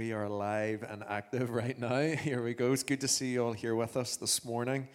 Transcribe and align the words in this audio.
We 0.00 0.14
are 0.14 0.30
live 0.30 0.82
and 0.82 1.04
active 1.06 1.50
right 1.62 1.78
now. 1.78 2.00
Here 2.00 2.42
we 2.42 2.54
go. 2.54 2.72
It's 2.72 2.82
good 2.82 3.02
to 3.02 3.06
see 3.06 3.32
you 3.32 3.44
all 3.44 3.52
here 3.52 3.74
with 3.74 3.98
us 3.98 4.16
this 4.16 4.46
morning. 4.46 4.88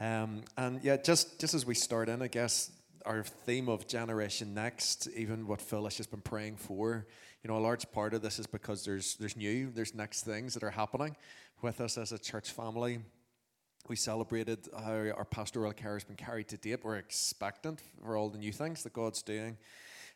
Um, 0.00 0.40
and 0.56 0.82
yeah, 0.82 0.96
just, 0.96 1.38
just 1.38 1.52
as 1.52 1.66
we 1.66 1.74
start 1.74 2.08
in, 2.08 2.22
I 2.22 2.28
guess 2.28 2.70
our 3.04 3.22
theme 3.22 3.68
of 3.68 3.86
Generation 3.86 4.54
Next, 4.54 5.06
even 5.14 5.46
what 5.46 5.60
Phil 5.60 5.84
has 5.84 5.98
just 5.98 6.10
been 6.10 6.22
praying 6.22 6.56
for, 6.56 7.06
you 7.42 7.50
know, 7.50 7.58
a 7.58 7.60
large 7.60 7.92
part 7.92 8.14
of 8.14 8.22
this 8.22 8.38
is 8.38 8.46
because 8.46 8.86
there's, 8.86 9.16
there's 9.16 9.36
new, 9.36 9.70
there's 9.70 9.94
next 9.94 10.22
things 10.22 10.54
that 10.54 10.62
are 10.62 10.70
happening 10.70 11.14
with 11.60 11.82
us 11.82 11.98
as 11.98 12.12
a 12.12 12.18
church 12.18 12.50
family. 12.50 13.00
We 13.86 13.96
celebrated 13.96 14.66
how 14.74 15.10
our 15.14 15.26
pastoral 15.26 15.74
care 15.74 15.92
has 15.92 16.04
been 16.04 16.16
carried 16.16 16.48
to 16.48 16.56
date. 16.56 16.80
We're 16.82 16.96
expectant 16.96 17.82
for 18.02 18.16
all 18.16 18.30
the 18.30 18.38
new 18.38 18.52
things 18.52 18.82
that 18.84 18.94
God's 18.94 19.20
doing. 19.20 19.58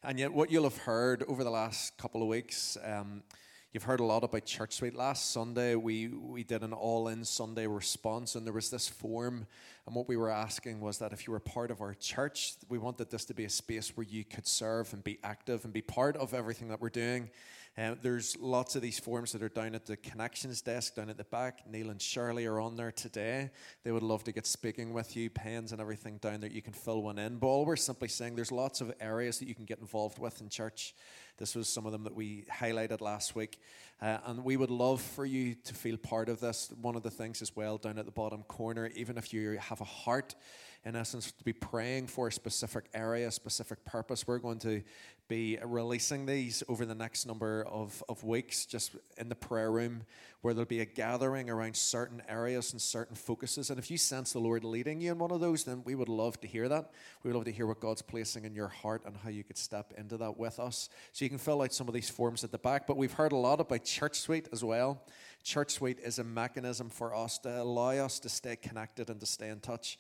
And 0.03 0.19
yet, 0.19 0.33
what 0.33 0.51
you'll 0.51 0.65
have 0.65 0.79
heard 0.79 1.23
over 1.29 1.45
the 1.45 1.51
last 1.51 1.99
couple 1.99 2.23
of 2.23 2.29
weeks, 2.29 2.79
um, 2.83 3.23
You've 3.73 3.85
heard 3.85 4.01
a 4.01 4.05
lot 4.05 4.23
about 4.23 4.45
Church 4.45 4.75
Suite. 4.75 4.95
Last 4.95 5.31
Sunday, 5.31 5.77
we, 5.77 6.09
we 6.09 6.45
did 6.45 6.63
an 6.63 6.75
all 6.75 7.09
in 7.09 7.25
Sunday 7.25 7.67
response, 7.67 8.35
and 8.35 8.45
there 8.45 8.53
was 8.53 8.69
this 8.69 8.87
form. 8.87 9.47
And 9.87 9.97
what 9.97 10.09
we 10.09 10.19
were 10.19 10.29
asking 10.29 10.83
was 10.83 10.99
that 10.99 11.15
if 11.15 11.27
you 11.27 11.33
were 11.33 11.41
part 11.41 11.71
of 11.71 11.81
our 11.81 11.95
church, 11.95 12.57
we 12.69 12.77
wanted 12.77 13.09
this 13.09 13.25
to 13.25 13.35
be 13.35 13.47
a 13.47 13.49
space 13.49 13.97
where 13.97 14.05
you 14.05 14.25
could 14.25 14.47
serve 14.47 14.93
and 14.93 15.03
be 15.03 15.19
active 15.25 15.65
and 15.65 15.73
be 15.73 15.81
part 15.81 16.19
of 16.19 16.35
everything 16.35 16.69
that 16.69 16.83
we're 16.83 16.91
doing. 16.91 17.31
Um, 17.79 17.97
there's 18.03 18.37
lots 18.39 18.77
of 18.77 18.83
these 18.83 18.99
forms 18.99 19.33
that 19.33 19.43
are 19.43 19.49
down 19.49 19.75
at 19.75 19.87
the 19.87 19.97
connections 19.97 20.61
desk 20.61 20.95
down 20.95 21.09
at 21.09 21.17
the 21.17 21.25
back. 21.25 21.61
Neil 21.67 21.89
and 21.89 22.01
Shirley 22.01 22.45
are 22.45 22.61
on 22.61 22.77
there 22.77 22.93
today. 22.93 23.51
They 23.83 23.93
would 23.93 24.03
love 24.03 24.25
to 24.25 24.33
get 24.33 24.47
speaking 24.47 24.93
with 24.93 25.17
you, 25.17 25.31
pens 25.31 25.73
and 25.73 25.81
everything 25.81 26.19
down 26.19 26.41
there. 26.41 26.51
You 26.51 26.61
can 26.61 26.75
fill 26.75 27.03
one 27.03 27.19
in. 27.19 27.39
But 27.39 27.47
all 27.47 27.65
we're 27.65 27.77
simply 27.77 28.09
saying 28.09 28.37
there's 28.37 28.53
lots 28.53 28.83
of 28.83 28.93
areas 29.01 29.39
that 29.39 29.49
you 29.49 29.55
can 29.55 29.65
get 29.65 29.79
involved 29.79 30.19
with 30.19 30.43
in 30.43 30.51
church. 30.51 30.95
This 31.39 31.55
was 31.55 31.67
some 31.67 31.87
of 31.87 31.93
them 31.93 32.05
that 32.05 32.15
we 32.15 32.45
highlighted 32.53 33.01
last 33.01 33.35
week. 33.35 33.59
Uh, 34.03 34.19
and 34.27 34.45
we 34.45 34.59
would 34.59 34.71
love 34.71 35.01
for 35.01 35.25
you 35.25 35.55
to 35.65 35.73
feel 35.73 35.97
part 35.97 36.29
of 36.29 36.41
this. 36.41 36.71
One 36.83 36.95
of 36.95 37.03
the 37.03 37.11
things 37.11 37.41
as 37.41 37.57
well 37.57 37.79
down 37.79 37.99
at 37.99 38.05
the 38.05 38.13
bottom 38.13 38.43
corner, 38.43 38.91
even 38.95 39.17
if 39.17 39.33
you 39.33 39.59
have 39.59 39.81
a 39.81 39.85
heart, 39.85 40.35
in 40.85 40.97
essence, 40.97 41.31
to 41.31 41.45
be 41.45 41.53
praying 41.53 42.09
for 42.09 42.29
a 42.29 42.33
specific 42.33 42.87
area, 42.93 43.29
a 43.29 43.33
specific 43.33 43.85
purpose, 43.85 44.27
we're 44.27 44.39
going 44.39 44.59
to 44.61 44.83
be 45.29 45.57
releasing 45.65 46.27
these 46.27 46.63
over 46.69 46.85
the 46.85 46.95
next 46.95 47.25
number 47.25 47.65
of, 47.71 48.03
of 48.09 48.25
weeks 48.25 48.67
just 48.67 48.97
in 49.17 49.29
the 49.29 49.35
prayer 49.35 49.71
room 49.71 50.03
where 50.43 50.53
there'll 50.53 50.67
be 50.67 50.81
a 50.81 50.85
gathering 50.85 51.49
around 51.49 51.77
certain 51.77 52.21
areas 52.29 52.73
and 52.73 52.83
certain 52.83 53.15
focuses. 53.15 53.71
And 53.71 53.79
if 53.79 53.93
you 53.93 53.97
sense 53.97 54.33
the 54.33 54.41
Lord 54.41 54.65
leading 54.65 55.01
you 55.01 55.13
in 55.13 55.19
one 55.19 55.31
of 55.31 55.41
those, 55.41 55.63
then 55.63 55.83
we 55.85 55.95
would 55.95 56.09
love 56.09 56.41
to 56.41 56.49
hear 56.49 56.69
that. 56.69 56.91
We 57.23 57.29
would 57.29 57.37
love 57.37 57.45
to 57.45 57.53
hear 57.53 57.67
what 57.67 57.79
God's 57.79 58.03
placing 58.03 58.45
in 58.45 58.55
your 58.55 58.69
heart 58.69 59.03
and 59.07 59.17
how 59.17 59.31
you 59.31 59.45
could 59.45 59.57
step 59.57 59.95
into 59.97 60.17
that 60.17 60.37
with 60.37 60.59
us. 60.59 60.89
So 61.13 61.25
you 61.25 61.29
can 61.29 61.39
fill 61.39 61.63
out 61.63 61.73
some 61.73 61.87
of 61.87 61.95
these 61.95 62.11
forms 62.11 62.43
at 62.43 62.51
the 62.51 62.59
back. 62.59 62.89
But 62.89 62.97
we've 62.97 63.13
heard 63.13 63.31
a 63.31 63.37
lot 63.37 63.61
about 63.61 63.85
Church 63.85 64.19
Suite 64.19 64.49
as 64.53 64.65
well. 64.65 65.05
Church 65.45 65.71
Suite 65.71 66.01
is 66.01 66.19
a 66.19 66.25
mechanism 66.25 66.91
for 66.91 67.15
us 67.15 67.39
to 67.39 67.63
allow 67.63 68.05
us 68.05 68.19
to 68.19 68.29
stay 68.29 68.57
connected 68.57 69.11
and 69.11 69.21
to 69.21 69.27
stay 69.27 69.49
in 69.49 69.61
touch. 69.61 69.99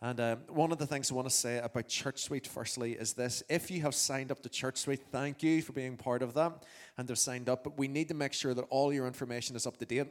And 0.00 0.20
um, 0.20 0.38
one 0.48 0.72
of 0.72 0.78
the 0.78 0.86
things 0.86 1.10
I 1.10 1.14
want 1.14 1.28
to 1.28 1.34
say 1.34 1.58
about 1.58 1.88
Church 1.88 2.22
Suite, 2.22 2.46
firstly, 2.46 2.92
is 2.92 3.14
this. 3.14 3.42
If 3.48 3.70
you 3.70 3.80
have 3.82 3.94
signed 3.94 4.30
up 4.30 4.42
to 4.42 4.48
Church 4.48 4.78
Suite, 4.78 5.02
thank 5.10 5.42
you 5.42 5.62
for 5.62 5.72
being 5.72 5.96
part 5.96 6.22
of 6.22 6.34
that 6.34 6.64
and 6.98 7.08
have 7.08 7.18
signed 7.18 7.48
up. 7.48 7.64
But 7.64 7.78
we 7.78 7.88
need 7.88 8.08
to 8.08 8.14
make 8.14 8.32
sure 8.32 8.54
that 8.54 8.66
all 8.70 8.92
your 8.92 9.06
information 9.06 9.56
is 9.56 9.66
up 9.66 9.78
to 9.78 9.86
date. 9.86 10.08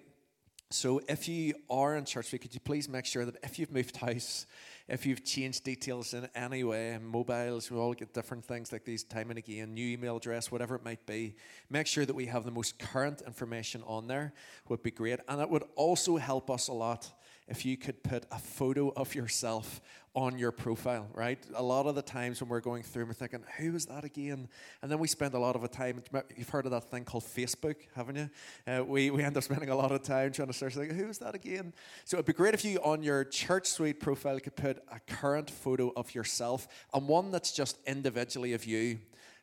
So 0.74 1.00
if 1.08 1.28
you 1.28 1.54
are 1.70 1.96
in 1.98 2.06
Church 2.06 2.30
Suite, 2.30 2.42
could 2.42 2.54
you 2.56 2.60
please 2.60 2.90
make 2.90 3.06
sure 3.06 3.26
that 3.26 3.36
if 3.44 3.60
you've 3.60 3.72
moved 3.72 3.96
house, 3.98 4.48
if 4.88 5.06
you've 5.06 5.24
changed 5.24 5.64
details 5.64 6.16
in 6.16 6.28
any 6.34 6.64
way, 6.64 6.98
mobiles, 7.00 7.70
we 7.70 7.78
all 7.78 7.94
get 7.94 8.12
different 8.12 8.44
things 8.44 8.72
like 8.72 8.84
these 8.84 9.04
time 9.04 9.30
and 9.30 9.38
again, 9.38 9.76
new 9.76 9.88
email 9.88 10.18
address, 10.18 10.52
whatever 10.52 10.74
it 10.76 10.84
might 10.84 11.06
be, 11.06 11.36
make 11.70 11.86
sure 11.86 12.06
that 12.06 12.16
we 12.16 12.26
have 12.26 12.44
the 12.44 12.52
most 12.52 12.80
current 12.80 13.22
information 13.22 13.84
on 13.86 14.08
there 14.08 14.34
would 14.68 14.82
be 14.82 14.90
great. 14.90 15.20
And 15.28 15.40
it 15.40 15.50
would 15.50 15.64
also 15.76 16.18
help 16.18 16.50
us 16.50 16.70
a 16.70 16.74
lot 16.74 17.08
if 17.48 17.66
you 17.66 17.78
could 17.78 18.04
put 18.04 18.26
a 18.32 18.40
photo 18.40 18.90
of 18.96 19.16
yourself 19.16 19.82
on 20.16 20.38
your 20.38 20.52
profile, 20.52 21.08
right? 21.14 21.40
A 21.56 21.64
lot 21.64 21.88
of 21.88 21.96
the 21.96 22.02
times 22.02 22.40
when 22.40 22.48
we're 22.48 22.60
going 22.60 22.84
through, 22.84 23.06
we're 23.06 23.14
thinking, 23.14 23.44
who 23.58 23.76
is 23.76 23.88
that 23.88 24.04
again? 24.04 24.48
And 24.82 24.92
then 24.92 25.00
we 25.00 25.08
spend 25.08 25.34
a 25.34 25.40
lot 25.40 25.56
of 25.56 25.72
time, 25.72 26.04
you've 26.38 26.50
heard 26.50 26.66
of 26.66 26.72
that 26.72 26.92
thing 26.92 27.04
called 27.04 27.24
Facebook, 27.24 27.78
haven't 27.96 28.16
you? 28.18 28.30
Uh, 28.68 28.84
we, 28.84 29.10
we 29.10 29.24
end 29.24 29.36
up 29.38 29.44
spending 29.44 29.70
a 29.70 29.76
lot 29.76 29.92
of 29.92 30.04
time 30.04 30.32
trying 30.32 30.50
to 30.50 30.54
search, 30.54 30.76
like, 30.76 30.92
who 30.92 31.08
is 31.08 31.18
that 31.18 31.34
again? 31.34 31.74
So 32.06 32.18
it'd 32.18 32.28
be 32.28 32.34
great 32.34 32.54
if 32.54 32.64
you, 32.64 32.78
on 32.84 33.02
your 33.02 33.24
Church 33.24 33.68
Suite 33.68 34.00
profile, 34.00 34.40
could 34.40 34.56
put 34.56 34.84
a 34.92 35.00
current 35.12 35.50
photo 35.50 35.92
of 35.96 36.14
yourself 36.14 36.68
and 36.94 37.08
one 37.08 37.32
that's 37.32 37.52
just 37.52 37.80
individually 37.88 38.54
of 38.54 38.66
you 38.66 39.00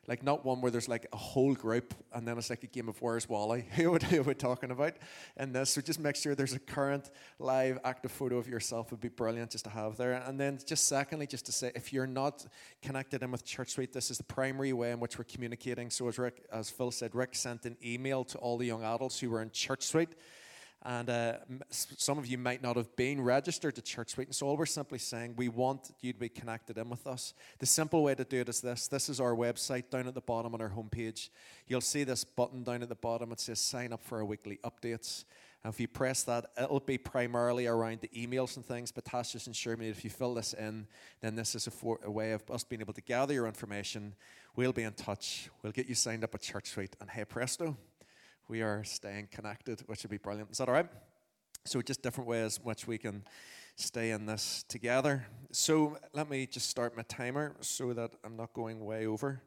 like 0.07 0.23
not 0.23 0.43
one 0.43 0.61
where 0.61 0.71
there's 0.71 0.89
like 0.89 1.05
a 1.13 1.17
whole 1.17 1.53
group 1.53 1.93
and 2.13 2.27
then 2.27 2.37
it's 2.37 2.49
like 2.49 2.63
a 2.63 2.67
game 2.67 2.89
of 2.89 2.99
Where's 3.01 3.29
Wally? 3.29 3.67
Who, 3.75 3.95
are 3.95 4.23
we 4.23 4.33
talking 4.33 4.71
about 4.71 4.93
in 5.37 5.53
this? 5.53 5.71
So 5.71 5.81
just 5.81 5.99
make 5.99 6.15
sure 6.15 6.33
there's 6.33 6.53
a 6.53 6.59
current 6.59 7.11
live 7.37 7.79
active 7.83 8.11
photo 8.11 8.37
of 8.37 8.47
yourself 8.47 8.89
would 8.91 8.99
be 8.99 9.09
brilliant 9.09 9.51
just 9.51 9.65
to 9.65 9.69
have 9.69 9.97
there. 9.97 10.13
And 10.13 10.39
then 10.39 10.59
just 10.65 10.87
secondly, 10.87 11.27
just 11.27 11.45
to 11.45 11.51
say 11.51 11.71
if 11.75 11.93
you're 11.93 12.07
not 12.07 12.45
connected 12.81 13.21
in 13.21 13.31
with 13.31 13.45
Church 13.45 13.69
Suite, 13.69 13.93
this 13.93 14.09
is 14.09 14.17
the 14.17 14.23
primary 14.23 14.73
way 14.73 14.91
in 14.91 14.99
which 14.99 15.17
we're 15.17 15.23
communicating. 15.25 15.89
So 15.91 16.07
as 16.07 16.17
Rick, 16.17 16.45
as 16.51 16.69
Phil 16.69 16.91
said, 16.91 17.13
Rick 17.13 17.35
sent 17.35 17.65
an 17.65 17.77
email 17.83 18.23
to 18.25 18.37
all 18.39 18.57
the 18.57 18.65
young 18.65 18.83
adults 18.83 19.19
who 19.19 19.29
were 19.29 19.41
in 19.41 19.51
Church 19.51 19.83
Suite 19.83 20.15
and 20.83 21.09
uh, 21.09 21.33
some 21.69 22.17
of 22.17 22.25
you 22.25 22.37
might 22.37 22.63
not 22.63 22.75
have 22.75 22.95
been 22.95 23.21
registered 23.21 23.75
to 23.75 23.81
Church 23.81 24.11
Suite. 24.11 24.27
And 24.27 24.35
so 24.35 24.47
all 24.47 24.57
we're 24.57 24.65
simply 24.65 24.97
saying, 24.97 25.35
we 25.37 25.47
want 25.47 25.91
you 26.01 26.11
to 26.11 26.19
be 26.19 26.29
connected 26.29 26.77
in 26.77 26.89
with 26.89 27.05
us. 27.05 27.35
The 27.59 27.67
simple 27.67 28.01
way 28.03 28.15
to 28.15 28.23
do 28.23 28.41
it 28.41 28.49
is 28.49 28.61
this 28.61 28.87
this 28.87 29.07
is 29.07 29.19
our 29.19 29.35
website 29.35 29.89
down 29.91 30.07
at 30.07 30.15
the 30.15 30.21
bottom 30.21 30.55
on 30.55 30.61
our 30.61 30.69
homepage. 30.69 31.29
You'll 31.67 31.81
see 31.81 32.03
this 32.03 32.23
button 32.23 32.63
down 32.63 32.81
at 32.81 32.89
the 32.89 32.95
bottom. 32.95 33.31
It 33.31 33.39
says 33.39 33.59
sign 33.59 33.93
up 33.93 34.03
for 34.03 34.17
our 34.17 34.25
weekly 34.25 34.59
updates. 34.63 35.25
And 35.63 35.71
if 35.71 35.79
you 35.79 35.87
press 35.87 36.23
that, 36.23 36.47
it'll 36.57 36.79
be 36.79 36.97
primarily 36.97 37.67
around 37.67 38.01
the 38.01 38.07
emails 38.09 38.55
and 38.55 38.65
things. 38.65 38.91
But 38.91 39.05
Tash 39.05 39.33
just 39.33 39.45
ensured 39.45 39.77
me 39.77 39.85
that 39.85 39.97
if 39.97 40.03
you 40.03 40.09
fill 40.09 40.33
this 40.33 40.53
in, 40.53 40.87
then 41.21 41.35
this 41.35 41.53
is 41.53 41.67
a, 41.67 41.71
for, 41.71 41.99
a 42.03 42.09
way 42.09 42.31
of 42.31 42.49
us 42.49 42.63
being 42.63 42.81
able 42.81 42.93
to 42.93 43.01
gather 43.01 43.35
your 43.35 43.45
information. 43.45 44.15
We'll 44.55 44.73
be 44.73 44.81
in 44.81 44.93
touch. 44.93 45.51
We'll 45.61 45.71
get 45.71 45.85
you 45.85 45.93
signed 45.93 46.23
up 46.23 46.33
at 46.33 46.41
Church 46.41 46.69
Suite. 46.69 46.95
And 46.99 47.11
hey, 47.11 47.25
presto 47.25 47.77
we 48.51 48.61
are 48.61 48.83
staying 48.83 49.29
connected, 49.31 49.81
which 49.85 50.03
would 50.03 50.11
be 50.11 50.17
brilliant. 50.17 50.51
Is 50.51 50.57
that 50.57 50.67
all 50.67 50.73
right? 50.73 50.89
So, 51.63 51.81
just 51.81 52.01
different 52.01 52.27
ways 52.29 52.57
in 52.57 52.63
which 52.63 52.85
we 52.85 52.97
can 52.97 53.23
stay 53.77 54.11
in 54.11 54.25
this 54.25 54.65
together. 54.67 55.25
So, 55.53 55.97
let 56.11 56.29
me 56.29 56.45
just 56.45 56.69
start 56.69 56.97
my 56.97 57.03
timer 57.03 57.55
so 57.61 57.93
that 57.93 58.11
I'm 58.25 58.35
not 58.35 58.51
going 58.51 58.83
way 58.83 59.05
over, 59.05 59.41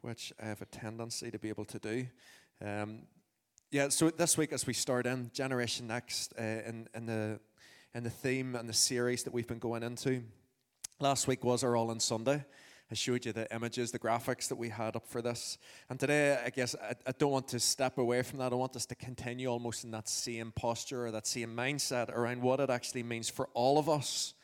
which 0.00 0.32
I 0.42 0.46
have 0.46 0.60
a 0.60 0.64
tendency 0.64 1.30
to 1.30 1.38
be 1.38 1.50
able 1.50 1.64
to 1.66 1.78
do. 1.78 2.06
Um, 2.60 3.02
yeah, 3.70 3.90
so 3.90 4.10
this 4.10 4.36
week, 4.36 4.52
as 4.52 4.66
we 4.66 4.72
start 4.72 5.06
in 5.06 5.30
Generation 5.32 5.86
Next, 5.86 6.34
uh, 6.36 6.42
in, 6.42 6.88
in, 6.96 7.06
the, 7.06 7.38
in 7.94 8.02
the 8.02 8.10
theme 8.10 8.56
and 8.56 8.68
the 8.68 8.74
series 8.74 9.22
that 9.22 9.32
we've 9.32 9.46
been 9.46 9.60
going 9.60 9.84
into, 9.84 10.24
last 10.98 11.28
week 11.28 11.44
was 11.44 11.62
our 11.62 11.76
All 11.76 11.92
in 11.92 12.00
Sunday. 12.00 12.44
I 12.92 12.94
showed 12.94 13.24
you 13.24 13.32
the 13.32 13.50
images, 13.54 13.90
the 13.90 13.98
graphics 13.98 14.48
that 14.48 14.56
we 14.56 14.68
had 14.68 14.96
up 14.96 15.06
for 15.08 15.22
this. 15.22 15.56
And 15.88 15.98
today, 15.98 16.38
I 16.44 16.50
guess 16.50 16.74
I, 16.74 16.92
I, 17.06 17.12
don't 17.12 17.30
want 17.30 17.48
to 17.48 17.58
step 17.58 17.96
away 17.96 18.20
from 18.20 18.38
that. 18.40 18.52
I 18.52 18.54
want 18.54 18.76
us 18.76 18.84
to 18.84 18.94
continue 18.94 19.48
almost 19.48 19.84
in 19.84 19.92
that 19.92 20.10
same 20.10 20.52
posture 20.52 21.06
or 21.06 21.10
that 21.12 21.26
same 21.26 21.56
mindset 21.56 22.10
around 22.10 22.42
what 22.42 22.60
it 22.60 22.68
actually 22.68 23.02
means 23.02 23.30
for 23.30 23.48
all 23.54 23.78
of 23.78 23.88
us. 23.88 24.34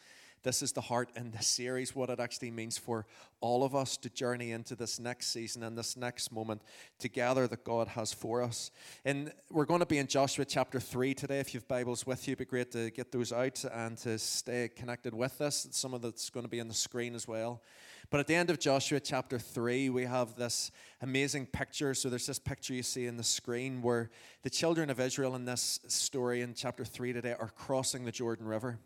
This 0.45 0.62
is 0.62 0.73
the 0.73 0.81
heart 0.81 1.11
in 1.15 1.31
this 1.31 1.47
series, 1.47 1.95
what 1.95 2.09
it 2.09 2.21
actually 2.21 2.50
means 2.50 2.79
for 2.79 3.05
all 3.43 3.65
of 3.65 3.75
us 3.75 3.99
to 3.99 4.09
journey 4.09 4.53
into 4.53 4.75
this 4.75 4.99
next 4.99 5.27
season 5.27 5.62
and 5.62 5.77
this 5.77 5.94
next 5.94 6.33
moment 6.33 6.62
together 6.99 7.47
that 7.49 7.65
God 7.65 7.89
has 7.89 8.15
for 8.15 8.41
us. 8.43 8.71
And 9.05 9.31
we're 9.51 9.67
going 9.67 9.81
to 9.81 9.87
be 9.87 9.99
in 9.99 10.06
Joshua 10.06 10.47
chapter 10.47 10.81
3 10.81 11.12
today. 11.12 11.41
If 11.41 11.53
you 11.53 11.61
have 11.61 11.69
Bibles 11.69 12.06
with 12.06 12.27
you, 12.27 12.33
it'd 12.33 12.39
be 12.39 12.44
great 12.47 12.71
to 12.71 12.91
get 12.93 13.12
those 13.12 13.31
out 13.31 13.62
and 13.75 13.99
to 13.99 14.19
stay 14.19 14.71
connected 14.75 15.12
with 15.12 15.39
us. 15.43 15.69
Some 15.73 15.93
of 15.93 16.01
that's 16.01 16.31
going 16.31 16.44
to 16.44 16.51
be 16.51 16.62
on 16.62 16.69
the 16.69 16.73
screen 16.73 17.15
as 17.15 17.29
well. 17.29 17.61
But 18.10 18.20
at 18.20 18.26
the 18.26 18.34
end 18.34 18.49
of 18.49 18.58
Joshua 18.58 19.00
chapter 19.00 19.38
3, 19.38 19.90
we 19.90 20.05
have 20.05 20.34
this 20.34 20.70
amazing 21.02 21.44
picture. 21.46 21.93
So 21.93 22.08
there's 22.08 22.26
this 22.26 22.38
picture 22.38 22.72
you 22.72 22.82
see 22.82 23.05
in 23.05 23.19
the 23.19 23.22
screen 23.22 23.82
where 23.82 24.08
the 24.43 24.50
children 24.50 24.88
of 24.88 24.99
Israel 24.99 25.34
in 25.34 25.44
this 25.44 25.81
story 25.88 26.40
in 26.40 26.55
chapter 26.55 26.87
3 26.87 27.12
today 27.12 27.34
are 27.38 27.50
crossing 27.50 28.06
the 28.06 28.12
Jordan 28.12 28.46
River. 28.46 28.78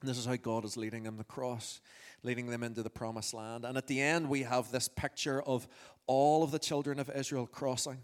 And 0.00 0.10
this 0.10 0.18
is 0.18 0.26
how 0.26 0.34
God 0.34 0.64
is 0.64 0.76
leading 0.76 1.04
them 1.04 1.20
across, 1.20 1.80
leading 2.24 2.48
them 2.48 2.64
into 2.64 2.82
the 2.82 2.90
promised 2.90 3.34
land. 3.34 3.64
And 3.64 3.76
at 3.76 3.86
the 3.86 4.00
end, 4.00 4.28
we 4.28 4.42
have 4.42 4.72
this 4.72 4.88
picture 4.88 5.42
of 5.42 5.68
all 6.08 6.42
of 6.42 6.50
the 6.50 6.58
children 6.58 6.98
of 6.98 7.08
Israel 7.08 7.46
crossing 7.46 7.98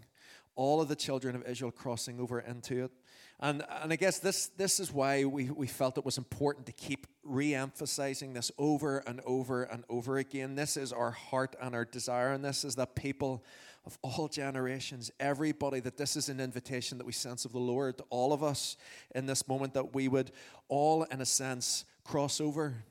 all 0.57 0.81
of 0.81 0.89
the 0.89 0.95
children 0.95 1.35
of 1.35 1.43
Israel 1.43 1.71
crossing 1.71 2.19
over 2.19 2.39
into 2.41 2.85
it. 2.85 2.91
And, 3.39 3.63
and 3.81 3.93
I 3.93 3.95
guess 3.95 4.19
this, 4.19 4.47
this 4.57 4.79
is 4.79 4.91
why 4.91 5.23
we, 5.25 5.51
we 5.51 5.67
felt 5.67 5.97
it 5.97 6.05
was 6.05 6.17
important 6.17 6.65
to 6.65 6.71
keep 6.71 7.05
re 7.23 7.53
emphasizing 7.53 8.33
this 8.33 8.51
over 8.57 8.99
and 8.99 9.21
over 9.25 9.63
and 9.63 9.83
over 9.89 10.17
again. 10.17 10.55
This 10.55 10.75
is 10.75 10.91
our 10.91 11.11
heart 11.11 11.55
and 11.61 11.75
our 11.75 11.85
desire, 11.85 12.31
and 12.31 12.43
this 12.43 12.65
is 12.65 12.75
that 12.75 12.95
people 12.95 13.43
of 13.85 13.97
all 14.01 14.27
generations, 14.27 15.11
everybody, 15.19 15.79
that 15.79 15.97
this 15.97 16.17
is 16.17 16.29
an 16.29 16.39
invitation 16.39 16.97
that 16.97 17.05
we 17.05 17.13
sense 17.13 17.45
of 17.45 17.53
the 17.53 17.59
Lord 17.59 17.97
to 17.99 18.03
all 18.09 18.33
of 18.33 18.43
us 18.43 18.75
in 19.15 19.27
this 19.27 19.47
moment, 19.47 19.75
that 19.75 19.93
we 19.93 20.07
would 20.07 20.31
all, 20.67 21.03
in 21.03 21.21
a 21.21 21.25
sense, 21.25 21.85
cross 22.03 22.41
over 22.41 22.83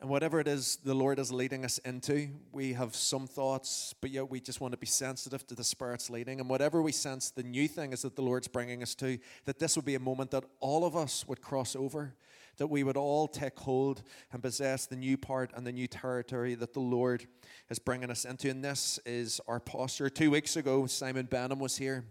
and 0.00 0.08
whatever 0.08 0.40
it 0.40 0.48
is 0.48 0.78
the 0.82 0.94
Lord 0.94 1.18
is 1.18 1.30
leading 1.30 1.62
us 1.62 1.76
into, 1.78 2.30
we 2.52 2.72
have 2.72 2.96
some 2.96 3.26
thoughts, 3.26 3.94
but 4.00 4.10
yet 4.10 4.30
we 4.30 4.40
just 4.40 4.58
want 4.58 4.72
to 4.72 4.78
be 4.78 4.86
sensitive 4.86 5.46
to 5.48 5.54
the 5.54 5.62
Spirit's 5.62 6.08
leading. 6.08 6.40
And 6.40 6.48
whatever 6.48 6.80
we 6.80 6.90
sense, 6.90 7.30
the 7.30 7.42
new 7.42 7.68
thing 7.68 7.92
is 7.92 8.02
that 8.02 8.16
the 8.16 8.22
Lord's 8.22 8.48
bringing 8.48 8.82
us 8.82 8.94
to, 8.96 9.18
that 9.44 9.58
this 9.58 9.76
would 9.76 9.84
be 9.84 9.96
a 9.96 10.00
moment 10.00 10.30
that 10.30 10.44
all 10.60 10.86
of 10.86 10.96
us 10.96 11.28
would 11.28 11.42
cross 11.42 11.76
over, 11.76 12.14
that 12.56 12.68
we 12.68 12.82
would 12.82 12.96
all 12.96 13.28
take 13.28 13.58
hold 13.58 14.02
and 14.32 14.42
possess 14.42 14.86
the 14.86 14.96
new 14.96 15.18
part 15.18 15.52
and 15.54 15.66
the 15.66 15.72
new 15.72 15.86
territory 15.86 16.54
that 16.54 16.72
the 16.72 16.80
Lord 16.80 17.26
is 17.68 17.78
bringing 17.78 18.10
us 18.10 18.24
into. 18.24 18.48
And 18.48 18.64
this 18.64 18.98
is 19.04 19.38
our 19.46 19.60
posture. 19.60 20.08
Two 20.08 20.30
weeks 20.30 20.56
ago, 20.56 20.86
Simon 20.86 21.26
Benham 21.26 21.58
was 21.58 21.76
here. 21.76 22.04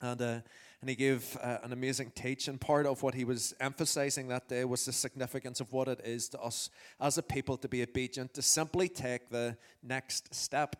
And 0.00 0.22
uh, 0.22 0.40
and 0.80 0.88
he 0.88 0.94
gave 0.94 1.36
uh, 1.42 1.58
an 1.62 1.72
amazing 1.72 2.12
teaching. 2.14 2.56
Part 2.56 2.86
of 2.86 3.02
what 3.02 3.14
he 3.14 3.24
was 3.24 3.54
emphasizing 3.60 4.28
that 4.28 4.48
day 4.48 4.64
was 4.64 4.84
the 4.84 4.92
significance 4.92 5.60
of 5.60 5.72
what 5.72 5.88
it 5.88 6.00
is 6.04 6.28
to 6.30 6.40
us 6.40 6.70
as 7.00 7.18
a 7.18 7.22
people 7.22 7.56
to 7.56 7.68
be 7.68 7.82
obedient, 7.82 8.34
to 8.34 8.42
simply 8.42 8.88
take 8.88 9.28
the 9.28 9.56
next 9.82 10.34
step. 10.34 10.76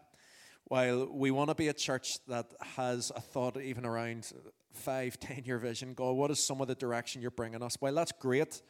While 0.65 1.06
we 1.11 1.31
want 1.31 1.49
to 1.49 1.55
be 1.55 1.69
a 1.69 1.73
church 1.73 2.19
that 2.27 2.47
has 2.77 3.11
a 3.17 3.21
thought 3.21 3.61
even 3.61 3.85
around 3.85 4.33
five, 4.73 5.19
ten 5.21 5.43
year 5.45 5.59
vision, 5.59 5.95
God, 5.95 6.12
what 6.12 6.31
is 6.31 6.44
some 6.44 6.61
of 6.61 6.69
the 6.69 6.75
direction 6.75 7.21
you're 7.21 7.31
bringing 7.31 7.62
us? 7.62 7.77
Well, 7.81 7.94
that's 7.94 8.12
great. 8.12 8.62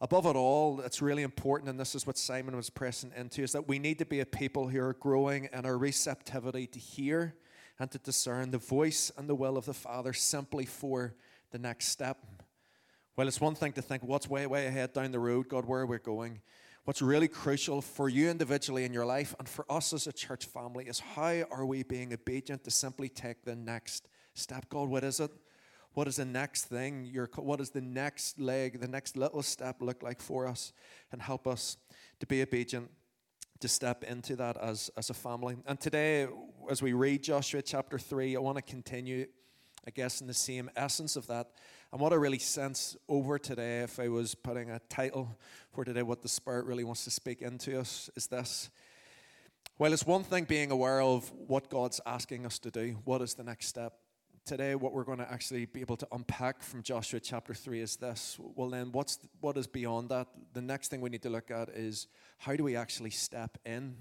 Above 0.00 0.26
it 0.26 0.36
all, 0.36 0.80
it's 0.80 1.00
really 1.00 1.22
important, 1.22 1.70
and 1.70 1.80
this 1.80 1.94
is 1.94 2.06
what 2.06 2.18
Simon 2.18 2.54
was 2.54 2.68
pressing 2.68 3.12
into, 3.16 3.42
is 3.42 3.52
that 3.52 3.66
we 3.66 3.78
need 3.78 3.98
to 3.98 4.04
be 4.04 4.20
a 4.20 4.26
people 4.26 4.68
who 4.68 4.78
are 4.80 4.92
growing 4.94 5.48
in 5.52 5.64
our 5.64 5.78
receptivity 5.78 6.66
to 6.66 6.78
hear 6.78 7.34
and 7.78 7.90
to 7.90 7.98
discern 7.98 8.50
the 8.50 8.58
voice 8.58 9.12
and 9.16 9.28
the 9.28 9.34
will 9.34 9.56
of 9.56 9.66
the 9.66 9.74
Father 9.74 10.12
simply 10.12 10.64
for 10.64 11.14
the 11.50 11.58
next 11.58 11.88
step. 11.88 12.18
Well, 13.16 13.28
it's 13.28 13.40
one 13.40 13.54
thing 13.54 13.72
to 13.72 13.82
think, 13.82 14.02
what's 14.02 14.28
way, 14.28 14.46
way 14.46 14.66
ahead 14.66 14.92
down 14.92 15.12
the 15.12 15.18
road, 15.18 15.48
God, 15.48 15.64
where 15.64 15.86
we're 15.86 15.96
we 15.96 15.98
going? 15.98 16.40
What's 16.84 17.02
really 17.02 17.28
crucial 17.28 17.82
for 17.82 18.08
you 18.08 18.30
individually 18.30 18.84
in 18.84 18.92
your 18.92 19.06
life 19.06 19.34
and 19.38 19.48
for 19.48 19.64
us 19.70 19.92
as 19.92 20.06
a 20.06 20.12
church 20.12 20.44
family 20.44 20.86
is 20.86 21.00
how 21.00 21.42
are 21.50 21.66
we 21.66 21.82
being 21.82 22.12
obedient 22.12 22.62
to 22.64 22.70
simply 22.70 23.08
take 23.08 23.42
the 23.42 23.56
next 23.56 24.06
step? 24.34 24.68
God, 24.68 24.88
what 24.88 25.02
is 25.02 25.18
it? 25.18 25.30
What 25.94 26.06
is 26.06 26.16
the 26.16 26.24
next 26.24 26.66
thing? 26.66 27.04
Your, 27.04 27.28
what 27.36 27.60
is 27.60 27.70
the 27.70 27.80
next 27.80 28.38
leg, 28.38 28.80
the 28.80 28.86
next 28.86 29.16
little 29.16 29.42
step 29.42 29.76
look 29.80 30.02
like 30.02 30.20
for 30.20 30.46
us? 30.46 30.72
And 31.10 31.22
help 31.22 31.46
us 31.46 31.78
to 32.20 32.26
be 32.26 32.42
obedient 32.42 32.90
to 33.60 33.68
step 33.68 34.04
into 34.04 34.36
that 34.36 34.56
as, 34.56 34.90
as 34.96 35.10
a 35.10 35.14
family. 35.14 35.56
And 35.66 35.80
today, 35.80 36.26
as 36.70 36.82
we 36.82 36.92
read 36.92 37.22
Joshua 37.22 37.62
chapter 37.62 37.98
3, 37.98 38.36
I 38.36 38.40
want 38.40 38.56
to 38.56 38.62
continue, 38.62 39.26
I 39.86 39.90
guess, 39.90 40.20
in 40.20 40.26
the 40.26 40.34
same 40.34 40.70
essence 40.76 41.16
of 41.16 41.26
that. 41.28 41.48
And 41.92 42.00
what 42.00 42.12
I 42.12 42.16
really 42.16 42.38
sense 42.38 42.96
over 43.08 43.38
today, 43.38 43.80
if 43.80 43.98
I 43.98 44.08
was 44.08 44.34
putting 44.34 44.70
a 44.70 44.80
title 44.88 45.36
for 45.72 45.84
today, 45.84 46.02
what 46.02 46.22
the 46.22 46.28
Spirit 46.28 46.66
really 46.66 46.84
wants 46.84 47.04
to 47.04 47.10
speak 47.10 47.42
into 47.42 47.78
us, 47.78 48.10
is 48.16 48.26
this. 48.26 48.70
Well, 49.78 49.92
it's 49.92 50.06
one 50.06 50.24
thing 50.24 50.44
being 50.44 50.70
aware 50.70 51.00
of 51.00 51.30
what 51.32 51.70
God's 51.70 52.00
asking 52.06 52.46
us 52.46 52.58
to 52.60 52.70
do, 52.70 52.98
what 53.04 53.22
is 53.22 53.34
the 53.34 53.44
next 53.44 53.66
step 53.66 53.94
today 54.46 54.76
what 54.76 54.92
we're 54.92 55.04
going 55.04 55.18
to 55.18 55.30
actually 55.30 55.66
be 55.66 55.80
able 55.80 55.96
to 55.96 56.06
unpack 56.12 56.62
from 56.62 56.80
Joshua 56.80 57.18
chapter 57.18 57.52
3 57.52 57.80
is 57.80 57.96
this. 57.96 58.38
Well, 58.54 58.70
then, 58.70 58.92
what's, 58.92 59.18
what 59.40 59.56
is 59.56 59.66
beyond 59.66 60.08
that? 60.10 60.28
The 60.54 60.62
next 60.62 60.88
thing 60.88 61.00
we 61.00 61.10
need 61.10 61.22
to 61.22 61.30
look 61.30 61.50
at 61.50 61.68
is 61.70 62.06
how 62.38 62.54
do 62.54 62.62
we 62.62 62.76
actually 62.76 63.10
step 63.10 63.58
in? 63.66 63.96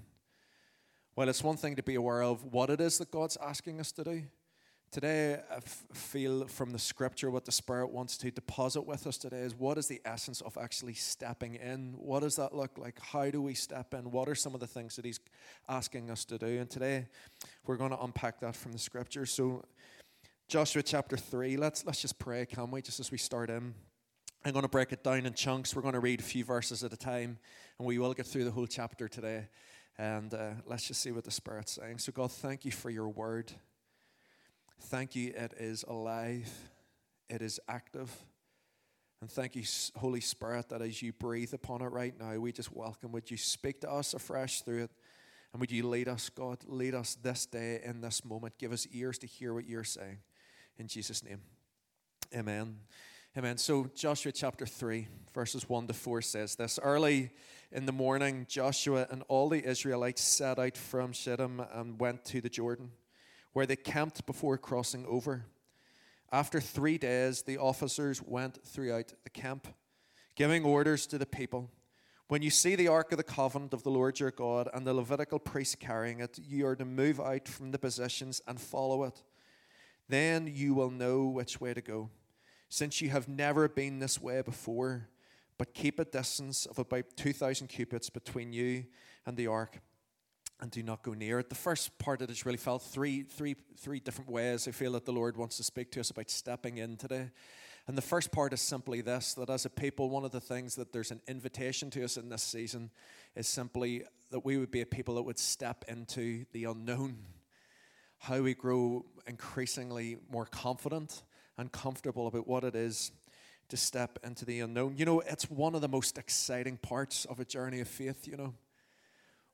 Well, 1.15 1.29
it's 1.29 1.43
one 1.43 1.57
thing 1.57 1.75
to 1.77 1.83
be 1.83 1.95
aware 1.95 2.21
of 2.21 2.43
what 2.53 2.69
it 2.69 2.79
is 2.79 2.99
that 2.99 3.09
God's 3.09 3.37
asking 3.37 3.79
us 3.79 3.91
to 3.93 4.03
do. 4.03 4.23
Today, 4.91 5.41
I 5.51 5.59
feel 5.93 6.47
from 6.47 6.71
the 6.71 6.79
scripture 6.79 7.29
what 7.29 7.43
the 7.43 7.51
Spirit 7.51 7.91
wants 7.91 8.17
to 8.19 8.31
deposit 8.31 8.83
with 8.83 9.07
us 9.07 9.17
today 9.17 9.39
is 9.39 9.53
what 9.53 9.77
is 9.77 9.87
the 9.87 9.99
essence 10.05 10.39
of 10.41 10.57
actually 10.57 10.93
stepping 10.93 11.55
in? 11.55 11.95
What 11.97 12.21
does 12.21 12.37
that 12.37 12.55
look 12.55 12.77
like? 12.77 12.97
How 13.01 13.29
do 13.29 13.41
we 13.41 13.55
step 13.55 13.93
in? 13.93 14.11
What 14.11 14.29
are 14.29 14.35
some 14.35 14.53
of 14.53 14.61
the 14.61 14.67
things 14.67 14.95
that 14.95 15.03
He's 15.03 15.19
asking 15.67 16.11
us 16.11 16.23
to 16.25 16.37
do? 16.37 16.45
And 16.45 16.69
today, 16.69 17.07
we're 17.65 17.75
going 17.75 17.91
to 17.91 18.01
unpack 18.01 18.39
that 18.39 18.55
from 18.55 18.71
the 18.71 18.79
scripture. 18.79 19.25
So, 19.25 19.65
Joshua 20.47 20.83
chapter 20.83 21.17
3. 21.17 21.57
Let's, 21.57 21.83
let's 21.87 21.99
just 21.99 22.19
pray, 22.19 22.45
can 22.45 22.69
we, 22.69 22.79
just 22.79 22.99
as 22.99 23.09
we 23.09 23.17
start 23.17 23.49
in. 23.49 23.73
I'm 24.45 24.51
going 24.51 24.61
to 24.61 24.69
break 24.69 24.91
it 24.91 25.03
down 25.03 25.25
in 25.25 25.33
chunks. 25.33 25.75
We're 25.75 25.81
going 25.81 25.95
to 25.95 25.99
read 25.99 26.19
a 26.19 26.23
few 26.23 26.45
verses 26.45 26.83
at 26.83 26.93
a 26.93 26.97
time, 26.97 27.39
and 27.79 27.87
we 27.87 27.97
will 27.97 28.13
get 28.13 28.27
through 28.27 28.43
the 28.43 28.51
whole 28.51 28.67
chapter 28.67 29.07
today. 29.07 29.47
And 29.97 30.31
uh, 30.31 30.51
let's 30.67 30.87
just 30.87 31.01
see 31.01 31.11
what 31.11 31.23
the 31.23 31.31
Spirit's 31.31 31.71
saying. 31.71 31.97
So, 31.97 32.11
God, 32.11 32.31
thank 32.31 32.63
you 32.63 32.71
for 32.71 32.91
your 32.91 33.07
word. 33.09 33.53
Thank 34.81 35.15
you, 35.15 35.33
it 35.35 35.55
is 35.59 35.83
alive, 35.87 36.53
it 37.27 37.41
is 37.41 37.59
active. 37.67 38.15
And 39.21 39.31
thank 39.31 39.55
you, 39.55 39.63
Holy 39.95 40.21
Spirit, 40.21 40.69
that 40.69 40.83
as 40.83 41.01
you 41.01 41.11
breathe 41.11 41.55
upon 41.55 41.81
it 41.81 41.87
right 41.87 42.13
now, 42.19 42.37
we 42.37 42.51
just 42.51 42.71
welcome. 42.71 43.11
Would 43.13 43.31
you 43.31 43.37
speak 43.37 43.81
to 43.81 43.91
us 43.91 44.13
afresh 44.13 44.61
through 44.61 44.83
it? 44.83 44.91
And 45.53 45.59
would 45.59 45.71
you 45.71 45.87
lead 45.87 46.07
us, 46.07 46.29
God? 46.29 46.59
Lead 46.67 46.93
us 46.93 47.15
this 47.15 47.47
day 47.47 47.81
in 47.83 48.01
this 48.01 48.23
moment. 48.23 48.59
Give 48.59 48.73
us 48.73 48.85
ears 48.91 49.17
to 49.19 49.27
hear 49.27 49.51
what 49.51 49.67
you're 49.67 49.83
saying 49.83 50.19
in 50.77 50.87
Jesus' 50.87 51.23
name. 51.23 51.41
Amen. 52.35 52.77
Amen. 53.37 53.57
So, 53.57 53.89
Joshua 53.95 54.31
chapter 54.31 54.65
3, 54.65 55.07
verses 55.33 55.67
1 55.67 55.87
to 55.87 55.93
4 55.93 56.21
says 56.21 56.55
this 56.55 56.79
Early 56.81 57.31
in 57.71 57.85
the 57.85 57.91
morning, 57.91 58.45
Joshua 58.49 59.07
and 59.09 59.23
all 59.27 59.49
the 59.49 59.63
Israelites 59.63 60.21
set 60.21 60.57
out 60.57 60.77
from 60.77 61.11
Shittim 61.11 61.61
and 61.73 61.99
went 61.99 62.23
to 62.25 62.41
the 62.41 62.49
Jordan, 62.49 62.91
where 63.53 63.65
they 63.65 63.75
camped 63.75 64.25
before 64.25 64.57
crossing 64.57 65.05
over. 65.05 65.45
After 66.31 66.59
three 66.59 66.97
days, 66.97 67.41
the 67.43 67.57
officers 67.57 68.21
went 68.21 68.65
throughout 68.65 69.13
the 69.23 69.29
camp, 69.29 69.67
giving 70.35 70.63
orders 70.63 71.05
to 71.07 71.17
the 71.17 71.25
people 71.25 71.69
When 72.27 72.41
you 72.41 72.49
see 72.49 72.75
the 72.75 72.87
ark 72.87 73.11
of 73.11 73.17
the 73.17 73.23
covenant 73.23 73.73
of 73.73 73.83
the 73.83 73.91
Lord 73.91 74.19
your 74.19 74.31
God 74.31 74.67
and 74.73 74.85
the 74.85 74.95
Levitical 74.95 75.37
priest 75.37 75.79
carrying 75.79 76.21
it, 76.21 76.39
you 76.39 76.65
are 76.65 76.75
to 76.75 76.85
move 76.85 77.19
out 77.19 77.47
from 77.47 77.69
the 77.69 77.77
positions 77.77 78.41
and 78.47 78.59
follow 78.59 79.03
it. 79.03 79.21
Then 80.07 80.51
you 80.53 80.73
will 80.73 80.91
know 80.91 81.25
which 81.25 81.59
way 81.59 81.73
to 81.73 81.81
go, 81.81 82.09
since 82.69 83.01
you 83.01 83.09
have 83.09 83.27
never 83.27 83.67
been 83.67 83.99
this 83.99 84.21
way 84.21 84.41
before. 84.41 85.09
But 85.57 85.73
keep 85.73 85.99
a 85.99 86.05
distance 86.05 86.65
of 86.65 86.79
about 86.79 87.05
2,000 87.15 87.67
cubits 87.67 88.09
between 88.09 88.51
you 88.51 88.85
and 89.25 89.37
the 89.37 89.47
ark, 89.47 89.79
and 90.59 90.69
do 90.69 90.83
not 90.83 91.01
go 91.01 91.13
near 91.13 91.39
it. 91.39 91.49
The 91.49 91.55
first 91.55 91.97
part 91.97 92.21
of 92.21 92.29
it 92.29 92.33
is 92.33 92.45
really 92.45 92.57
felt 92.57 92.81
three, 92.81 93.23
three, 93.23 93.55
three 93.77 93.99
different 93.99 94.29
ways 94.29 94.67
I 94.67 94.71
feel 94.71 94.91
that 94.93 95.05
the 95.05 95.13
Lord 95.13 95.37
wants 95.37 95.57
to 95.57 95.63
speak 95.63 95.91
to 95.91 96.01
us 96.01 96.09
about 96.09 96.29
stepping 96.29 96.77
in 96.77 96.97
today. 96.97 97.31
And 97.87 97.97
the 97.97 98.01
first 98.01 98.31
part 98.31 98.51
is 98.51 98.61
simply 98.61 99.01
this 99.01 99.33
that 99.35 99.49
as 99.49 99.65
a 99.65 99.69
people, 99.69 100.09
one 100.09 100.25
of 100.25 100.31
the 100.31 100.41
things 100.41 100.75
that 100.75 100.91
there's 100.91 101.11
an 101.11 101.21
invitation 101.27 101.89
to 101.91 102.03
us 102.03 102.17
in 102.17 102.29
this 102.29 102.43
season 102.43 102.89
is 103.35 103.47
simply 103.47 104.03
that 104.31 104.43
we 104.43 104.57
would 104.57 104.71
be 104.71 104.81
a 104.81 104.85
people 104.85 105.15
that 105.15 105.23
would 105.23 105.39
step 105.39 105.85
into 105.87 106.45
the 106.51 106.65
unknown 106.65 107.17
how 108.19 108.41
we 108.41 108.53
grow 108.53 109.05
increasingly 109.27 110.17
more 110.29 110.45
confident 110.45 111.23
and 111.57 111.71
comfortable 111.71 112.27
about 112.27 112.47
what 112.47 112.63
it 112.63 112.75
is 112.75 113.11
to 113.69 113.77
step 113.77 114.19
into 114.23 114.45
the 114.45 114.59
unknown. 114.59 114.95
You 114.97 115.05
know, 115.05 115.21
it's 115.21 115.49
one 115.49 115.75
of 115.75 115.81
the 115.81 115.87
most 115.87 116.17
exciting 116.17 116.77
parts 116.77 117.25
of 117.25 117.39
a 117.39 117.45
journey 117.45 117.79
of 117.79 117.87
faith, 117.87 118.27
you 118.27 118.37
know. 118.37 118.53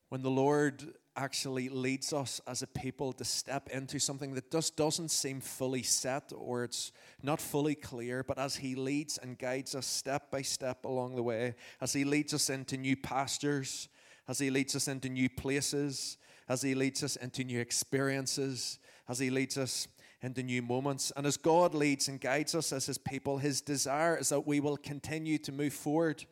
When 0.09 0.21
the 0.21 0.29
Lord 0.29 0.93
actually 1.15 1.69
leads 1.69 2.13
us 2.13 2.41
as 2.47 2.61
a 2.61 2.67
people 2.67 3.13
to 3.13 3.23
step 3.23 3.69
into 3.69 3.99
something 3.99 4.33
that 4.33 4.51
just 4.51 4.75
doesn't 4.75 5.09
seem 5.09 5.41
fully 5.41 5.83
set 5.83 6.31
or 6.35 6.63
it's 6.63 6.91
not 7.21 7.39
fully 7.39 7.75
clear, 7.75 8.23
but 8.23 8.37
as 8.37 8.57
He 8.57 8.75
leads 8.75 9.17
and 9.17 9.37
guides 9.37 9.75
us 9.75 9.85
step 9.85 10.31
by 10.31 10.41
step 10.41 10.83
along 10.85 11.15
the 11.15 11.23
way, 11.23 11.55
as 11.79 11.93
He 11.93 12.03
leads 12.03 12.33
us 12.33 12.49
into 12.49 12.77
new 12.77 12.97
pastures, 12.97 13.87
as 14.27 14.39
He 14.39 14.49
leads 14.49 14.75
us 14.75 14.87
into 14.87 15.09
new 15.09 15.29
places, 15.29 16.17
as 16.49 16.61
He 16.61 16.75
leads 16.75 17.03
us 17.03 17.15
into 17.15 17.43
new 17.43 17.59
experiences, 17.59 18.79
as 19.07 19.19
He 19.19 19.29
leads 19.29 19.57
us 19.57 19.87
into 20.21 20.43
new 20.43 20.61
moments. 20.61 21.11
And 21.15 21.25
as 21.25 21.37
God 21.37 21.73
leads 21.73 22.07
and 22.07 22.21
guides 22.21 22.53
us 22.55 22.71
as 22.71 22.85
His 22.85 22.97
people, 22.97 23.37
His 23.37 23.61
desire 23.61 24.17
is 24.17 24.29
that 24.29 24.45
we 24.45 24.59
will 24.59 24.77
continue 24.77 25.37
to 25.39 25.51
move 25.51 25.73
forward. 25.73 26.25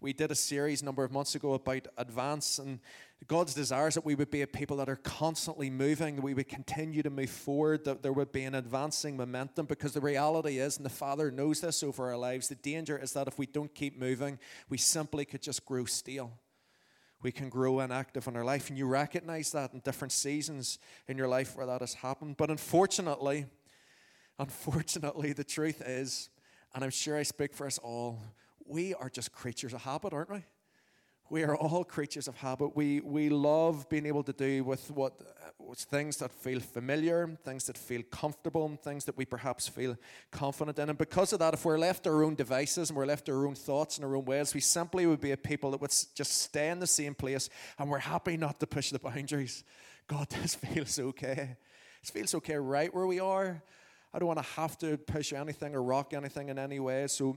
We 0.00 0.12
did 0.12 0.30
a 0.30 0.34
series 0.34 0.82
a 0.82 0.84
number 0.84 1.02
of 1.02 1.12
months 1.12 1.34
ago 1.34 1.54
about 1.54 1.88
advance, 1.96 2.58
and 2.58 2.78
God's 3.26 3.54
desire 3.54 3.88
is 3.88 3.94
that 3.94 4.04
we 4.04 4.14
would 4.14 4.30
be 4.30 4.42
a 4.42 4.46
people 4.46 4.76
that 4.76 4.88
are 4.88 4.96
constantly 4.96 5.70
moving, 5.70 6.20
we 6.20 6.34
would 6.34 6.48
continue 6.48 7.02
to 7.02 7.08
move 7.08 7.30
forward, 7.30 7.86
that 7.86 8.02
there 8.02 8.12
would 8.12 8.30
be 8.30 8.42
an 8.42 8.54
advancing 8.54 9.16
momentum, 9.16 9.64
because 9.64 9.94
the 9.94 10.02
reality 10.02 10.58
is, 10.58 10.76
and 10.76 10.84
the 10.84 10.90
Father 10.90 11.30
knows 11.30 11.62
this 11.62 11.82
over 11.82 12.10
our 12.10 12.18
lives, 12.18 12.48
the 12.48 12.54
danger 12.56 12.98
is 12.98 13.12
that 13.12 13.28
if 13.28 13.38
we 13.38 13.46
don't 13.46 13.74
keep 13.74 13.98
moving, 13.98 14.38
we 14.68 14.76
simply 14.76 15.24
could 15.24 15.40
just 15.40 15.64
grow 15.64 15.86
stale 15.86 16.32
we 17.24 17.32
can 17.32 17.48
grow 17.48 17.80
and 17.80 17.92
active 17.92 18.28
in 18.28 18.36
our 18.36 18.44
life. 18.44 18.68
And 18.68 18.78
you 18.78 18.86
recognize 18.86 19.50
that 19.52 19.72
in 19.72 19.80
different 19.80 20.12
seasons 20.12 20.78
in 21.08 21.16
your 21.16 21.26
life 21.26 21.56
where 21.56 21.66
that 21.66 21.80
has 21.80 21.94
happened. 21.94 22.36
But 22.36 22.50
unfortunately, 22.50 23.46
unfortunately, 24.38 25.32
the 25.32 25.42
truth 25.42 25.82
is, 25.84 26.28
and 26.74 26.84
I'm 26.84 26.90
sure 26.90 27.16
I 27.16 27.22
speak 27.22 27.54
for 27.54 27.66
us 27.66 27.78
all, 27.78 28.20
we 28.66 28.92
are 28.94 29.08
just 29.08 29.32
creatures 29.32 29.72
of 29.72 29.82
habit, 29.82 30.12
aren't 30.12 30.30
we? 30.30 30.44
We 31.30 31.42
are 31.42 31.56
all 31.56 31.84
creatures 31.84 32.28
of 32.28 32.36
habit. 32.36 32.76
We, 32.76 33.00
we 33.00 33.28
love 33.30 33.88
being 33.88 34.06
able 34.06 34.22
to 34.24 34.32
do 34.32 34.62
with 34.62 34.90
what 34.90 35.14
with 35.58 35.78
things 35.78 36.18
that 36.18 36.32
feel 36.32 36.60
familiar, 36.60 37.38
things 37.44 37.64
that 37.64 37.78
feel 37.78 38.02
comfortable, 38.10 38.66
and 38.66 38.80
things 38.80 39.04
that 39.06 39.16
we 39.16 39.24
perhaps 39.24 39.66
feel 39.68 39.96
confident 40.30 40.78
in. 40.78 40.88
And 40.90 40.98
because 40.98 41.32
of 41.32 41.38
that, 41.38 41.54
if 41.54 41.64
we're 41.64 41.78
left 41.78 42.06
our 42.06 42.22
own 42.22 42.34
devices 42.34 42.90
and 42.90 42.96
we're 42.96 43.06
left 43.06 43.28
our 43.28 43.46
own 43.46 43.54
thoughts 43.54 43.96
and 43.96 44.04
our 44.04 44.16
own 44.16 44.24
ways, 44.24 44.54
we 44.54 44.60
simply 44.60 45.06
would 45.06 45.20
be 45.20 45.32
a 45.32 45.36
people 45.36 45.70
that 45.70 45.80
would 45.80 45.94
just 46.14 46.42
stay 46.42 46.70
in 46.70 46.80
the 46.80 46.86
same 46.86 47.14
place 47.14 47.48
and 47.78 47.90
we're 47.90 47.98
happy 47.98 48.36
not 48.36 48.60
to 48.60 48.66
push 48.66 48.90
the 48.90 48.98
boundaries. 48.98 49.64
God, 50.06 50.28
this 50.42 50.54
feels 50.54 50.98
okay. 50.98 51.56
This 52.02 52.10
feels 52.10 52.34
okay 52.34 52.56
right 52.56 52.94
where 52.94 53.06
we 53.06 53.20
are. 53.20 53.62
I 54.12 54.18
don't 54.18 54.28
want 54.28 54.38
to 54.38 54.52
have 54.54 54.78
to 54.78 54.96
push 54.96 55.32
anything 55.32 55.74
or 55.74 55.82
rock 55.82 56.12
anything 56.12 56.50
in 56.50 56.58
any 56.58 56.78
way. 56.78 57.06
So, 57.08 57.36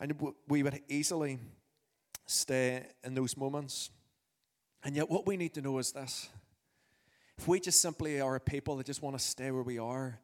and 0.00 0.14
we 0.46 0.62
would 0.62 0.80
easily 0.88 1.38
stay 2.28 2.86
in 3.02 3.14
those 3.14 3.36
moments. 3.36 3.90
And 4.84 4.94
yet, 4.94 5.10
what 5.10 5.26
we 5.26 5.36
need 5.36 5.54
to 5.54 5.62
know 5.62 5.78
is 5.78 5.92
this 5.92 6.28
if 7.36 7.48
we 7.48 7.58
just 7.58 7.80
simply 7.80 8.20
are 8.20 8.36
a 8.36 8.40
people 8.40 8.76
that 8.76 8.86
just 8.86 9.02
want 9.02 9.18
to 9.18 9.24
stay 9.24 9.50
where 9.50 9.62
we 9.62 9.78
are, 9.78 10.20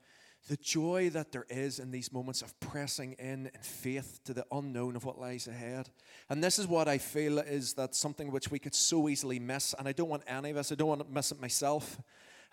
the 0.49 0.57
joy 0.59 1.09
that 1.11 1.33
there 1.33 1.47
is 1.49 1.79
in 1.79 1.91
these 1.91 2.13
moments 2.13 2.43
of 2.43 2.59
pressing 2.61 3.13
in 3.19 3.51
in 3.55 3.61
faith 3.63 4.21
to 4.25 4.35
the 4.35 4.45
unknown 4.53 4.95
of 4.95 5.05
what 5.05 5.19
lies 5.19 5.49
ahead. 5.49 5.89
And 6.29 6.45
this 6.45 6.59
is 6.59 6.67
what 6.67 6.87
I 6.87 6.99
feel 6.99 7.39
is 7.39 7.75
that 7.75 7.95
something 7.95 8.31
which 8.31 8.51
we 8.51 8.59
could 8.59 8.75
so 8.75 9.09
easily 9.09 9.39
miss. 9.39 9.75
And 9.79 9.89
I 9.89 9.93
don't 9.93 10.11
want 10.11 10.25
any 10.27 10.51
of 10.51 10.59
us, 10.59 10.71
I 10.71 10.75
don't 10.75 10.89
want 10.89 11.01
to 11.01 11.13
miss 11.13 11.33
it 11.33 11.41
myself. 11.41 11.99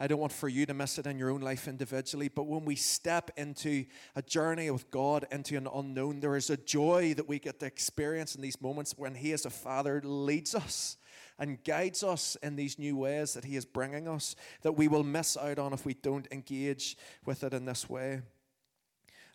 I 0.02 0.08
don't 0.08 0.20
want 0.20 0.34
for 0.34 0.50
you 0.50 0.66
to 0.66 0.74
miss 0.74 0.98
it 0.98 1.06
in 1.06 1.20
your 1.20 1.30
own 1.30 1.42
life 1.42 1.68
individually. 1.68 2.28
But 2.28 2.48
when 2.48 2.66
we 2.66 2.76
step 2.76 3.30
into 3.38 3.86
a 4.16 4.24
journey 4.24 4.72
with 4.72 4.90
God, 4.90 5.28
into 5.32 5.56
an 5.58 5.68
unknown, 5.72 6.22
there 6.22 6.36
is 6.36 6.50
a 6.50 6.58
joy 6.58 7.14
that 7.14 7.30
we 7.30 7.38
get 7.38 7.60
to 7.60 7.68
experience 7.68 8.34
in 8.34 8.42
these 8.42 8.60
moments 8.60 8.96
when 8.98 9.14
He, 9.14 9.32
as 9.32 9.46
a 9.46 9.52
Father, 9.52 10.02
leads 10.04 10.56
us 10.56 10.98
and 11.38 11.64
guides 11.64 12.02
us 12.02 12.36
in 12.42 12.56
these 12.56 12.80
new 12.80 12.98
ways 12.98 13.36
that 13.36 13.46
He 13.46 13.56
is 13.56 13.64
bringing 13.64 14.08
us 14.08 14.36
that 14.64 14.72
we 14.72 14.88
will 14.88 15.04
miss 15.04 15.38
out 15.38 15.60
on 15.60 15.72
if 15.72 15.86
we 15.86 15.94
don't 15.94 16.28
engage 16.32 16.98
with 17.24 17.44
it 17.44 17.54
in 17.54 17.66
this 17.66 17.88
way. 17.88 18.24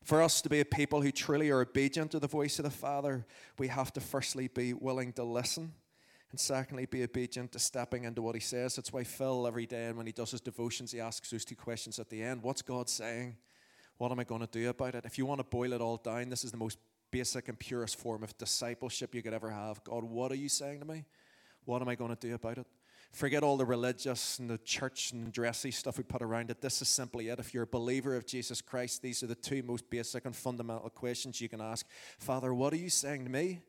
For 0.02 0.20
us 0.20 0.42
to 0.42 0.49
be 0.49 0.58
a 0.58 0.64
people 0.64 1.00
who 1.00 1.12
truly 1.12 1.49
are 1.50 1.61
obedient 1.61 2.11
to 2.11 2.18
the 2.18 2.26
voice 2.26 2.58
of 2.58 2.64
the 2.64 2.70
Father, 2.73 3.25
we 3.56 3.68
have 3.68 3.92
to 3.92 4.00
firstly 4.00 4.49
be 4.49 4.73
willing 4.73 5.12
to 5.12 5.23
listen 5.23 5.75
and 6.30 6.40
secondly, 6.40 6.87
be 6.87 7.04
obedient 7.04 7.52
to 7.52 7.59
stepping 7.59 8.04
into 8.04 8.21
what 8.21 8.35
he 8.35 8.40
says. 8.40 8.76
That's 8.76 8.92
why 8.92 9.04
Phil, 9.04 9.47
every 9.47 9.66
day, 9.66 9.87
and 9.87 9.97
when 9.97 10.06
he 10.06 10.12
does 10.12 10.33
his 10.33 10.40
devotions, 10.40 10.92
he 10.92 11.00
asks 11.00 11.30
those 11.30 11.45
two 11.45 11.54
questions 11.54 11.99
at 11.99 12.11
the 12.11 12.23
end 12.23 12.42
What's 12.42 12.62
God 12.62 12.88
saying? 12.88 13.37
What 13.99 14.12
am 14.12 14.21
I 14.21 14.25
going 14.25 14.42
to 14.42 14.47
do 14.47 14.68
about 14.68 14.95
it? 14.95 15.04
If 15.06 15.16
you 15.16 15.25
want 15.25 15.40
to 15.40 15.45
boil 15.45 15.73
it 15.73 15.80
all 15.80 15.97
down, 15.97 16.28
this 16.28 16.45
is 16.45 16.50
the 16.50 16.59
most 16.59 16.78
basic 17.11 17.49
and 17.49 17.59
purest 17.59 17.99
form 17.99 18.23
of 18.23 18.37
discipleship 18.37 19.14
you 19.14 19.23
could 19.23 19.33
ever 19.33 19.50
have. 19.50 19.83
God, 19.85 20.04
what 20.04 20.33
are 20.33 20.37
you 20.37 20.49
saying 20.49 20.80
to 20.80 20.87
me? 20.87 21.04
What 21.64 21.80
am 21.80 21.88
I 21.88 21.95
going 21.95 22.14
to 22.14 22.28
do 22.28 22.35
about 22.35 22.59
it? 22.59 22.66
Forget 23.12 23.42
all 23.42 23.56
the 23.56 23.64
religious 23.64 24.38
and 24.38 24.50
the 24.50 24.59
church 24.59 25.12
and 25.12 25.33
dressy 25.33 25.71
stuff 25.71 25.97
we 25.97 26.04
put 26.04 26.21
around 26.21 26.50
it. 26.50 26.61
This 26.61 26.83
is 26.83 26.88
simply 26.88 27.28
it. 27.28 27.38
If 27.38 27.54
you're 27.54 27.62
a 27.62 27.66
believer 27.66 28.14
of 28.14 28.26
Jesus 28.26 28.61
Christ, 28.61 29.00
these 29.00 29.23
are 29.23 29.26
the 29.26 29.35
two 29.35 29.62
most 29.62 29.88
basic 29.88 30.26
and 30.26 30.37
fundamental 30.37 30.90
questions 30.90 31.40
you 31.40 31.49
can 31.49 31.62
ask. 31.62 31.87
Father, 32.18 32.52
what 32.52 32.75
are 32.75 32.76
you 32.76 32.90
saying 32.90 33.25
to 33.25 33.30
me? 33.30 33.61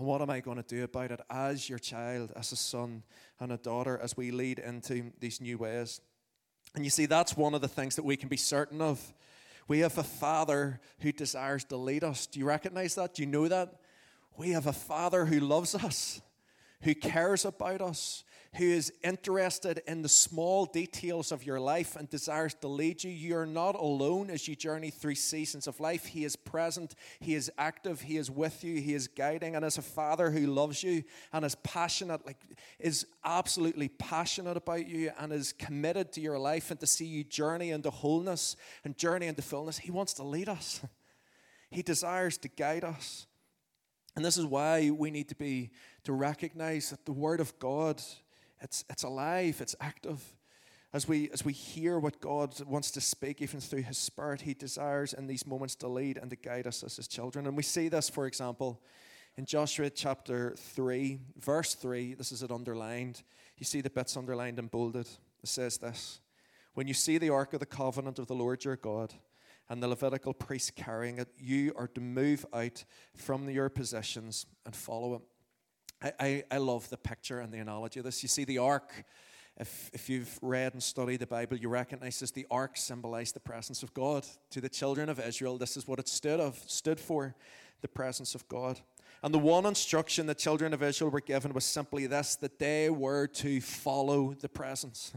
And 0.00 0.08
what 0.08 0.22
am 0.22 0.30
I 0.30 0.40
going 0.40 0.56
to 0.56 0.62
do 0.62 0.82
about 0.82 1.10
it 1.10 1.20
as 1.28 1.68
your 1.68 1.78
child, 1.78 2.32
as 2.34 2.52
a 2.52 2.56
son 2.56 3.02
and 3.38 3.52
a 3.52 3.58
daughter, 3.58 4.00
as 4.02 4.16
we 4.16 4.30
lead 4.30 4.58
into 4.58 5.12
these 5.20 5.42
new 5.42 5.58
ways? 5.58 6.00
And 6.74 6.84
you 6.84 6.90
see, 6.90 7.04
that's 7.04 7.36
one 7.36 7.52
of 7.52 7.60
the 7.60 7.68
things 7.68 7.96
that 7.96 8.04
we 8.06 8.16
can 8.16 8.30
be 8.30 8.38
certain 8.38 8.80
of. 8.80 8.98
We 9.68 9.80
have 9.80 9.98
a 9.98 10.02
father 10.02 10.80
who 11.00 11.12
desires 11.12 11.64
to 11.64 11.76
lead 11.76 12.02
us. 12.02 12.26
Do 12.26 12.38
you 12.38 12.46
recognize 12.46 12.94
that? 12.94 13.12
Do 13.12 13.20
you 13.20 13.28
know 13.28 13.46
that? 13.48 13.74
We 14.38 14.52
have 14.52 14.66
a 14.66 14.72
father 14.72 15.26
who 15.26 15.38
loves 15.38 15.74
us, 15.74 16.22
who 16.80 16.94
cares 16.94 17.44
about 17.44 17.82
us, 17.82 18.24
who 18.56 18.64
is 18.64 18.92
interested 19.04 19.80
in 19.86 20.02
the 20.02 20.08
small 20.08 20.66
details 20.66 21.30
of 21.30 21.46
your 21.46 21.60
life 21.60 21.94
and 21.94 22.10
desires 22.10 22.52
to 22.54 22.66
lead 22.66 23.04
you. 23.04 23.10
You 23.10 23.36
are 23.36 23.46
not 23.46 23.76
alone 23.76 24.28
as 24.28 24.48
you 24.48 24.56
journey 24.56 24.90
through 24.90 25.14
seasons 25.14 25.68
of 25.68 25.78
life. 25.78 26.06
He 26.06 26.24
is 26.24 26.34
present, 26.34 26.96
He 27.20 27.34
is 27.34 27.50
active, 27.58 28.00
He 28.00 28.16
is 28.16 28.28
with 28.28 28.64
you, 28.64 28.80
He 28.80 28.94
is 28.94 29.06
guiding. 29.06 29.54
And 29.54 29.64
as 29.64 29.78
a 29.78 29.82
father 29.82 30.30
who 30.30 30.48
loves 30.48 30.82
you 30.82 31.04
and 31.32 31.44
is 31.44 31.54
passionate, 31.56 32.26
like 32.26 32.38
is 32.80 33.06
absolutely 33.24 33.88
passionate 33.88 34.56
about 34.56 34.88
you 34.88 35.12
and 35.18 35.32
is 35.32 35.52
committed 35.52 36.12
to 36.12 36.20
your 36.20 36.38
life 36.38 36.72
and 36.72 36.80
to 36.80 36.88
see 36.88 37.06
you 37.06 37.22
journey 37.22 37.70
into 37.70 37.90
wholeness 37.90 38.56
and 38.82 38.98
journey 38.98 39.28
into 39.28 39.42
fullness, 39.42 39.78
He 39.78 39.92
wants 39.92 40.14
to 40.14 40.24
lead 40.24 40.48
us. 40.48 40.80
He 41.72 41.82
desires 41.82 42.36
to 42.38 42.48
guide 42.48 42.82
us. 42.82 43.28
And 44.16 44.24
this 44.24 44.36
is 44.36 44.44
why 44.44 44.90
we 44.90 45.12
need 45.12 45.28
to 45.28 45.36
be 45.36 45.70
to 46.02 46.12
recognize 46.12 46.90
that 46.90 47.04
the 47.04 47.12
Word 47.12 47.38
of 47.38 47.56
God 47.60 48.02
it's, 48.60 48.84
it's 48.90 49.02
alive, 49.02 49.60
it's 49.60 49.76
active. 49.80 50.22
As 50.92 51.06
we, 51.06 51.30
as 51.30 51.44
we 51.44 51.52
hear 51.52 51.98
what 51.98 52.20
God 52.20 52.60
wants 52.66 52.90
to 52.92 53.00
speak, 53.00 53.40
even 53.40 53.60
through 53.60 53.82
His 53.82 53.98
Spirit, 53.98 54.42
He 54.42 54.54
desires 54.54 55.12
in 55.12 55.26
these 55.26 55.46
moments 55.46 55.76
to 55.76 55.88
lead 55.88 56.18
and 56.18 56.30
to 56.30 56.36
guide 56.36 56.66
us 56.66 56.82
as 56.82 56.96
His 56.96 57.06
children. 57.06 57.46
And 57.46 57.56
we 57.56 57.62
see 57.62 57.88
this, 57.88 58.08
for 58.08 58.26
example, 58.26 58.82
in 59.36 59.46
Joshua 59.46 59.88
chapter 59.88 60.54
3, 60.56 61.20
verse 61.38 61.74
3. 61.74 62.14
This 62.14 62.32
is 62.32 62.42
it 62.42 62.50
underlined. 62.50 63.22
You 63.56 63.64
see 63.64 63.80
the 63.80 63.90
bits 63.90 64.16
underlined 64.16 64.58
and 64.58 64.70
bolded. 64.70 65.06
It 65.42 65.48
says 65.48 65.78
this 65.78 66.20
When 66.74 66.88
you 66.88 66.94
see 66.94 67.18
the 67.18 67.30
ark 67.30 67.52
of 67.52 67.60
the 67.60 67.66
covenant 67.66 68.18
of 68.18 68.26
the 68.26 68.34
Lord 68.34 68.64
your 68.64 68.76
God, 68.76 69.14
and 69.70 69.80
the 69.80 69.88
Levitical 69.88 70.34
priests 70.34 70.72
carrying 70.74 71.18
it, 71.18 71.28
you 71.38 71.72
are 71.76 71.86
to 71.86 72.00
move 72.00 72.44
out 72.52 72.84
from 73.14 73.48
your 73.48 73.68
possessions 73.68 74.44
and 74.66 74.74
follow 74.74 75.14
it. 75.14 75.22
I, 76.02 76.12
I, 76.18 76.44
I 76.50 76.58
love 76.58 76.88
the 76.90 76.96
picture 76.96 77.40
and 77.40 77.52
the 77.52 77.58
analogy 77.58 78.00
of 78.00 78.04
this. 78.04 78.22
You 78.22 78.28
see, 78.28 78.44
the 78.44 78.58
ark, 78.58 79.04
if, 79.58 79.90
if 79.92 80.08
you've 80.08 80.38
read 80.42 80.72
and 80.72 80.82
studied 80.82 81.20
the 81.20 81.26
Bible, 81.26 81.56
you 81.56 81.68
recognize 81.68 82.20
this. 82.20 82.30
The 82.30 82.46
ark 82.50 82.76
symbolized 82.76 83.34
the 83.34 83.40
presence 83.40 83.82
of 83.82 83.92
God. 83.92 84.26
To 84.50 84.60
the 84.60 84.68
children 84.68 85.08
of 85.08 85.20
Israel, 85.20 85.58
this 85.58 85.76
is 85.76 85.86
what 85.86 85.98
it 85.98 86.08
stood 86.08 86.40
of, 86.40 86.58
stood 86.66 86.98
for, 86.98 87.34
the 87.80 87.88
presence 87.88 88.34
of 88.34 88.46
God. 88.48 88.80
And 89.22 89.34
the 89.34 89.38
one 89.38 89.66
instruction 89.66 90.26
the 90.26 90.34
children 90.34 90.72
of 90.72 90.82
Israel 90.82 91.10
were 91.10 91.20
given 91.20 91.52
was 91.52 91.64
simply 91.64 92.06
this 92.06 92.36
that 92.36 92.58
they 92.58 92.88
were 92.88 93.26
to 93.26 93.60
follow 93.60 94.32
the 94.32 94.48
presence. 94.48 95.12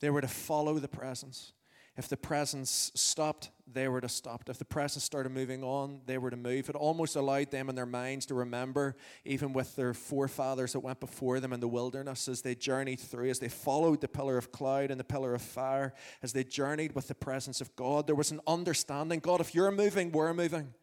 They 0.00 0.10
were 0.10 0.22
to 0.22 0.28
follow 0.28 0.78
the 0.78 0.88
presence. 0.88 1.52
If 1.96 2.08
the 2.08 2.16
presence 2.16 2.90
stopped, 2.96 3.50
they 3.72 3.86
were 3.86 4.00
to 4.00 4.08
stop. 4.08 4.48
If 4.48 4.58
the 4.58 4.64
presence 4.64 5.04
started 5.04 5.30
moving 5.30 5.62
on, 5.62 6.00
they 6.06 6.18
were 6.18 6.30
to 6.30 6.36
move. 6.36 6.68
It 6.68 6.74
almost 6.74 7.14
allowed 7.14 7.52
them 7.52 7.68
in 7.68 7.76
their 7.76 7.86
minds 7.86 8.26
to 8.26 8.34
remember, 8.34 8.96
even 9.24 9.52
with 9.52 9.76
their 9.76 9.94
forefathers 9.94 10.72
that 10.72 10.80
went 10.80 10.98
before 10.98 11.38
them 11.38 11.52
in 11.52 11.60
the 11.60 11.68
wilderness, 11.68 12.26
as 12.26 12.42
they 12.42 12.56
journeyed 12.56 12.98
through, 12.98 13.30
as 13.30 13.38
they 13.38 13.48
followed 13.48 14.00
the 14.00 14.08
pillar 14.08 14.36
of 14.36 14.50
cloud 14.50 14.90
and 14.90 14.98
the 14.98 15.04
pillar 15.04 15.34
of 15.34 15.42
fire, 15.42 15.94
as 16.20 16.32
they 16.32 16.42
journeyed 16.42 16.96
with 16.96 17.06
the 17.06 17.14
presence 17.14 17.60
of 17.60 17.74
God. 17.76 18.08
There 18.08 18.16
was 18.16 18.32
an 18.32 18.40
understanding 18.44 19.20
God, 19.20 19.40
if 19.40 19.54
you're 19.54 19.70
moving, 19.70 20.10
we're 20.10 20.34
moving. 20.34 20.74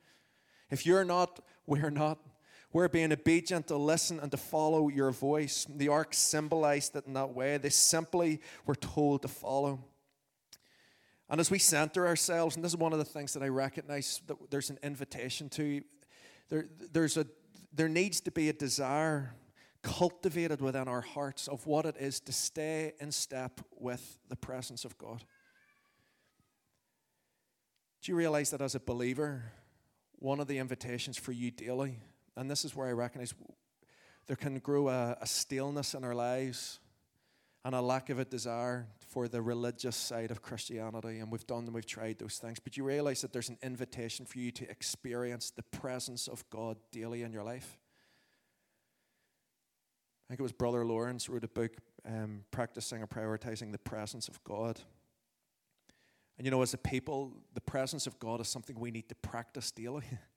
If 0.70 0.86
you're 0.86 1.04
not, 1.04 1.42
we're 1.68 1.90
not. 1.90 2.20
We're 2.72 2.88
being 2.88 3.12
obedient 3.12 3.68
to 3.68 3.76
listen 3.76 4.18
and 4.22 4.32
to 4.32 4.38
follow 4.38 4.88
your 4.88 5.12
voice. 5.12 5.68
The 5.70 5.90
ark 5.90 6.14
symbolized 6.14 6.96
it 6.96 7.06
in 7.06 7.14
that 7.16 7.34
way. 7.34 7.58
They 7.58 7.70
simply 7.70 8.40
were 8.66 8.76
told 8.76 9.24
to 9.24 9.28
follow. 9.28 9.84
And 11.32 11.40
as 11.40 11.50
we 11.50 11.60
center 11.60 12.06
ourselves, 12.06 12.58
and 12.58 12.64
this 12.64 12.74
is 12.74 12.78
one 12.78 12.92
of 12.92 13.00
the 13.00 13.06
things 13.06 13.32
that 13.34 13.42
I 13.42 13.48
recognize 13.48 14.22
that 14.28 14.36
there's 14.52 14.70
an 14.70 14.78
invitation 14.84 15.48
to, 15.52 15.82
there, 16.50 16.68
there's 16.92 17.16
a, 17.16 17.26
there 17.74 17.88
needs 17.88 18.20
to 18.22 18.32
be 18.32 18.50
a 18.50 18.54
desire 18.54 19.34
cultivated 19.82 20.60
within 20.60 20.90
our 20.90 21.00
hearts 21.00 21.48
of 21.48 21.66
what 21.66 21.86
it 21.86 21.96
is 21.98 22.20
to 22.20 22.34
stay 22.34 22.92
in 23.00 23.14
step 23.14 23.62
with 23.80 24.20
the 24.28 24.36
presence 24.36 24.84
of 24.84 24.98
God. 24.98 25.24
Do 28.02 28.12
you 28.12 28.18
realize 28.18 28.52
that 28.52 28.62
as 28.62 28.76
a 28.76 28.80
believer, 28.82 29.54
one 30.20 30.42
of 30.42 30.48
the 30.48 30.58
invitations 30.58 31.18
for 31.18 31.32
you 31.32 31.50
daily, 31.50 32.00
and 32.36 32.52
this 32.52 32.66
is 32.66 32.76
where 32.76 32.90
I 32.90 32.92
recognize 32.92 33.34
there 34.28 34.36
can 34.36 34.60
grow 34.60 34.90
a, 34.90 35.16
a 35.22 35.26
staleness 35.26 35.94
in 35.94 36.04
our 36.04 36.14
lives 36.14 36.80
and 37.64 37.76
a 37.76 37.82
lack 37.82 38.10
of 38.10 38.18
a 38.18 38.26
desire 38.26 38.88
for 39.00 39.28
the 39.28 39.42
religious 39.42 39.96
side 39.96 40.32
of 40.32 40.42
Christianity, 40.42 41.20
and 41.20 41.32
we've 41.32 41.46
done 41.46 41.66
and 41.66 41.74
we've 41.74 41.86
tried 41.86 42.18
those 42.20 42.38
things. 42.38 42.60
But 42.60 42.76
you 42.76 42.84
realize 42.84 43.22
that 43.22 43.34
there's 43.34 43.50
an 43.50 43.60
invitation 43.62 44.26
for 44.26 44.40
you 44.40 44.52
to 44.52 44.70
experience 44.70 45.52
the 45.52 45.64
presence 45.64 46.28
of 46.28 46.50
God 46.50 46.78
daily 46.92 47.22
in 47.22 47.32
your 47.32 47.44
life. 47.44 47.78
I 50.28 50.34
think 50.34 50.40
it 50.40 50.44
was 50.44 50.54
Brother 50.54 50.86
Lawrence 50.86 51.30
wrote 51.30 51.44
a 51.44 51.50
book, 51.50 51.74
um, 52.06 52.46
Practicing 52.52 53.04
or 53.04 53.08
Prioritizing 53.08 53.72
the 53.72 53.78
Presence 53.78 54.28
of 54.28 54.44
God. 54.44 54.80
And 56.38 56.46
you 56.46 56.52
know, 56.52 56.62
as 56.62 56.74
a 56.74 56.78
people, 56.78 57.34
the 57.54 57.62
presence 57.62 58.08
of 58.08 58.18
God 58.18 58.42
is 58.42 58.48
something 58.48 58.80
we 58.80 58.92
need 58.92 59.10
to 59.10 59.16
practice 59.16 59.70
daily. 59.72 60.06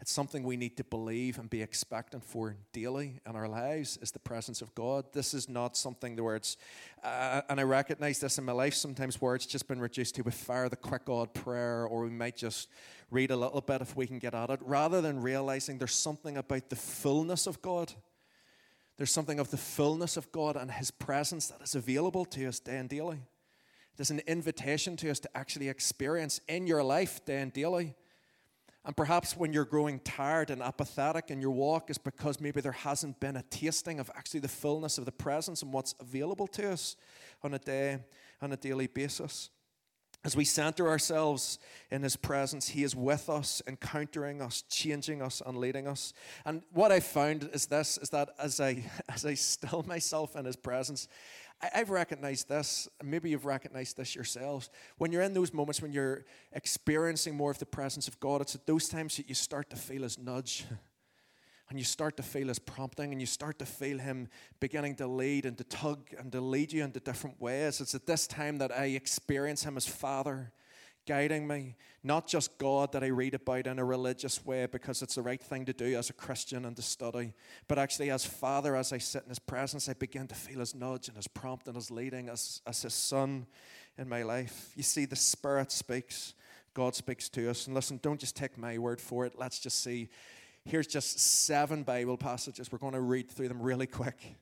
It's 0.00 0.12
something 0.12 0.44
we 0.44 0.56
need 0.56 0.78
to 0.78 0.84
believe 0.84 1.38
and 1.38 1.50
be 1.50 1.60
expectant 1.60 2.24
for 2.24 2.56
daily 2.72 3.20
in 3.28 3.36
our 3.36 3.46
lives 3.46 3.98
is 4.00 4.10
the 4.10 4.18
presence 4.18 4.62
of 4.62 4.74
God. 4.74 5.04
This 5.12 5.34
is 5.34 5.46
not 5.46 5.76
something 5.76 6.16
where 6.16 6.36
it's, 6.36 6.56
uh, 7.04 7.42
and 7.50 7.60
I 7.60 7.64
recognize 7.64 8.18
this 8.18 8.38
in 8.38 8.44
my 8.44 8.52
life 8.52 8.72
sometimes 8.72 9.20
where 9.20 9.34
it's 9.34 9.44
just 9.44 9.68
been 9.68 9.78
reduced 9.78 10.14
to 10.14 10.22
we 10.22 10.30
fire 10.30 10.70
the 10.70 10.76
quick 10.76 11.04
God 11.04 11.34
prayer 11.34 11.84
or 11.84 12.04
we 12.04 12.10
might 12.10 12.36
just 12.36 12.70
read 13.10 13.30
a 13.30 13.36
little 13.36 13.60
bit 13.60 13.82
if 13.82 13.94
we 13.94 14.06
can 14.06 14.18
get 14.18 14.34
at 14.34 14.48
it, 14.48 14.60
rather 14.62 15.02
than 15.02 15.20
realizing 15.20 15.76
there's 15.76 15.94
something 15.94 16.38
about 16.38 16.70
the 16.70 16.76
fullness 16.76 17.46
of 17.46 17.60
God. 17.60 17.92
There's 18.96 19.12
something 19.12 19.38
of 19.38 19.50
the 19.50 19.58
fullness 19.58 20.16
of 20.16 20.32
God 20.32 20.56
and 20.56 20.70
His 20.70 20.90
presence 20.90 21.48
that 21.48 21.60
is 21.60 21.74
available 21.74 22.24
to 22.26 22.46
us 22.46 22.58
day 22.58 22.78
and 22.78 22.88
daily. 22.88 23.18
There's 23.96 24.10
an 24.10 24.22
invitation 24.26 24.96
to 24.98 25.10
us 25.10 25.20
to 25.20 25.36
actually 25.36 25.68
experience 25.68 26.40
in 26.48 26.66
your 26.66 26.82
life 26.82 27.22
day 27.26 27.42
and 27.42 27.52
daily 27.52 27.96
and 28.90 28.96
perhaps 28.96 29.36
when 29.36 29.52
you're 29.52 29.64
growing 29.64 30.00
tired 30.00 30.50
and 30.50 30.60
apathetic 30.60 31.30
in 31.30 31.40
your 31.40 31.52
walk 31.52 31.90
is 31.90 31.96
because 31.96 32.40
maybe 32.40 32.60
there 32.60 32.72
hasn't 32.72 33.20
been 33.20 33.36
a 33.36 33.42
tasting 33.44 34.00
of 34.00 34.10
actually 34.16 34.40
the 34.40 34.48
fullness 34.48 34.98
of 34.98 35.04
the 35.04 35.12
presence 35.12 35.62
and 35.62 35.72
what's 35.72 35.94
available 36.00 36.48
to 36.48 36.72
us 36.72 36.96
on 37.44 37.54
a 37.54 37.58
day, 37.60 38.00
on 38.42 38.50
a 38.50 38.56
daily 38.56 38.88
basis. 38.88 39.50
As 40.22 40.36
we 40.36 40.44
center 40.44 40.88
ourselves 40.88 41.58
in 41.90 42.02
His 42.02 42.16
presence, 42.16 42.68
He 42.68 42.84
is 42.84 42.94
with 42.94 43.30
us, 43.30 43.62
encountering 43.66 44.42
us, 44.42 44.62
changing 44.68 45.22
us, 45.22 45.40
and 45.44 45.56
leading 45.56 45.86
us. 45.86 46.12
And 46.44 46.62
what 46.72 46.92
I 46.92 47.00
found 47.00 47.48
is 47.54 47.66
this: 47.66 47.98
is 47.98 48.10
that 48.10 48.30
as 48.38 48.60
I 48.60 48.84
as 49.08 49.24
I 49.24 49.34
still 49.34 49.82
myself 49.86 50.36
in 50.36 50.44
His 50.44 50.56
presence, 50.56 51.08
I, 51.62 51.78
have 51.78 51.90
recognized 51.90 52.48
this, 52.48 52.88
maybe 53.02 53.30
you've 53.30 53.46
recognized 53.46 53.96
this 53.96 54.14
yourselves. 54.14 54.68
When 54.98 55.10
you're 55.10 55.22
in 55.22 55.34
those 55.34 55.54
moments 55.54 55.80
when 55.80 55.92
you're 55.92 56.24
experiencing 56.52 57.34
more 57.34 57.50
of 57.50 57.58
the 57.58 57.66
presence 57.66 58.08
of 58.08 58.20
God, 58.20 58.42
it's 58.42 58.54
at 58.54 58.66
those 58.66 58.88
times 58.88 59.16
that 59.16 59.28
you 59.28 59.34
start 59.34 59.70
to 59.70 59.76
feel 59.76 60.02
His 60.02 60.18
nudge. 60.18 60.64
And 61.70 61.78
you 61.78 61.84
start 61.84 62.16
to 62.16 62.22
feel 62.22 62.48
His 62.48 62.58
prompting, 62.58 63.12
and 63.12 63.20
you 63.20 63.26
start 63.26 63.58
to 63.60 63.64
feel 63.64 63.98
Him 63.98 64.28
beginning 64.58 64.96
to 64.96 65.06
lead 65.06 65.46
and 65.46 65.56
to 65.56 65.64
tug 65.64 66.00
and 66.18 66.30
to 66.32 66.40
lead 66.40 66.72
you 66.72 66.82
into 66.82 67.00
different 67.00 67.40
ways. 67.40 67.80
It's 67.80 67.94
at 67.94 68.06
this 68.06 68.26
time 68.26 68.58
that 68.58 68.72
I 68.72 68.86
experience 68.86 69.62
Him 69.62 69.76
as 69.76 69.86
Father 69.86 70.52
guiding 71.06 71.46
me. 71.46 71.76
Not 72.02 72.26
just 72.26 72.58
God 72.58 72.92
that 72.92 73.04
I 73.04 73.08
read 73.08 73.34
about 73.34 73.66
in 73.66 73.78
a 73.78 73.84
religious 73.84 74.44
way 74.44 74.66
because 74.66 75.02
it's 75.02 75.14
the 75.14 75.22
right 75.22 75.40
thing 75.40 75.64
to 75.66 75.72
do 75.72 75.96
as 75.96 76.10
a 76.10 76.12
Christian 76.12 76.64
and 76.64 76.74
to 76.76 76.82
study, 76.82 77.32
but 77.68 77.78
actually 77.78 78.10
as 78.10 78.24
Father, 78.24 78.74
as 78.74 78.92
I 78.92 78.98
sit 78.98 79.22
in 79.22 79.28
His 79.28 79.38
presence, 79.38 79.88
I 79.88 79.94
begin 79.94 80.26
to 80.28 80.34
feel 80.34 80.60
His 80.60 80.74
nudge 80.74 81.08
and 81.08 81.16
His 81.16 81.28
prompt 81.28 81.66
and 81.66 81.76
His 81.76 81.90
leading 81.90 82.28
as, 82.28 82.62
as 82.66 82.82
His 82.82 82.94
Son 82.94 83.46
in 83.96 84.08
my 84.08 84.22
life. 84.22 84.72
You 84.74 84.82
see, 84.82 85.04
the 85.04 85.16
Spirit 85.16 85.70
speaks, 85.70 86.34
God 86.74 86.94
speaks 86.94 87.28
to 87.30 87.50
us. 87.50 87.66
And 87.66 87.74
listen, 87.74 88.00
don't 88.02 88.20
just 88.20 88.36
take 88.36 88.56
my 88.56 88.78
word 88.78 89.00
for 89.00 89.26
it. 89.26 89.34
Let's 89.38 89.58
just 89.58 89.82
see. 89.82 90.08
Here's 90.64 90.86
just 90.86 91.18
seven 91.18 91.82
Bible 91.82 92.16
passages. 92.16 92.70
We're 92.70 92.78
going 92.78 92.92
to 92.92 93.00
read 93.00 93.30
through 93.30 93.48
them 93.48 93.62
really 93.62 93.86
quick. 93.86 94.36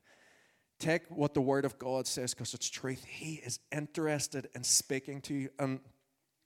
Take 0.79 1.09
what 1.09 1.33
the 1.33 1.41
Word 1.41 1.65
of 1.65 1.77
God 1.77 2.07
says 2.07 2.33
because 2.33 2.53
it's 2.53 2.69
truth. 2.69 3.03
He 3.03 3.35
is 3.35 3.59
interested 3.71 4.49
in 4.55 4.63
speaking 4.63 5.21
to 5.21 5.33
you. 5.33 5.49
And 5.59 5.79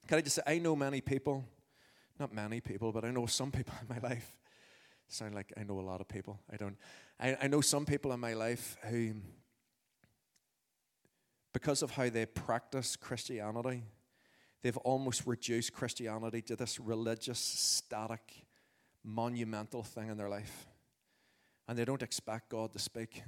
can 0.07 0.17
I 0.17 0.21
just 0.21 0.35
say, 0.35 0.41
I 0.45 0.57
know 0.57 0.75
many 0.75 1.01
people, 1.01 1.43
not 2.19 2.33
many 2.33 2.59
people, 2.59 2.91
but 2.91 3.05
I 3.05 3.11
know 3.11 3.25
some 3.25 3.51
people 3.51 3.73
in 3.81 3.87
my 3.87 4.07
life. 4.07 4.35
Sound 5.07 5.35
like 5.35 5.53
I 5.57 5.63
know 5.63 5.79
a 5.79 5.81
lot 5.81 6.01
of 6.01 6.07
people. 6.07 6.39
I 6.51 6.55
don't. 6.55 6.77
I, 7.19 7.37
I 7.43 7.47
know 7.47 7.61
some 7.61 7.85
people 7.85 8.11
in 8.13 8.19
my 8.19 8.33
life 8.33 8.77
who, 8.89 9.13
because 11.53 11.83
of 11.83 11.91
how 11.91 12.09
they 12.09 12.25
practice 12.25 12.95
Christianity, 12.95 13.83
they've 14.63 14.77
almost 14.77 15.27
reduced 15.27 15.73
Christianity 15.73 16.41
to 16.43 16.55
this 16.55 16.79
religious, 16.79 17.37
static, 17.37 18.45
monumental 19.03 19.83
thing 19.83 20.09
in 20.09 20.17
their 20.17 20.29
life. 20.29 20.65
And 21.67 21.77
they 21.77 21.85
don't 21.85 22.03
expect 22.03 22.49
God 22.49 22.73
to 22.73 22.79
speak. 22.79 23.23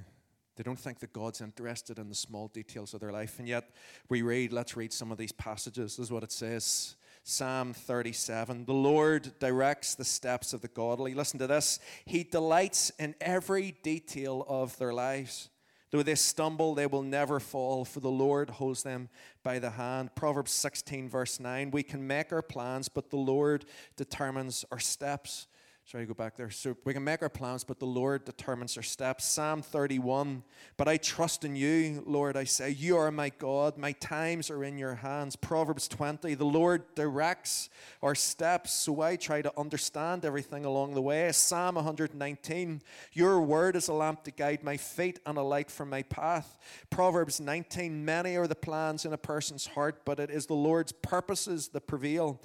They 0.56 0.62
don't 0.62 0.78
think 0.78 1.00
that 1.00 1.12
God's 1.12 1.40
interested 1.40 1.98
in 1.98 2.08
the 2.08 2.14
small 2.14 2.48
details 2.48 2.94
of 2.94 3.00
their 3.00 3.12
life. 3.12 3.38
And 3.38 3.46
yet, 3.46 3.70
we 4.08 4.22
read, 4.22 4.52
let's 4.52 4.76
read 4.76 4.92
some 4.92 5.12
of 5.12 5.18
these 5.18 5.32
passages. 5.32 5.96
This 5.96 6.06
is 6.06 6.12
what 6.12 6.22
it 6.22 6.32
says 6.32 6.96
Psalm 7.24 7.74
37 7.74 8.64
The 8.64 8.72
Lord 8.72 9.38
directs 9.38 9.94
the 9.94 10.04
steps 10.04 10.52
of 10.52 10.62
the 10.62 10.68
godly. 10.68 11.12
Listen 11.12 11.38
to 11.40 11.46
this. 11.46 11.78
He 12.04 12.22
delights 12.22 12.90
in 12.98 13.14
every 13.20 13.76
detail 13.82 14.46
of 14.48 14.78
their 14.78 14.94
lives. 14.94 15.50
Though 15.90 16.02
they 16.02 16.14
stumble, 16.14 16.74
they 16.74 16.86
will 16.86 17.02
never 17.02 17.38
fall, 17.38 17.84
for 17.84 18.00
the 18.00 18.10
Lord 18.10 18.50
holds 18.50 18.82
them 18.82 19.08
by 19.42 19.58
the 19.58 19.70
hand. 19.70 20.14
Proverbs 20.14 20.52
16, 20.52 21.08
verse 21.08 21.38
9 21.38 21.70
We 21.70 21.82
can 21.82 22.06
make 22.06 22.32
our 22.32 22.42
plans, 22.42 22.88
but 22.88 23.10
the 23.10 23.16
Lord 23.16 23.66
determines 23.96 24.64
our 24.70 24.80
steps. 24.80 25.46
Sorry, 25.88 26.04
go 26.04 26.14
back 26.14 26.34
there. 26.34 26.50
So 26.50 26.76
we 26.84 26.92
can 26.94 27.04
make 27.04 27.22
our 27.22 27.28
plans, 27.28 27.62
but 27.62 27.78
the 27.78 27.86
Lord 27.86 28.24
determines 28.24 28.76
our 28.76 28.82
steps. 28.82 29.24
Psalm 29.24 29.62
31. 29.62 30.42
But 30.76 30.88
I 30.88 30.96
trust 30.96 31.44
in 31.44 31.54
you, 31.54 32.02
Lord, 32.04 32.36
I 32.36 32.42
say. 32.42 32.70
You 32.70 32.96
are 32.96 33.12
my 33.12 33.28
God. 33.28 33.78
My 33.78 33.92
times 33.92 34.50
are 34.50 34.64
in 34.64 34.78
your 34.78 34.96
hands. 34.96 35.36
Proverbs 35.36 35.86
20. 35.86 36.34
The 36.34 36.44
Lord 36.44 36.92
directs 36.96 37.70
our 38.02 38.16
steps, 38.16 38.72
so 38.72 39.00
I 39.00 39.14
try 39.14 39.42
to 39.42 39.52
understand 39.56 40.24
everything 40.24 40.64
along 40.64 40.94
the 40.94 41.02
way. 41.02 41.30
Psalm 41.30 41.76
119. 41.76 42.82
Your 43.12 43.40
word 43.40 43.76
is 43.76 43.86
a 43.86 43.92
lamp 43.92 44.24
to 44.24 44.32
guide 44.32 44.64
my 44.64 44.76
feet 44.76 45.20
and 45.24 45.38
a 45.38 45.42
light 45.42 45.70
for 45.70 45.86
my 45.86 46.02
path. 46.02 46.58
Proverbs 46.90 47.40
19. 47.40 48.04
Many 48.04 48.36
are 48.36 48.48
the 48.48 48.56
plans 48.56 49.04
in 49.04 49.12
a 49.12 49.18
person's 49.18 49.68
heart, 49.68 50.00
but 50.04 50.18
it 50.18 50.30
is 50.30 50.46
the 50.46 50.54
Lord's 50.54 50.90
purposes 50.90 51.68
that 51.68 51.86
prevail. 51.86 52.40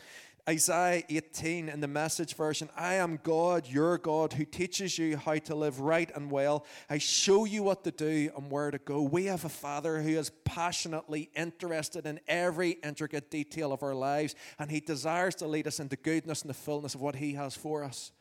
Isaiah 0.49 1.03
18 1.07 1.69
in 1.69 1.81
the 1.81 1.87
message 1.87 2.35
version 2.35 2.69
I 2.75 2.95
am 2.95 3.19
God, 3.21 3.67
your 3.67 3.97
God, 3.97 4.33
who 4.33 4.45
teaches 4.45 4.97
you 4.97 5.17
how 5.17 5.35
to 5.35 5.55
live 5.55 5.79
right 5.79 6.09
and 6.15 6.31
well. 6.31 6.65
I 6.89 6.97
show 6.97 7.45
you 7.45 7.63
what 7.63 7.83
to 7.83 7.91
do 7.91 8.31
and 8.35 8.49
where 8.49 8.71
to 8.71 8.79
go. 8.79 9.01
We 9.01 9.25
have 9.25 9.45
a 9.45 9.49
Father 9.49 10.01
who 10.01 10.09
is 10.09 10.31
passionately 10.43 11.29
interested 11.35 12.05
in 12.05 12.19
every 12.27 12.71
intricate 12.83 13.29
detail 13.29 13.71
of 13.71 13.83
our 13.83 13.93
lives, 13.93 14.35
and 14.57 14.71
He 14.71 14.79
desires 14.79 15.35
to 15.35 15.47
lead 15.47 15.67
us 15.67 15.79
into 15.79 15.95
goodness 15.95 16.41
and 16.41 16.49
the 16.49 16.55
fullness 16.55 16.95
of 16.95 17.01
what 17.01 17.15
He 17.15 17.33
has 17.33 17.55
for 17.55 17.83
us. 17.83 18.11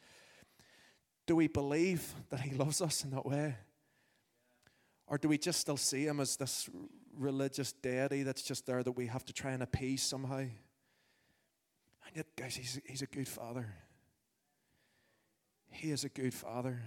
Do 1.27 1.37
we 1.37 1.49
believe 1.49 2.15
that 2.29 2.41
He 2.41 2.55
loves 2.55 2.83
us 2.83 3.03
in 3.03 3.11
that 3.11 3.25
way? 3.25 3.57
Or 5.07 5.17
do 5.17 5.29
we 5.29 5.39
just 5.39 5.61
still 5.61 5.77
see 5.79 6.05
Him 6.05 6.21
as 6.21 6.37
this 6.37 6.69
religious 7.17 7.73
deity 7.73 8.23
that's 8.23 8.43
just 8.43 8.67
there 8.67 8.83
that 8.83 8.93
we 8.93 9.07
have 9.07 9.25
to 9.25 9.33
try 9.33 9.53
and 9.53 9.63
appease 9.63 10.03
somehow? 10.03 10.45
And 12.11 12.17
yet, 12.17 12.27
guys, 12.35 12.57
he's, 12.57 12.81
he's 12.87 13.03
a 13.03 13.07
good 13.07 13.29
father. 13.29 13.73
He 15.71 15.93
is 15.93 16.03
a 16.03 16.09
good 16.09 16.35
father. 16.35 16.83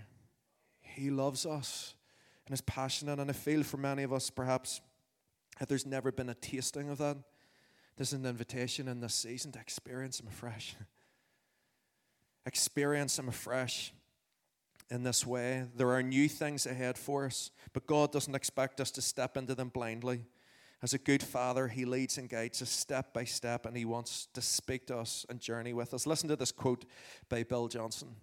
He 0.81 1.09
loves 1.09 1.45
us 1.45 1.95
and 2.45 2.53
is 2.53 2.59
passionate. 2.59 3.19
And 3.19 3.29
I 3.29 3.33
feel 3.33 3.63
for 3.63 3.77
many 3.77 4.03
of 4.03 4.11
us, 4.11 4.29
perhaps, 4.29 4.81
that 5.59 5.69
there's 5.69 5.85
never 5.85 6.11
been 6.11 6.27
a 6.27 6.35
tasting 6.35 6.89
of 6.89 6.97
that. 6.97 7.15
There's 7.95 8.11
an 8.11 8.25
invitation 8.25 8.89
in 8.89 8.99
this 8.99 9.15
season 9.15 9.53
to 9.53 9.59
experience 9.59 10.19
Him 10.19 10.27
afresh. 10.27 10.75
experience 12.45 13.17
Him 13.17 13.29
afresh 13.29 13.93
in 14.89 15.03
this 15.03 15.25
way. 15.25 15.63
There 15.73 15.91
are 15.91 16.03
new 16.03 16.27
things 16.27 16.65
ahead 16.65 16.97
for 16.97 17.27
us, 17.27 17.49
but 17.71 17.87
God 17.87 18.11
doesn't 18.11 18.35
expect 18.35 18.81
us 18.81 18.91
to 18.91 19.01
step 19.01 19.37
into 19.37 19.55
them 19.55 19.69
blindly. 19.69 20.25
As 20.83 20.93
a 20.93 20.97
good 20.97 21.23
father, 21.23 21.69
he 21.69 21.85
leads 21.85 22.17
and 22.17 22.29
guides 22.29 22.61
us 22.61 22.69
step 22.69 23.13
by 23.13 23.23
step, 23.23 23.65
and 23.65 23.77
he 23.77 23.85
wants 23.85 24.27
to 24.33 24.41
speak 24.41 24.85
to 24.87 24.97
us 24.97 25.25
and 25.29 25.39
journey 25.39 25.71
with 25.71 25.93
us. 25.93 26.05
Listen 26.05 26.27
to 26.27 26.35
this 26.35 26.51
quote 26.51 26.83
by 27.29 27.43
Bill 27.43 27.69
Johnson 27.69 28.17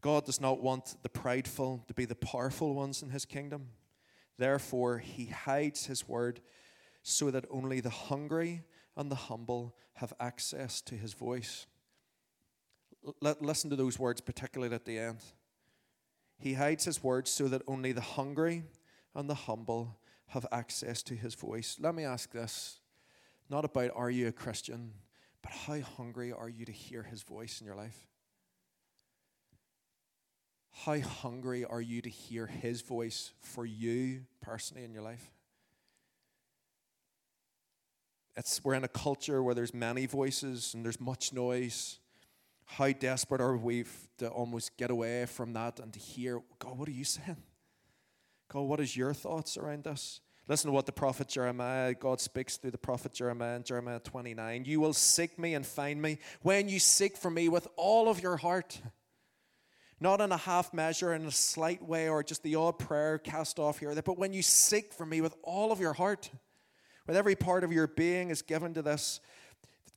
God 0.00 0.24
does 0.24 0.40
not 0.40 0.62
want 0.62 0.96
the 1.02 1.10
prideful 1.10 1.84
to 1.86 1.92
be 1.92 2.06
the 2.06 2.14
powerful 2.14 2.74
ones 2.74 3.02
in 3.02 3.10
his 3.10 3.26
kingdom. 3.26 3.66
Therefore, 4.38 4.96
he 4.96 5.26
hides 5.26 5.84
his 5.84 6.08
word 6.08 6.40
so 7.02 7.30
that 7.30 7.44
only 7.50 7.80
the 7.80 7.90
hungry 7.90 8.62
and 8.96 9.10
the 9.10 9.16
humble 9.16 9.76
have 9.94 10.14
access 10.18 10.80
to 10.82 10.94
his 10.94 11.12
voice. 11.12 11.66
L- 13.22 13.36
listen 13.42 13.68
to 13.68 13.76
those 13.76 13.98
words, 13.98 14.22
particularly 14.22 14.74
at 14.74 14.86
the 14.86 14.98
end. 14.98 15.18
He 16.38 16.54
hides 16.54 16.86
his 16.86 17.02
word 17.02 17.28
so 17.28 17.46
that 17.48 17.60
only 17.66 17.92
the 17.92 18.00
hungry 18.00 18.62
and 19.14 19.28
the 19.28 19.34
humble 19.34 19.98
have 20.28 20.46
access 20.52 21.02
to 21.04 21.14
his 21.14 21.34
voice. 21.34 21.76
Let 21.80 21.94
me 21.94 22.04
ask 22.04 22.32
this 22.32 22.80
not 23.50 23.64
about 23.64 23.90
are 23.94 24.10
you 24.10 24.28
a 24.28 24.32
Christian, 24.32 24.92
but 25.42 25.52
how 25.52 25.80
hungry 25.80 26.32
are 26.32 26.48
you 26.48 26.64
to 26.64 26.72
hear 26.72 27.02
his 27.02 27.22
voice 27.22 27.60
in 27.60 27.66
your 27.66 27.76
life? 27.76 28.06
How 30.84 31.00
hungry 31.00 31.64
are 31.64 31.80
you 31.80 32.02
to 32.02 32.10
hear 32.10 32.46
his 32.46 32.82
voice 32.82 33.32
for 33.40 33.66
you 33.66 34.26
personally 34.40 34.84
in 34.84 34.92
your 34.92 35.02
life? 35.02 35.30
It's, 38.36 38.62
we're 38.62 38.74
in 38.74 38.84
a 38.84 38.88
culture 38.88 39.42
where 39.42 39.54
there's 39.54 39.74
many 39.74 40.06
voices 40.06 40.74
and 40.74 40.84
there's 40.84 41.00
much 41.00 41.32
noise. 41.32 41.98
How 42.64 42.92
desperate 42.92 43.40
are 43.40 43.56
we 43.56 43.84
to 44.18 44.28
almost 44.28 44.76
get 44.76 44.90
away 44.90 45.26
from 45.26 45.54
that 45.54 45.80
and 45.80 45.92
to 45.92 45.98
hear, 45.98 46.42
God, 46.60 46.78
what 46.78 46.88
are 46.88 46.92
you 46.92 47.04
saying? 47.04 47.42
God, 48.50 48.62
what 48.62 48.80
is 48.80 48.96
your 48.96 49.12
thoughts 49.12 49.56
around 49.56 49.84
this? 49.84 50.20
Listen 50.48 50.68
to 50.68 50.72
what 50.72 50.86
the 50.86 50.92
prophet 50.92 51.28
Jeremiah, 51.28 51.92
God 51.92 52.20
speaks 52.20 52.56
through 52.56 52.70
the 52.70 52.78
prophet 52.78 53.12
Jeremiah 53.12 53.56
in 53.56 53.64
Jeremiah 53.64 54.00
29. 54.00 54.64
You 54.64 54.80
will 54.80 54.94
seek 54.94 55.38
me 55.38 55.54
and 55.54 55.66
find 55.66 56.00
me 56.00 56.18
when 56.40 56.70
you 56.70 56.78
seek 56.78 57.18
for 57.18 57.30
me 57.30 57.50
with 57.50 57.68
all 57.76 58.08
of 58.08 58.22
your 58.22 58.38
heart. 58.38 58.80
Not 60.00 60.22
in 60.22 60.32
a 60.32 60.38
half 60.38 60.72
measure, 60.72 61.12
in 61.12 61.26
a 61.26 61.30
slight 61.30 61.82
way, 61.82 62.08
or 62.08 62.22
just 62.22 62.42
the 62.42 62.54
odd 62.54 62.78
prayer 62.78 63.18
cast 63.18 63.58
off 63.58 63.80
here 63.80 63.94
but 64.00 64.16
when 64.16 64.32
you 64.32 64.42
seek 64.42 64.94
for 64.94 65.04
me 65.04 65.20
with 65.20 65.34
all 65.42 65.70
of 65.70 65.80
your 65.80 65.92
heart, 65.92 66.30
with 67.06 67.16
every 67.16 67.34
part 67.34 67.62
of 67.64 67.72
your 67.72 67.86
being 67.86 68.30
is 68.30 68.40
given 68.40 68.72
to 68.74 68.80
this, 68.80 69.20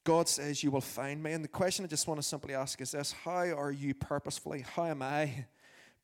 God 0.03 0.27
says 0.27 0.63
you 0.63 0.71
will 0.71 0.81
find 0.81 1.21
me. 1.21 1.31
And 1.31 1.43
the 1.43 1.49
question 1.49 1.85
I 1.85 1.87
just 1.87 2.07
want 2.07 2.19
to 2.19 2.27
simply 2.27 2.55
ask 2.55 2.81
is 2.81 2.91
this 2.91 3.11
How 3.11 3.53
are 3.53 3.71
you 3.71 3.93
purposefully, 3.93 4.65
how 4.75 4.85
am 4.85 5.01
I 5.01 5.45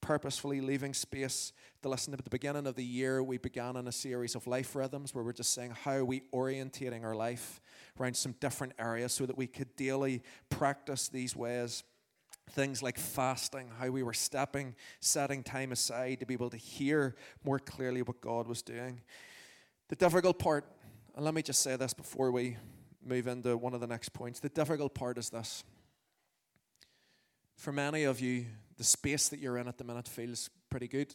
purposefully 0.08 0.62
leaving 0.62 0.94
space 0.94 1.52
to 1.82 1.90
listen 1.90 2.14
at 2.14 2.24
the 2.24 2.30
beginning 2.30 2.66
of 2.66 2.76
the 2.76 2.84
year 2.84 3.22
we 3.22 3.38
began 3.38 3.76
on 3.76 3.90
a 3.90 3.92
series 3.92 4.36
of 4.36 4.48
life 4.48 4.74
rhythms 4.74 5.14
where 5.14 5.22
we're 5.22 5.34
just 5.34 5.54
saying 5.54 5.70
how 5.84 5.92
are 5.92 6.06
we 6.06 6.22
orientating 6.34 7.04
our 7.04 7.14
life 7.14 7.60
around 8.00 8.16
some 8.16 8.34
different 8.40 8.72
areas 8.80 9.12
so 9.12 9.26
that 9.26 9.38
we 9.38 9.46
could 9.46 9.76
daily 9.76 10.24
practice 10.50 11.10
these 11.10 11.36
ways 11.36 11.84
things 12.52 12.82
like 12.82 12.98
fasting 12.98 13.70
how 13.80 13.90
we 13.90 14.02
were 14.02 14.14
stepping 14.14 14.74
setting 15.02 15.44
time 15.44 15.74
aside 15.74 16.18
to 16.22 16.26
be 16.26 16.34
able 16.34 16.50
to 16.50 16.56
hear 16.56 17.14
more 17.44 17.60
clearly 17.60 18.02
what 18.02 18.22
god 18.22 18.48
was 18.48 18.62
doing 18.62 19.02
the 19.90 19.96
difficult 19.98 20.40
part 20.40 20.64
and 21.18 21.26
let 21.26 21.34
me 21.34 21.42
just 21.42 21.60
say 21.62 21.76
this 21.76 21.94
before 21.94 22.32
we 22.32 22.56
move 23.06 23.28
into 23.28 23.58
one 23.58 23.74
of 23.74 23.82
the 23.82 23.88
next 23.88 24.10
points. 24.10 24.40
The 24.40 24.50
difficult 24.50 24.94
part 24.94 25.18
is 25.18 25.30
this. 25.30 25.64
For 27.56 27.72
many 27.72 28.04
of 28.04 28.20
you, 28.20 28.46
the 28.78 28.84
space 28.84 29.30
that 29.30 29.40
you're 29.40 29.58
in 29.58 29.68
at 29.68 29.78
the 29.78 29.84
minute 29.84 30.08
feels 30.08 30.50
pretty 30.70 30.88
good. 30.88 31.14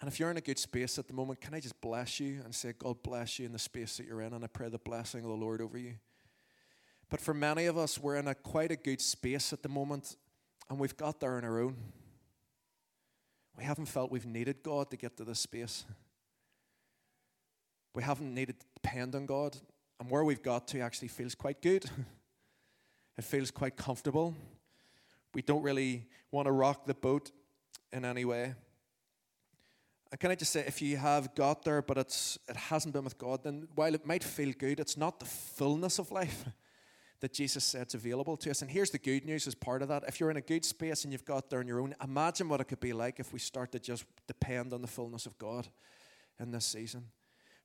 And 0.00 0.08
if 0.08 0.20
you're 0.20 0.30
in 0.30 0.36
a 0.36 0.42
good 0.42 0.58
space 0.58 0.98
at 0.98 1.08
the 1.08 1.14
moment, 1.14 1.40
can 1.40 1.54
I 1.54 1.60
just 1.60 1.80
bless 1.80 2.20
you 2.20 2.40
and 2.44 2.54
say, 2.54 2.74
God 2.78 3.02
bless 3.02 3.38
you 3.38 3.46
in 3.46 3.52
the 3.52 3.58
space 3.58 3.96
that 3.96 4.06
you're 4.06 4.20
in? 4.20 4.34
And 4.34 4.44
I 4.44 4.46
pray 4.46 4.68
the 4.68 4.78
blessing 4.78 5.20
of 5.22 5.28
the 5.28 5.36
Lord 5.36 5.60
over 5.60 5.78
you. 5.78 5.94
But 7.08 7.20
for 7.20 7.32
many 7.32 7.66
of 7.66 7.78
us, 7.78 7.98
we're 7.98 8.16
in 8.16 8.28
a 8.28 8.34
quite 8.34 8.70
a 8.70 8.76
good 8.76 9.00
space 9.00 9.52
at 9.52 9.62
the 9.62 9.68
moment, 9.68 10.16
and 10.68 10.78
we've 10.78 10.96
got 10.96 11.20
there 11.20 11.36
on 11.36 11.44
our 11.44 11.60
own. 11.60 11.76
We 13.56 13.64
haven't 13.64 13.86
felt 13.86 14.10
we've 14.10 14.26
needed 14.26 14.62
God 14.62 14.90
to 14.90 14.96
get 14.96 15.16
to 15.16 15.24
this 15.24 15.40
space. 15.40 15.84
We 17.94 18.02
haven't 18.02 18.34
needed 18.34 18.60
to 18.60 18.66
depend 18.74 19.14
on 19.14 19.24
God. 19.24 19.56
And 19.98 20.10
where 20.10 20.24
we've 20.24 20.42
got 20.42 20.68
to 20.68 20.80
actually 20.80 21.08
feels 21.08 21.34
quite 21.34 21.62
good. 21.62 21.88
it 23.16 23.24
feels 23.24 23.50
quite 23.50 23.76
comfortable. 23.76 24.34
We 25.36 25.42
don't 25.42 25.62
really 25.62 26.06
want 26.30 26.46
to 26.46 26.50
rock 26.50 26.86
the 26.86 26.94
boat 26.94 27.30
in 27.92 28.06
any 28.06 28.24
way. 28.24 28.54
And 30.10 30.18
can 30.18 30.30
I 30.30 30.34
just 30.34 30.50
say, 30.50 30.64
if 30.66 30.80
you 30.80 30.96
have 30.96 31.34
got 31.34 31.62
there, 31.62 31.82
but 31.82 31.98
it's 31.98 32.38
it 32.48 32.56
hasn't 32.56 32.94
been 32.94 33.04
with 33.04 33.18
God, 33.18 33.44
then 33.44 33.68
while 33.74 33.94
it 33.94 34.06
might 34.06 34.24
feel 34.24 34.54
good, 34.58 34.80
it's 34.80 34.96
not 34.96 35.20
the 35.20 35.26
fullness 35.26 35.98
of 35.98 36.10
life 36.10 36.46
that 37.20 37.34
Jesus 37.34 37.64
said's 37.64 37.92
available 37.92 38.38
to 38.38 38.50
us. 38.50 38.62
And 38.62 38.70
here's 38.70 38.88
the 38.88 38.98
good 38.98 39.26
news 39.26 39.46
as 39.46 39.54
part 39.54 39.82
of 39.82 39.88
that. 39.88 40.04
If 40.08 40.20
you're 40.20 40.30
in 40.30 40.38
a 40.38 40.40
good 40.40 40.64
space 40.64 41.04
and 41.04 41.12
you've 41.12 41.26
got 41.26 41.50
there 41.50 41.60
on 41.60 41.68
your 41.68 41.82
own, 41.82 41.94
imagine 42.02 42.48
what 42.48 42.62
it 42.62 42.68
could 42.68 42.80
be 42.80 42.94
like 42.94 43.20
if 43.20 43.34
we 43.34 43.38
start 43.38 43.72
to 43.72 43.78
just 43.78 44.06
depend 44.26 44.72
on 44.72 44.80
the 44.80 44.88
fullness 44.88 45.26
of 45.26 45.36
God 45.36 45.68
in 46.40 46.50
this 46.50 46.64
season. 46.64 47.08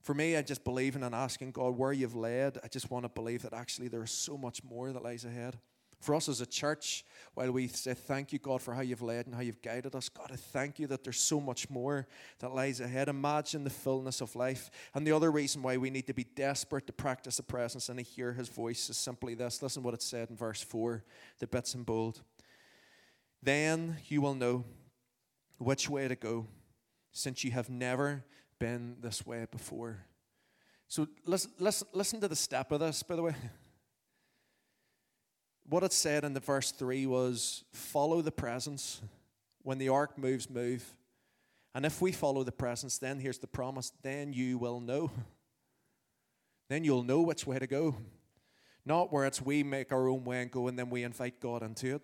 For 0.01 0.13
me, 0.13 0.35
I 0.35 0.41
just 0.41 0.65
believe 0.65 0.97
in 0.97 1.03
and 1.03 1.15
asking 1.15 1.51
God 1.51 1.77
where 1.77 1.93
you've 1.93 2.15
led. 2.15 2.57
I 2.65 2.67
just 2.67 2.91
want 2.91 3.05
to 3.05 3.09
believe 3.09 3.43
that 3.43 3.53
actually 3.53 3.87
there 3.87 4.03
is 4.03 4.11
so 4.11 4.37
much 4.37 4.61
more 4.61 4.91
that 4.91 5.01
lies 5.01 5.23
ahead. 5.23 5.57
For 6.01 6.15
us 6.15 6.27
as 6.27 6.41
a 6.41 6.47
church, 6.47 7.05
while 7.35 7.51
we 7.51 7.67
say 7.67 7.93
thank 7.93 8.33
you, 8.33 8.39
God, 8.39 8.59
for 8.59 8.73
how 8.73 8.81
you've 8.81 9.03
led 9.03 9.27
and 9.27 9.35
how 9.35 9.41
you've 9.41 9.61
guided 9.61 9.95
us, 9.95 10.09
God, 10.09 10.31
I 10.33 10.35
thank 10.35 10.79
you 10.79 10.87
that 10.87 11.03
there's 11.03 11.19
so 11.19 11.39
much 11.39 11.69
more 11.69 12.07
that 12.39 12.55
lies 12.55 12.79
ahead. 12.79 13.07
Imagine 13.07 13.63
the 13.63 13.69
fullness 13.69 14.19
of 14.19 14.35
life. 14.35 14.71
And 14.95 15.05
the 15.05 15.11
other 15.11 15.31
reason 15.31 15.61
why 15.61 15.77
we 15.77 15.91
need 15.91 16.07
to 16.07 16.13
be 16.13 16.23
desperate 16.23 16.87
to 16.87 16.93
practice 16.93 17.37
the 17.37 17.43
presence 17.43 17.87
and 17.87 17.99
to 17.99 18.03
hear 18.03 18.33
his 18.33 18.49
voice 18.49 18.89
is 18.89 18.97
simply 18.97 19.35
this. 19.35 19.61
Listen 19.61 19.83
what 19.83 19.93
it 19.93 20.01
said 20.01 20.31
in 20.31 20.35
verse 20.35 20.63
4, 20.63 21.03
the 21.37 21.45
bits 21.45 21.75
in 21.75 21.83
bold. 21.83 22.21
Then 23.43 23.97
you 24.07 24.21
will 24.21 24.35
know 24.35 24.65
which 25.59 25.87
way 25.87 26.07
to 26.07 26.15
go, 26.15 26.47
since 27.11 27.43
you 27.43 27.51
have 27.51 27.69
never 27.69 28.25
been 28.57 28.97
this 29.01 29.23
way 29.23 29.45
before. 29.51 29.99
So 30.87 31.07
listen, 31.25 31.51
listen, 31.59 31.87
listen 31.93 32.19
to 32.21 32.27
the 32.27 32.35
step 32.35 32.71
of 32.71 32.79
this, 32.79 33.03
by 33.03 33.15
the 33.15 33.21
way. 33.21 33.35
What 35.67 35.83
it 35.83 35.93
said 35.93 36.23
in 36.23 36.33
the 36.33 36.39
verse 36.39 36.71
3 36.71 37.05
was 37.05 37.63
follow 37.71 38.21
the 38.21 38.31
presence. 38.31 39.01
When 39.63 39.77
the 39.77 39.89
ark 39.89 40.17
moves, 40.17 40.49
move. 40.49 40.95
And 41.73 41.85
if 41.85 42.01
we 42.01 42.11
follow 42.11 42.43
the 42.43 42.51
presence, 42.51 42.97
then 42.97 43.19
here's 43.19 43.37
the 43.37 43.47
promise 43.47 43.91
then 44.01 44.33
you 44.33 44.57
will 44.57 44.79
know. 44.79 45.11
Then 46.69 46.83
you'll 46.83 47.03
know 47.03 47.21
which 47.21 47.45
way 47.45 47.59
to 47.59 47.67
go. 47.67 47.95
Not 48.85 49.13
where 49.13 49.25
it's 49.25 49.41
we 49.41 49.63
make 49.63 49.91
our 49.91 50.07
own 50.07 50.23
way 50.23 50.41
and 50.41 50.51
go 50.51 50.67
and 50.67 50.77
then 50.77 50.89
we 50.89 51.03
invite 51.03 51.39
God 51.39 51.63
into 51.63 51.95
it. 51.95 52.01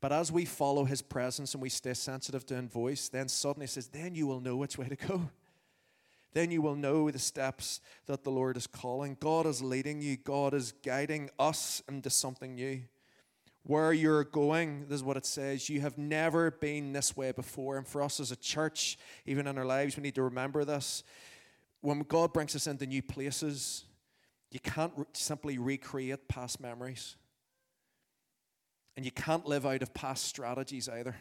But 0.00 0.12
as 0.12 0.30
we 0.30 0.44
follow 0.44 0.84
his 0.84 1.00
presence 1.00 1.54
and 1.54 1.62
we 1.62 1.70
stay 1.70 1.94
sensitive 1.94 2.44
to 2.46 2.56
his 2.56 2.70
voice, 2.70 3.08
then 3.08 3.28
suddenly 3.28 3.66
says, 3.66 3.86
then 3.86 4.14
you 4.14 4.26
will 4.26 4.40
know 4.40 4.56
which 4.56 4.76
way 4.76 4.88
to 4.88 4.96
go. 4.96 5.30
Then 6.34 6.50
you 6.50 6.60
will 6.60 6.74
know 6.74 7.10
the 7.10 7.18
steps 7.18 7.80
that 8.06 8.24
the 8.24 8.30
Lord 8.30 8.56
is 8.56 8.66
calling. 8.66 9.16
God 9.20 9.46
is 9.46 9.62
leading 9.62 10.02
you, 10.02 10.16
God 10.16 10.52
is 10.52 10.72
guiding 10.84 11.30
us 11.38 11.82
into 11.88 12.10
something 12.10 12.56
new. 12.56 12.82
Where 13.62 13.94
you're 13.94 14.24
going, 14.24 14.88
this 14.88 14.96
is 14.96 15.04
what 15.04 15.16
it 15.16 15.24
says. 15.24 15.70
You 15.70 15.80
have 15.80 15.96
never 15.96 16.50
been 16.50 16.92
this 16.92 17.16
way 17.16 17.32
before. 17.32 17.78
And 17.78 17.88
for 17.88 18.02
us 18.02 18.20
as 18.20 18.30
a 18.30 18.36
church, 18.36 18.98
even 19.24 19.46
in 19.46 19.56
our 19.56 19.64
lives, 19.64 19.96
we 19.96 20.02
need 20.02 20.16
to 20.16 20.22
remember 20.24 20.66
this. 20.66 21.02
When 21.80 22.00
God 22.00 22.34
brings 22.34 22.54
us 22.54 22.66
into 22.66 22.84
new 22.84 23.00
places, 23.00 23.84
you 24.50 24.60
can't 24.60 24.92
re- 24.96 25.06
simply 25.14 25.56
recreate 25.56 26.28
past 26.28 26.60
memories. 26.60 27.16
And 28.96 29.04
you 29.06 29.12
can't 29.12 29.46
live 29.46 29.64
out 29.64 29.82
of 29.82 29.94
past 29.94 30.24
strategies 30.26 30.88
either. 30.88 31.16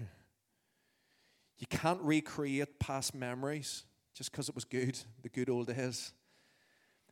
You 1.60 1.68
can't 1.68 2.02
recreate 2.02 2.80
past 2.80 3.16
memories 3.16 3.84
just 4.14 4.32
because 4.32 4.50
it 4.50 4.56
was 4.56 4.66
good, 4.66 4.98
the 5.22 5.30
good 5.30 5.50
old 5.50 5.68
days. 5.68 6.14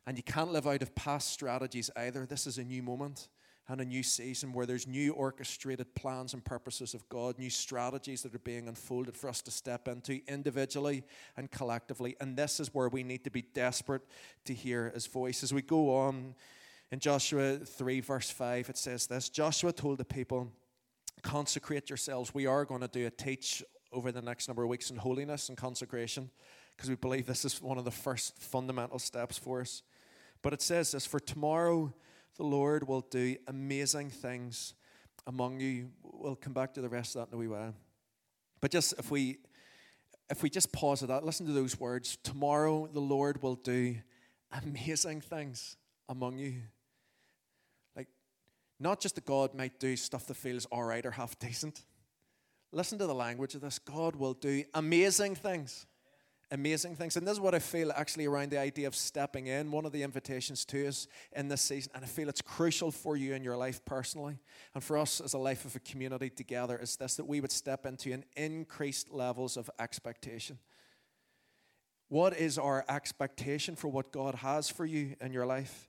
And 0.06 0.16
you 0.16 0.22
can't 0.22 0.52
live 0.52 0.66
out 0.66 0.82
of 0.82 0.94
past 0.94 1.28
strategies 1.32 1.90
either. 1.96 2.26
This 2.26 2.46
is 2.46 2.58
a 2.58 2.64
new 2.64 2.82
moment 2.82 3.28
and 3.68 3.80
a 3.80 3.84
new 3.84 4.02
season 4.02 4.52
where 4.52 4.66
there's 4.66 4.88
new 4.88 5.12
orchestrated 5.12 5.94
plans 5.94 6.34
and 6.34 6.44
purposes 6.44 6.94
of 6.94 7.08
God, 7.08 7.38
new 7.38 7.50
strategies 7.50 8.22
that 8.22 8.34
are 8.34 8.40
being 8.40 8.66
unfolded 8.66 9.16
for 9.16 9.28
us 9.28 9.40
to 9.42 9.52
step 9.52 9.86
into 9.86 10.20
individually 10.26 11.04
and 11.36 11.50
collectively. 11.50 12.16
And 12.20 12.36
this 12.36 12.58
is 12.58 12.74
where 12.74 12.88
we 12.88 13.04
need 13.04 13.22
to 13.24 13.30
be 13.30 13.42
desperate 13.42 14.02
to 14.46 14.54
hear 14.54 14.90
his 14.92 15.06
voice. 15.06 15.44
As 15.44 15.54
we 15.54 15.62
go 15.62 15.94
on 15.94 16.34
in 16.90 16.98
Joshua 16.98 17.58
3, 17.58 18.00
verse 18.00 18.30
5, 18.30 18.70
it 18.70 18.76
says 18.76 19.06
this 19.06 19.28
Joshua 19.28 19.72
told 19.72 19.98
the 19.98 20.04
people, 20.04 20.50
Consecrate 21.22 21.88
yourselves. 21.88 22.34
We 22.34 22.46
are 22.46 22.64
going 22.64 22.80
to 22.80 22.88
do 22.88 23.06
a 23.06 23.10
teach 23.10 23.62
over 23.92 24.10
the 24.10 24.22
next 24.22 24.48
number 24.48 24.64
of 24.64 24.68
weeks 24.68 24.90
in 24.90 24.96
holiness 24.96 25.48
and 25.48 25.56
consecration 25.56 26.30
because 26.76 26.88
we 26.88 26.96
believe 26.96 27.26
this 27.26 27.44
is 27.44 27.60
one 27.60 27.78
of 27.78 27.84
the 27.84 27.90
first 27.90 28.38
fundamental 28.38 28.98
steps 28.98 29.38
for 29.38 29.60
us. 29.60 29.82
But 30.42 30.52
it 30.52 30.62
says 30.62 30.92
this 30.92 31.06
For 31.06 31.20
tomorrow 31.20 31.92
the 32.36 32.44
Lord 32.44 32.88
will 32.88 33.02
do 33.02 33.36
amazing 33.46 34.10
things 34.10 34.74
among 35.26 35.60
you. 35.60 35.90
We'll 36.02 36.36
come 36.36 36.52
back 36.52 36.74
to 36.74 36.80
the 36.80 36.88
rest 36.88 37.16
of 37.16 37.22
that 37.22 37.34
in 37.34 37.34
a 37.34 37.40
wee 37.40 37.48
while. 37.48 37.74
But 38.60 38.70
just 38.70 38.94
if 38.98 39.10
we 39.10 39.38
if 40.30 40.42
we 40.42 40.48
just 40.48 40.72
pause 40.72 41.02
at 41.02 41.08
that, 41.08 41.24
listen 41.24 41.46
to 41.46 41.52
those 41.52 41.78
words. 41.78 42.16
Tomorrow 42.22 42.88
the 42.92 43.00
Lord 43.00 43.42
will 43.42 43.56
do 43.56 43.96
amazing 44.50 45.20
things 45.20 45.76
among 46.08 46.38
you. 46.38 46.62
Like, 47.94 48.08
not 48.80 49.00
just 49.00 49.14
that 49.16 49.26
God 49.26 49.54
might 49.54 49.78
do 49.78 49.96
stuff 49.96 50.26
that 50.26 50.36
feels 50.36 50.64
all 50.66 50.84
right 50.84 51.04
or 51.04 51.10
half 51.10 51.38
decent. 51.38 51.82
Listen 52.72 52.98
to 52.98 53.06
the 53.06 53.14
language 53.14 53.54
of 53.54 53.60
this. 53.60 53.78
God 53.78 54.16
will 54.16 54.32
do 54.32 54.64
amazing 54.72 55.34
things 55.34 55.86
amazing 56.52 56.94
things. 56.94 57.16
And 57.16 57.26
this 57.26 57.32
is 57.32 57.40
what 57.40 57.54
I 57.54 57.58
feel 57.58 57.90
actually 57.92 58.26
around 58.26 58.50
the 58.50 58.58
idea 58.58 58.86
of 58.86 58.94
stepping 58.94 59.46
in, 59.46 59.70
one 59.70 59.86
of 59.86 59.92
the 59.92 60.02
invitations 60.02 60.64
to 60.66 60.86
us 60.86 61.08
in 61.34 61.48
this 61.48 61.62
season. 61.62 61.90
And 61.94 62.04
I 62.04 62.06
feel 62.06 62.28
it's 62.28 62.42
crucial 62.42 62.90
for 62.90 63.16
you 63.16 63.34
in 63.34 63.42
your 63.42 63.56
life 63.56 63.84
personally 63.84 64.38
and 64.74 64.84
for 64.84 64.98
us 64.98 65.20
as 65.20 65.32
a 65.32 65.38
life 65.38 65.64
of 65.64 65.74
a 65.74 65.80
community 65.80 66.30
together 66.30 66.78
is 66.80 66.96
this 66.96 67.16
that 67.16 67.26
we 67.26 67.40
would 67.40 67.50
step 67.50 67.86
into 67.86 68.12
an 68.12 68.24
increased 68.36 69.10
levels 69.10 69.56
of 69.56 69.70
expectation. 69.80 70.58
What 72.08 72.36
is 72.36 72.58
our 72.58 72.84
expectation 72.88 73.74
for 73.74 73.88
what 73.88 74.12
God 74.12 74.36
has 74.36 74.68
for 74.68 74.84
you 74.84 75.16
in 75.20 75.32
your 75.32 75.46
life? 75.46 75.88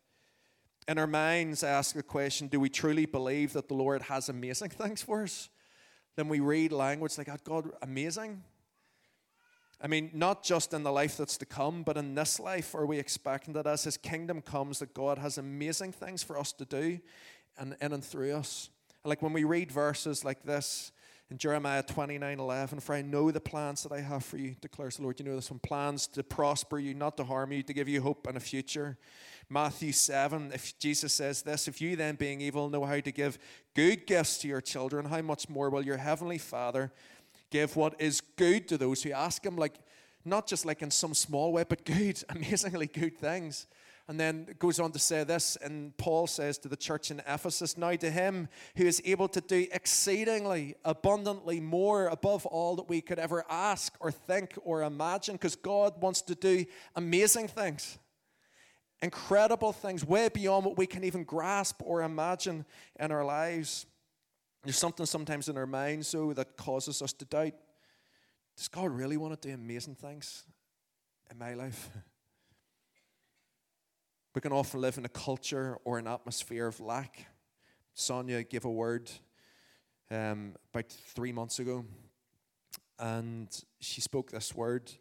In 0.88 0.98
our 0.98 1.08
minds, 1.08 1.64
I 1.64 1.70
ask 1.70 1.94
the 1.94 2.04
question 2.04 2.48
do 2.48 2.60
we 2.60 2.70
truly 2.70 3.06
believe 3.06 3.54
that 3.54 3.68
the 3.68 3.74
Lord 3.74 4.04
has 4.04 4.30
amazing 4.30 4.70
things 4.70 5.02
for 5.02 5.24
us? 5.24 5.50
Then 6.16 6.30
we 6.30 6.40
read 6.40 6.72
language 6.72 7.18
like, 7.18 7.28
oh, 7.28 7.38
God, 7.44 7.72
amazing? 7.82 8.44
I 9.84 9.88
mean, 9.88 10.10
not 10.14 10.44
just 10.44 10.74
in 10.74 10.84
the 10.84 10.92
life 10.92 11.18
that's 11.18 11.38
to 11.38 11.46
come, 11.46 11.84
but 11.84 11.98
in 11.98 12.16
this 12.16 12.40
life, 12.40 12.74
are 12.74 12.86
we 12.86 12.98
expecting 12.98 13.54
that 13.54 13.68
as 13.68 13.84
His 13.84 13.98
kingdom 13.98 14.42
comes, 14.42 14.80
that 14.80 14.94
God 14.94 15.18
has 15.18 15.38
amazing 15.38 15.92
things 15.92 16.24
for 16.24 16.40
us 16.40 16.54
to 16.54 16.66
do 16.66 17.00
and 17.58 17.76
in 17.82 17.92
and 17.92 18.04
through 18.04 18.34
us? 18.34 18.70
like 19.06 19.22
when 19.22 19.34
we 19.34 19.44
read 19.44 19.72
verses 19.72 20.24
like 20.24 20.44
this 20.44 20.92
In 21.30 21.38
Jeremiah 21.38 21.84
29 21.84 22.40
11, 22.40 22.80
for 22.80 22.96
I 22.96 23.02
know 23.02 23.32
the 23.32 23.40
plans 23.40 23.84
that 23.84 23.92
I 23.92 24.02
have 24.02 24.24
for 24.24 24.38
you, 24.38 24.56
declares 24.62 24.98
the 24.98 25.04
Lord. 25.04 25.20
You 25.20 25.26
know 25.26 25.36
this 25.36 25.52
one 25.52 25.60
plans 25.60 26.08
to 26.08 26.24
prosper 26.24 26.80
you, 26.80 26.94
not 26.94 27.18
to 27.18 27.24
harm 27.24 27.52
you, 27.52 27.64
to 27.64 27.74
give 27.74 27.90
you 27.90 28.02
hope 28.02 28.28
and 28.28 28.38
a 28.38 28.40
future. 28.40 28.98
Matthew 29.50 29.92
7, 29.92 30.52
if 30.54 30.78
Jesus 30.80 31.14
says 31.14 31.42
this, 31.42 31.68
if 31.68 31.82
you 31.82 31.96
then 31.96 32.16
being 32.16 32.40
evil 32.40 32.70
know 32.70 32.86
how 32.86 33.00
to 33.00 33.12
give 33.12 33.38
good 33.76 34.08
gifts 34.08 34.38
to 34.40 34.48
your 34.48 34.62
children, 34.62 35.06
how 35.06 35.22
much 35.22 35.50
more 35.50 35.70
will 35.70 35.86
your 35.86 35.98
heavenly 35.98 36.38
Father 36.38 36.92
give 37.54 37.76
what 37.76 37.94
is 38.00 38.20
good 38.20 38.68
to 38.68 38.78
those 38.80 39.04
who 39.04 39.12
ask 39.12 39.46
him? 39.46 39.56
Like, 39.56 39.76
not 40.26 40.48
just 40.48 40.66
like 40.66 40.82
in 40.82 40.90
some 40.90 41.14
small 41.14 41.54
way, 41.54 41.64
but 41.64 41.86
good, 41.86 42.22
amazingly 42.30 42.88
good 42.88 43.18
things. 43.18 43.68
And 44.08 44.20
then 44.20 44.48
goes 44.60 44.82
on 44.82 44.92
to 44.92 45.00
say 45.00 45.24
this, 45.24 45.56
and 45.62 45.96
Paul 45.96 46.28
says 46.28 46.58
to 46.60 46.68
the 46.68 46.76
church 46.76 47.10
in 47.10 47.22
Ephesus, 47.26 47.78
Now 47.78 47.96
to 47.96 48.12
him 48.12 48.50
who 48.76 48.86
is 48.86 49.02
able 49.06 49.30
to 49.30 49.40
do 49.40 49.66
exceedingly 49.72 50.76
abundantly 50.84 51.62
more 51.62 52.08
above 52.08 52.46
all 52.48 52.76
that 52.76 52.90
we 52.90 53.00
could 53.00 53.18
ever 53.18 53.46
ask 53.50 53.96
or 54.02 54.12
think 54.12 54.58
or 54.66 54.84
imagine, 54.84 55.36
because 55.36 55.56
God 55.56 56.02
wants 56.02 56.22
to 56.24 56.36
do 56.36 56.66
amazing 56.98 57.48
things, 57.48 57.98
incredible 59.02 59.72
things, 59.72 60.04
way 60.04 60.28
beyond 60.28 60.66
what 60.66 60.78
we 60.78 60.88
can 60.88 61.06
even 61.06 61.24
grasp 61.24 61.80
or 61.86 62.02
imagine 62.02 62.66
in 63.00 63.12
our 63.12 63.24
lives. 63.24 63.86
There's 64.64 64.78
something 64.78 65.06
sometimes 65.06 65.50
in 65.50 65.58
our 65.58 65.68
minds, 65.68 66.12
though, 66.12 66.32
that 66.34 66.56
causes 66.56 67.02
us 67.02 67.12
to 67.14 67.26
doubt. 67.26 67.54
Does 68.56 68.70
God 68.70 68.92
really 68.92 69.18
want 69.18 69.42
to 69.42 69.48
do 69.48 69.54
amazing 69.54 69.96
things 69.96 70.44
in 71.30 71.38
my 71.38 71.54
life? 71.54 71.90
We 74.36 74.42
can 74.42 74.52
often 74.52 74.82
live 74.82 74.98
in 74.98 75.06
a 75.06 75.10
culture 75.10 75.78
or 75.86 76.00
an 76.00 76.08
atmosphere 76.08 76.66
of 76.66 76.80
lack. 76.80 77.28
Sonia 77.94 78.42
gave 78.42 78.66
a 78.66 78.72
word 78.72 79.12
um, 80.10 80.56
about 80.74 80.90
three 80.90 81.32
months 81.32 81.60
ago, 81.60 81.86
and 82.98 83.48
she 83.80 84.02
spoke 84.02 84.32
this 84.32 84.56
word, 84.56 84.92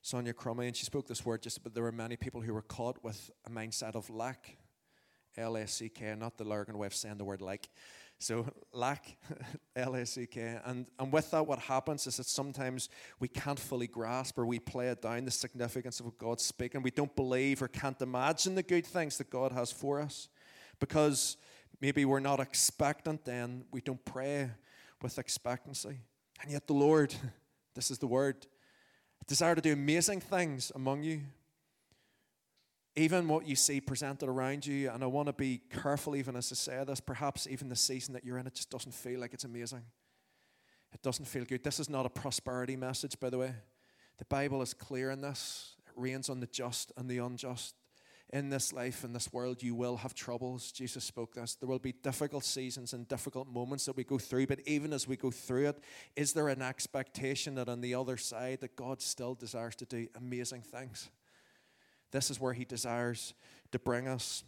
Sonia 0.00 0.32
Crummy, 0.32 0.68
and 0.68 0.74
she 0.74 0.86
spoke 0.86 1.06
this 1.06 1.22
word 1.22 1.42
just 1.42 1.62
but 1.62 1.74
there 1.74 1.82
were 1.82 1.92
many 1.92 2.16
people 2.16 2.40
who 2.40 2.54
were 2.54 2.62
caught 2.62 3.04
with 3.04 3.30
a 3.46 3.50
mindset 3.50 3.94
of 3.94 4.08
lack. 4.08 4.56
L 5.36 5.58
S 5.58 5.74
C 5.74 5.90
K, 5.90 6.14
not 6.16 6.38
the 6.38 6.44
Lurgan 6.44 6.78
way 6.78 6.86
of 6.86 6.94
saying 6.94 7.18
the 7.18 7.24
word 7.24 7.42
like. 7.42 7.68
So 8.18 8.46
lack, 8.72 9.16
L-A-C-K. 9.76 10.60
And, 10.64 10.86
and 10.98 11.12
with 11.12 11.30
that, 11.32 11.46
what 11.46 11.58
happens 11.58 12.06
is 12.06 12.16
that 12.16 12.26
sometimes 12.26 12.88
we 13.20 13.28
can't 13.28 13.60
fully 13.60 13.86
grasp 13.86 14.38
or 14.38 14.46
we 14.46 14.58
play 14.58 14.88
it 14.88 15.02
down 15.02 15.24
the 15.24 15.30
significance 15.30 16.00
of 16.00 16.06
what 16.06 16.18
God's 16.18 16.44
speaking. 16.44 16.82
We 16.82 16.90
don't 16.90 17.14
believe 17.14 17.60
or 17.60 17.68
can't 17.68 18.00
imagine 18.00 18.54
the 18.54 18.62
good 18.62 18.86
things 18.86 19.18
that 19.18 19.30
God 19.30 19.52
has 19.52 19.70
for 19.70 20.00
us 20.00 20.28
because 20.80 21.36
maybe 21.80 22.04
we're 22.04 22.20
not 22.20 22.40
expectant 22.40 23.24
then. 23.24 23.64
We 23.70 23.82
don't 23.82 24.04
pray 24.04 24.50
with 25.02 25.18
expectancy. 25.18 25.98
And 26.42 26.50
yet 26.50 26.66
the 26.66 26.74
Lord, 26.74 27.14
this 27.74 27.90
is 27.90 27.98
the 27.98 28.06
word, 28.06 28.46
desire 29.26 29.54
to 29.54 29.60
do 29.60 29.72
amazing 29.72 30.20
things 30.20 30.72
among 30.74 31.02
you 31.02 31.22
even 32.96 33.28
what 33.28 33.46
you 33.46 33.54
see 33.54 33.80
presented 33.80 34.28
around 34.28 34.66
you, 34.66 34.90
and 34.90 35.04
I 35.04 35.06
want 35.06 35.28
to 35.28 35.34
be 35.34 35.60
careful 35.70 36.16
even 36.16 36.34
as 36.34 36.50
I 36.50 36.54
say 36.54 36.82
this, 36.84 36.98
perhaps 36.98 37.46
even 37.46 37.68
the 37.68 37.76
season 37.76 38.14
that 38.14 38.24
you're 38.24 38.38
in, 38.38 38.46
it 38.46 38.54
just 38.54 38.70
doesn't 38.70 38.94
feel 38.94 39.20
like 39.20 39.34
it's 39.34 39.44
amazing. 39.44 39.82
It 40.94 41.02
doesn't 41.02 41.26
feel 41.26 41.44
good. 41.44 41.62
This 41.62 41.78
is 41.78 41.90
not 41.90 42.06
a 42.06 42.08
prosperity 42.08 42.74
message, 42.74 43.20
by 43.20 43.28
the 43.28 43.36
way. 43.36 43.54
The 44.16 44.24
Bible 44.24 44.62
is 44.62 44.72
clear 44.72 45.10
in 45.10 45.20
this. 45.20 45.76
It 45.86 45.92
rains 45.94 46.30
on 46.30 46.40
the 46.40 46.46
just 46.46 46.90
and 46.96 47.08
the 47.08 47.18
unjust. 47.18 47.74
In 48.32 48.48
this 48.48 48.72
life, 48.72 49.04
in 49.04 49.12
this 49.12 49.32
world, 49.32 49.62
you 49.62 49.74
will 49.74 49.98
have 49.98 50.14
troubles. 50.14 50.72
Jesus 50.72 51.04
spoke 51.04 51.34
this. 51.34 51.54
There 51.54 51.68
will 51.68 51.78
be 51.78 51.92
difficult 51.92 52.44
seasons 52.44 52.94
and 52.94 53.06
difficult 53.06 53.46
moments 53.46 53.84
that 53.84 53.96
we 53.96 54.04
go 54.04 54.18
through, 54.18 54.46
but 54.46 54.60
even 54.66 54.92
as 54.94 55.06
we 55.06 55.16
go 55.16 55.30
through 55.30 55.68
it, 55.68 55.84
is 56.16 56.32
there 56.32 56.48
an 56.48 56.62
expectation 56.62 57.54
that 57.56 57.68
on 57.68 57.82
the 57.82 57.94
other 57.94 58.16
side 58.16 58.62
that 58.62 58.74
God 58.74 59.02
still 59.02 59.34
desires 59.34 59.76
to 59.76 59.84
do 59.84 60.08
amazing 60.16 60.62
things? 60.62 61.10
This 62.16 62.30
is 62.30 62.40
where 62.40 62.54
he 62.54 62.64
desires 62.64 63.34
to 63.72 63.78
bring 63.78 64.08
us 64.08 64.42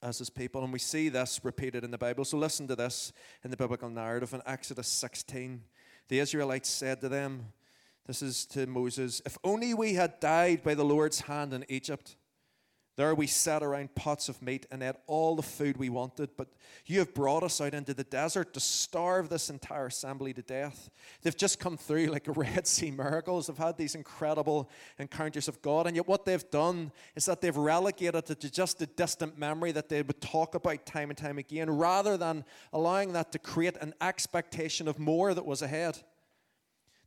as 0.00 0.18
his 0.18 0.30
people. 0.30 0.62
And 0.62 0.72
we 0.72 0.78
see 0.78 1.08
this 1.08 1.40
repeated 1.42 1.82
in 1.82 1.90
the 1.90 1.98
Bible. 1.98 2.24
So 2.24 2.38
listen 2.38 2.68
to 2.68 2.76
this 2.76 3.12
in 3.42 3.50
the 3.50 3.56
biblical 3.56 3.90
narrative 3.90 4.32
in 4.32 4.42
Exodus 4.46 4.86
16. 4.86 5.60
The 6.06 6.20
Israelites 6.20 6.68
said 6.68 7.00
to 7.00 7.08
them, 7.08 7.46
This 8.06 8.22
is 8.22 8.46
to 8.46 8.68
Moses, 8.68 9.20
if 9.26 9.36
only 9.42 9.74
we 9.74 9.94
had 9.94 10.20
died 10.20 10.62
by 10.62 10.74
the 10.74 10.84
Lord's 10.84 11.22
hand 11.22 11.52
in 11.52 11.64
Egypt 11.68 12.14
there 12.98 13.14
we 13.14 13.28
sat 13.28 13.62
around 13.62 13.94
pots 13.94 14.28
of 14.28 14.42
meat 14.42 14.66
and 14.72 14.82
ate 14.82 14.96
all 15.06 15.36
the 15.36 15.42
food 15.42 15.76
we 15.76 15.88
wanted, 15.88 16.30
but 16.36 16.48
you 16.84 16.98
have 16.98 17.14
brought 17.14 17.44
us 17.44 17.60
out 17.60 17.72
into 17.72 17.94
the 17.94 18.02
desert 18.02 18.52
to 18.52 18.58
starve 18.58 19.28
this 19.28 19.50
entire 19.50 19.86
assembly 19.86 20.34
to 20.34 20.42
death. 20.42 20.90
They've 21.22 21.36
just 21.36 21.60
come 21.60 21.76
through 21.76 22.06
like 22.12 22.26
a 22.26 22.32
Red 22.32 22.66
Sea 22.66 22.90
miracles. 22.90 23.46
They've 23.46 23.56
had 23.56 23.78
these 23.78 23.94
incredible 23.94 24.68
encounters 24.98 25.46
of 25.46 25.62
God, 25.62 25.86
and 25.86 25.94
yet 25.94 26.08
what 26.08 26.24
they've 26.24 26.50
done 26.50 26.90
is 27.14 27.24
that 27.26 27.40
they've 27.40 27.56
relegated 27.56 28.28
it 28.30 28.40
to 28.40 28.50
just 28.50 28.82
a 28.82 28.86
distant 28.86 29.38
memory 29.38 29.70
that 29.70 29.88
they 29.88 30.02
would 30.02 30.20
talk 30.20 30.56
about 30.56 30.84
time 30.84 31.10
and 31.10 31.16
time 31.16 31.38
again, 31.38 31.70
rather 31.70 32.16
than 32.16 32.44
allowing 32.72 33.12
that 33.12 33.30
to 33.30 33.38
create 33.38 33.76
an 33.76 33.94
expectation 34.00 34.88
of 34.88 34.98
more 34.98 35.34
that 35.34 35.46
was 35.46 35.62
ahead. 35.62 36.00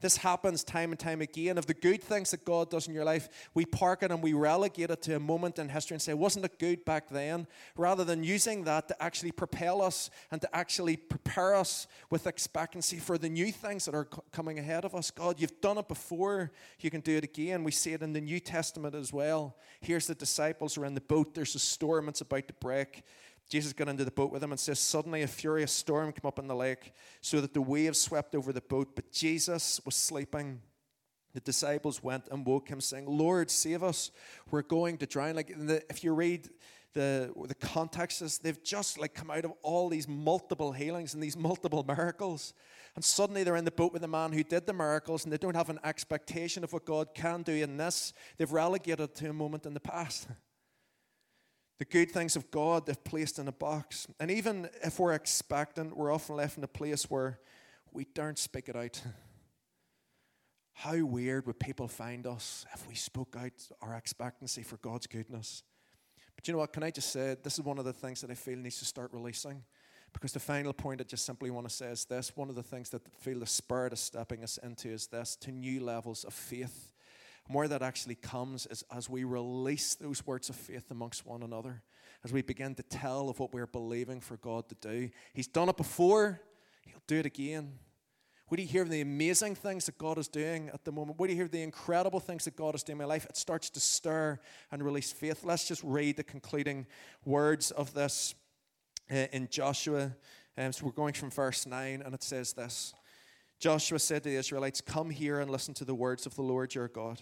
This 0.02 0.18
happens 0.18 0.64
time 0.64 0.92
and 0.92 1.00
time 1.00 1.22
again. 1.22 1.58
Of 1.58 1.68
the 1.68 1.74
good 1.74 2.04
things 2.04 2.32
that 2.32 2.44
God 2.44 2.70
does 2.70 2.88
in 2.88 2.94
your 2.94 3.06
life, 3.06 3.30
we 3.54 3.66
park 3.66 4.04
it 4.04 4.12
and 4.12 4.22
we 4.22 4.34
relegate 4.34 4.90
it 4.90 5.02
to 5.04 5.16
a 5.16 5.20
moment 5.20 5.60
in 5.60 5.70
history 5.70 5.96
and 5.96 6.02
say, 6.02 6.14
wasn't 6.14 6.46
it 6.46 6.60
good 6.60 6.84
back 6.84 7.10
then? 7.10 7.48
Rather 7.76 8.04
than 8.04 8.24
using 8.24 8.64
that 8.64 8.88
to 8.88 9.02
actually 9.02 9.32
propel 9.32 9.82
us 9.82 10.10
and 10.32 10.42
to 10.42 10.56
actually 10.56 10.98
prepare 10.98 11.56
us 11.56 11.88
with 12.10 12.28
expectancy 12.28 12.98
for 12.98 13.18
the 13.18 13.30
new 13.30 13.52
things 13.52 13.86
that 13.86 13.96
are 13.96 14.08
coming 14.32 14.58
ahead 14.58 14.86
of 14.86 14.96
us. 14.96 15.12
God, 15.12 15.40
you've 15.40 15.62
done 15.62 15.78
it 15.78 15.88
before, 15.88 16.52
you 16.80 16.90
can 16.90 17.02
do 17.02 17.18
it 17.18 17.24
again. 17.24 17.64
We 17.64 17.72
see 17.72 17.94
it 17.94 18.02
in 18.02 18.14
the 18.14 18.22
New 18.22 18.40
Testament 18.40 18.96
as 18.96 19.14
well. 19.14 19.56
Here's 19.80 20.08
the 20.08 20.16
disciples 20.16 20.78
are 20.78 20.86
in 20.86 20.96
the 20.96 21.02
boat, 21.02 21.36
there's 21.36 21.56
a 21.56 21.60
storm, 21.60 22.10
it's 22.10 22.22
about 22.22 22.48
to 22.48 22.54
break. 22.56 23.04
Jesus 23.52 23.74
got 23.74 23.90
into 23.90 24.06
the 24.06 24.12
boat 24.12 24.32
with 24.32 24.42
him 24.42 24.52
and 24.52 24.60
says, 24.60 24.80
Suddenly 24.80 25.24
a 25.24 25.28
furious 25.28 25.74
storm 25.74 26.14
came 26.14 26.26
up 26.26 26.40
in 26.40 26.48
the 26.48 26.56
lake, 26.56 26.94
so 27.20 27.42
that 27.42 27.54
the 27.54 27.62
waves 27.62 28.00
swept 28.00 28.34
over 28.34 28.54
the 28.54 28.62
boat. 28.62 28.96
But 28.96 29.12
Jesus 29.12 29.82
was 29.84 29.94
sleeping. 29.94 30.62
The 31.34 31.42
disciples 31.42 32.02
went 32.02 32.30
and 32.32 32.46
woke 32.46 32.70
him, 32.70 32.80
saying, 32.80 33.08
Lord, 33.08 33.52
save 33.52 33.84
us. 33.84 34.12
We're 34.50 34.62
going 34.62 34.98
to 35.00 35.06
drown. 35.06 35.36
Like 35.36 35.50
the, 35.50 35.84
if 35.90 36.02
you 36.02 36.14
read 36.14 36.48
the, 36.94 37.34
the 37.46 37.56
context 37.56 38.22
is 38.22 38.38
they've 38.38 38.64
just 38.64 38.98
like 38.98 39.14
come 39.14 39.30
out 39.30 39.44
of 39.44 39.52
all 39.64 39.90
these 39.90 40.08
multiple 40.08 40.72
healings 40.72 41.14
and 41.14 41.22
these 41.22 41.36
multiple 41.36 41.84
miracles. 41.86 42.54
And 42.96 43.04
suddenly 43.04 43.44
they're 43.44 43.58
in 43.58 43.66
the 43.66 43.72
boat 43.72 43.92
with 43.92 44.02
the 44.02 44.08
man 44.08 44.32
who 44.32 44.44
did 44.44 44.66
the 44.66 44.74
miracles 44.74 45.26
and 45.26 45.34
they 45.34 45.38
don't 45.38 45.58
have 45.58 45.70
an 45.70 45.80
expectation 45.84 46.64
of 46.64 46.72
what 46.72 46.86
God 46.86 47.10
can 47.14 47.42
do 47.42 47.54
in 47.54 47.76
this. 47.76 48.14
They've 48.38 48.52
relegated 48.52 49.14
to 49.16 49.30
a 49.30 49.34
moment 49.34 49.66
in 49.66 49.74
the 49.74 49.82
past. 49.82 50.30
The 51.82 51.86
good 51.86 52.12
things 52.12 52.36
of 52.36 52.52
God 52.52 52.86
they've 52.86 53.04
placed 53.04 53.40
in 53.40 53.48
a 53.48 53.52
box. 53.52 54.06
And 54.20 54.30
even 54.30 54.70
if 54.84 55.00
we're 55.00 55.14
expectant, 55.14 55.98
we're 55.98 56.14
often 56.14 56.36
left 56.36 56.60
in 56.60 56.64
a 56.64 56.68
place 56.68 57.10
where 57.10 57.40
we 57.92 58.06
don't 58.14 58.38
speak 58.38 58.70
it 58.70 58.76
out. 58.76 59.02
How 60.74 61.04
weird 61.04 61.48
would 61.48 61.60
people 61.60 61.88
find 61.88 62.28
us 62.28 62.68
if 62.72 62.88
we 62.88 62.94
spoke 62.94 63.36
out 63.36 63.68
our 63.82 63.96
expectancy 63.96 64.62
for 64.62 64.78
God's 64.78 65.08
goodness? 65.08 65.64
But 66.36 66.48
you 66.48 66.52
know 66.52 66.60
what? 66.60 66.72
Can 66.72 66.84
I 66.84 66.92
just 66.92 67.12
say 67.12 67.36
this 67.42 67.58
is 67.58 67.66
one 67.66 67.80
of 67.80 67.86
the 67.86 67.94
things 67.94 68.22
that 68.22 68.30
I 68.30 68.36
feel 68.36 68.60
needs 68.60 68.78
to 68.78 68.86
start 68.86 69.10
releasing? 69.12 69.64
Because 70.14 70.34
the 70.34 70.40
final 70.40 70.74
point 70.74 71.02
I 71.02 71.06
just 71.06 71.26
simply 71.26 71.50
want 71.50 71.68
to 71.68 71.74
say 71.74 71.88
is 71.88 72.06
this 72.06 72.38
one 72.38 72.50
of 72.50 72.56
the 72.56 72.62
things 72.62 72.92
that 72.92 73.02
I 73.08 73.24
feel 73.24 73.40
the 73.40 73.48
Spirit 73.48 73.92
is 73.92 74.02
stepping 74.02 74.44
us 74.44 74.60
into 74.62 74.90
is 74.90 75.08
this 75.08 75.36
to 75.38 75.52
new 75.52 75.84
levels 75.84 76.26
of 76.26 76.34
faith 76.36 76.91
and 77.48 77.56
where 77.56 77.68
that 77.68 77.82
actually 77.82 78.16
comes 78.16 78.66
is 78.68 78.84
as 78.96 79.10
we 79.10 79.24
release 79.24 79.96
those 79.96 80.26
words 80.26 80.50
of 80.50 80.56
faith 80.56 80.92
amongst 80.92 81.26
one 81.26 81.44
another, 81.44 81.82
as 82.24 82.32
we 82.32 82.42
begin 82.42 82.76
to 82.76 82.84
tell 82.84 83.30
of 83.30 83.40
what 83.40 83.54
we're 83.54 83.68
believing 83.68 84.22
for 84.22 84.38
God 84.38 84.70
to 84.70 84.76
do. 84.76 85.10
He's 85.34 85.48
done 85.48 85.70
it 85.70 85.78
before, 85.78 86.42
He'll 86.86 87.04
do 87.08 87.18
it 87.18 87.26
again. 87.26 87.74
Would 88.52 88.60
you 88.60 88.68
hear 88.68 88.84
the 88.84 89.00
amazing 89.00 89.56
things 89.56 89.86
that 89.86 89.98
God 89.98 90.18
is 90.18 90.28
doing 90.28 90.70
at 90.74 90.84
the 90.84 90.92
moment? 90.92 91.18
Would 91.20 91.30
you 91.30 91.38
hear 91.38 91.48
the 91.48 91.64
incredible 91.64 92.20
things 92.20 92.44
that 92.44 92.58
God 92.58 92.76
is 92.76 92.84
doing 92.84 92.96
in 92.96 92.98
my 92.98 93.06
life? 93.06 93.26
It 93.26 93.38
starts 93.38 93.70
to 93.70 93.80
stir 93.80 94.42
and 94.74 94.84
release 94.84 95.10
faith. 95.10 95.46
Let's 95.46 95.66
just 95.66 95.82
read 95.86 96.18
the 96.18 96.24
concluding 96.24 96.86
words 97.24 97.72
of 97.72 97.94
this 97.94 98.36
uh, 99.10 99.28
in 99.32 99.48
Joshua. 99.50 100.12
Um, 100.58 100.74
so 100.74 100.86
we're 100.86 100.92
going 100.92 101.14
from 101.14 101.32
verse 101.32 101.66
9, 101.66 102.02
and 102.06 102.14
it 102.14 102.24
says 102.24 102.52
this 102.52 102.94
Joshua 103.62 104.00
said 104.00 104.24
to 104.24 104.30
the 104.30 104.38
Israelites, 104.38 104.82
Come 104.82 105.12
here 105.12 105.40
and 105.40 105.52
listen 105.52 105.76
to 105.76 105.86
the 105.86 105.94
words 105.94 106.26
of 106.26 106.34
the 106.34 106.42
Lord 106.42 106.74
your 106.74 106.88
God. 106.88 107.22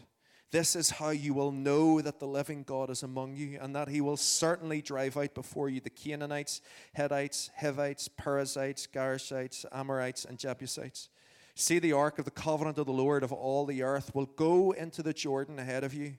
This 0.51 0.73
is 0.73 0.89
how 0.89 1.09
you 1.09 1.33
will 1.33 1.51
know 1.51 1.99
that 1.99 2.21
the 2.21 2.27
living 2.27 2.63
God 2.63 2.89
is 2.89 3.03
among 3.03 3.35
you, 3.35 3.59
and 3.61 3.75
that 3.75 3.89
he 3.89 3.99
will 3.99 4.15
certainly 4.15 4.81
drive 4.81 5.17
out 5.17 5.35
before 5.35 5.67
you 5.67 5.81
the 5.81 5.89
Canaanites, 5.89 6.61
Hittites, 6.93 7.49
Hivites, 7.59 8.07
Perizzites, 8.07 8.87
Girgashites, 8.87 9.65
Amorites, 9.73 10.23
and 10.23 10.39
Jebusites. 10.39 11.09
See, 11.55 11.77
the 11.77 11.91
ark 11.91 12.19
of 12.19 12.25
the 12.25 12.31
covenant 12.31 12.77
of 12.77 12.85
the 12.85 12.93
Lord 12.93 13.21
of 13.21 13.33
all 13.33 13.65
the 13.65 13.83
earth 13.83 14.15
will 14.15 14.25
go 14.25 14.71
into 14.71 15.03
the 15.03 15.11
Jordan 15.11 15.59
ahead 15.59 15.83
of 15.83 15.93
you. 15.93 16.13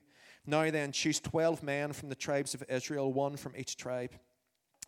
Now 0.45 0.69
then, 0.69 0.91
choose 0.91 1.19
twelve 1.19 1.63
men 1.63 1.93
from 1.93 2.09
the 2.09 2.15
tribes 2.15 2.53
of 2.53 2.63
Israel, 2.69 3.11
one 3.11 3.37
from 3.37 3.53
each 3.57 3.75
tribe. 3.75 4.11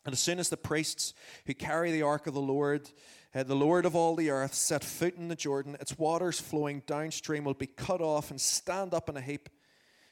And 0.05 0.13
as 0.13 0.19
soon 0.19 0.37
as 0.37 0.49
the 0.49 0.57
priests 0.57 1.13
who 1.45 1.53
carry 1.53 1.91
the 1.91 2.01
ark 2.01 2.27
of 2.27 2.33
the 2.33 2.41
Lord, 2.41 2.89
uh, 3.35 3.43
the 3.43 3.55
Lord 3.55 3.85
of 3.85 3.95
all 3.95 4.15
the 4.15 4.29
earth, 4.29 4.53
set 4.53 4.83
foot 4.83 5.15
in 5.15 5.27
the 5.27 5.35
Jordan, 5.35 5.75
its 5.79 5.97
waters 5.97 6.39
flowing 6.39 6.83
downstream 6.85 7.43
will 7.43 7.53
be 7.53 7.67
cut 7.67 8.01
off 8.01 8.31
and 8.31 8.39
stand 8.39 8.93
up 8.93 9.09
in 9.09 9.17
a 9.17 9.21
heap. 9.21 9.49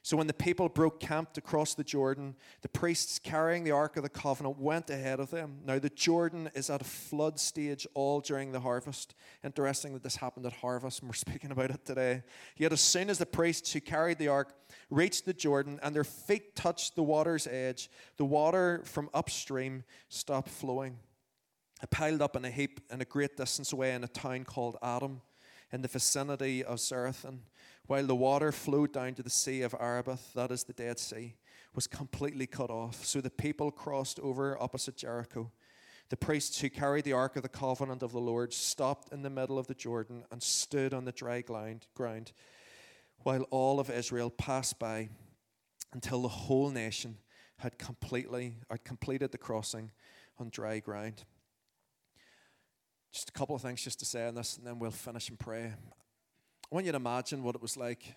So 0.04 0.18
when 0.18 0.26
the 0.26 0.34
people 0.34 0.68
broke 0.68 1.00
camp 1.00 1.34
to 1.34 1.42
cross 1.42 1.76
the 1.76 1.84
Jordan, 1.84 2.36
the 2.64 2.70
priests 2.70 3.20
carrying 3.20 3.64
the 3.64 3.72
Ark 3.72 3.98
of 3.98 4.04
the 4.04 4.10
Covenant 4.10 4.58
went 4.58 4.90
ahead 4.90 5.20
of 5.20 5.30
them. 5.30 5.60
Now 5.64 5.78
the 5.78 5.92
Jordan 5.92 6.50
is 6.56 6.72
at 6.72 6.82
a 6.82 6.86
flood 6.86 7.40
stage 7.40 7.86
all 7.94 8.20
during 8.20 8.52
the 8.52 8.62
harvest. 8.62 9.14
Interesting 9.44 9.94
that 9.94 10.02
this 10.02 10.16
happened 10.16 10.48
at 10.48 10.54
harvest, 10.54 11.02
and 11.02 11.10
we're 11.10 11.14
speaking 11.16 11.52
about 11.52 11.70
it 11.70 11.86
today. 11.86 12.24
Yet 12.58 12.74
as 12.74 12.82
soon 12.82 13.12
as 13.12 13.20
the 13.20 13.28
priests 13.28 13.74
who 13.74 13.80
carried 13.80 14.18
the 14.18 14.30
Ark 14.30 14.54
reached 14.90 15.26
the 15.26 15.34
Jordan 15.34 15.80
and 15.84 15.96
their 15.96 16.04
feet 16.04 16.56
touched 16.56 16.96
the 16.96 17.04
water's 17.04 17.46
edge, 17.46 17.92
the 18.18 18.26
water 18.26 18.82
from 18.86 19.08
upstream 19.14 19.84
stopped 20.10 20.50
flowing. 20.50 20.98
Piled 21.89 22.22
up 22.22 22.36
in 22.36 22.46
a 22.46 22.52
heap 22.52 22.80
in 22.91 23.02
a 23.02 23.06
great 23.06 23.36
distance 23.36 23.74
away 23.74 23.94
in 23.94 24.04
a 24.04 24.08
town 24.08 24.44
called 24.44 24.78
Adam 24.82 25.22
in 25.72 25.82
the 25.82 25.88
vicinity 25.88 26.63
of 26.63 26.78
Zarethan 26.78 27.39
while 27.91 28.06
the 28.06 28.15
water 28.15 28.54
flowed 28.54 28.94
down 28.94 29.13
to 29.15 29.24
the 29.24 29.30
Sea 29.30 29.63
of 29.63 29.76
Arabah, 29.78 30.17
that 30.34 30.50
is 30.50 30.63
the 30.63 30.72
Dead 30.72 30.98
Sea, 30.98 31.36
was 31.74 31.88
completely 31.88 32.48
cut 32.48 32.70
off. 32.70 33.04
So 33.04 33.20
the 33.20 33.30
people 33.30 33.70
crossed 33.70 34.17
over 34.22 34.58
opposite 34.62 34.96
Jericho. 34.96 35.52
The 36.08 36.15
priests 36.15 36.62
who 36.62 36.70
carried 36.70 37.04
the 37.04 37.13
Ark 37.13 37.36
of 37.36 37.44
the 37.44 37.50
Covenant 37.50 38.04
of 38.04 38.13
the 38.13 38.22
Lord 38.22 38.54
stopped 38.54 39.12
in 39.12 39.24
the 39.24 39.30
middle 39.30 39.60
of 39.60 39.67
the 39.67 39.74
Jordan 39.74 40.24
and 40.32 40.41
stood 40.41 40.94
on 40.94 41.04
the 41.04 41.12
dry 41.12 41.41
ground, 41.41 42.32
while 43.24 43.44
all 43.50 43.80
of 43.80 43.89
Israel 43.89 44.30
passed 44.30 44.80
by 44.80 45.10
until 45.94 46.22
the 46.22 46.28
whole 46.28 46.70
nation 46.70 47.17
had 47.58 47.78
completely 47.78 48.56
had 48.70 48.86
completed 48.86 49.34
the 49.34 49.38
crossing 49.38 49.91
on 50.39 50.50
dry 50.50 50.80
ground. 50.80 51.26
Just 53.12 53.30
a 53.30 53.32
couple 53.34 53.56
of 53.56 53.62
things 53.62 53.84
just 53.84 54.00
to 54.00 54.06
say 54.06 54.28
on 54.28 54.36
this, 54.36 54.58
and 54.58 54.65
then 54.65 54.80
we'll 54.80 54.91
finish 54.91 55.30
and 55.30 55.38
pray. 55.38 55.65
I 55.65 56.76
want 56.76 56.86
you 56.86 56.93
to 56.93 56.97
imagine 56.97 57.43
what 57.43 57.56
it 57.56 57.62
was 57.62 57.76
like. 57.76 58.15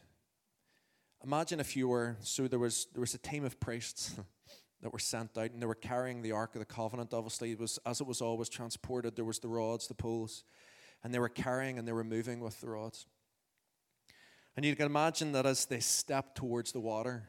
Imagine 1.24 1.58
if 1.58 1.76
you 1.76 1.88
were, 1.88 2.16
so 2.20 2.46
there 2.46 2.58
was, 2.58 2.86
there 2.92 3.00
was 3.00 3.14
a 3.14 3.18
team 3.18 3.44
of 3.44 3.58
priests 3.58 4.14
that 4.82 4.92
were 4.92 4.98
sent 4.98 5.36
out 5.36 5.50
and 5.50 5.60
they 5.60 5.66
were 5.66 5.74
carrying 5.74 6.22
the 6.22 6.32
Ark 6.32 6.54
of 6.54 6.60
the 6.60 6.66
Covenant. 6.66 7.12
Obviously, 7.12 7.52
it 7.52 7.58
was, 7.58 7.78
as 7.84 8.00
it 8.00 8.06
was 8.06 8.20
always 8.20 8.48
transported, 8.48 9.16
there 9.16 9.24
was 9.24 9.40
the 9.40 9.48
rods, 9.48 9.88
the 9.88 9.94
poles, 9.94 10.44
and 11.02 11.12
they 11.12 11.18
were 11.18 11.28
carrying 11.28 11.78
and 11.78 11.88
they 11.88 11.92
were 11.92 12.04
moving 12.04 12.40
with 12.40 12.60
the 12.60 12.68
rods. 12.68 13.06
And 14.56 14.64
you 14.64 14.76
can 14.76 14.86
imagine 14.86 15.32
that 15.32 15.46
as 15.46 15.66
they 15.66 15.80
stepped 15.80 16.36
towards 16.36 16.70
the 16.70 16.80
water, 16.80 17.24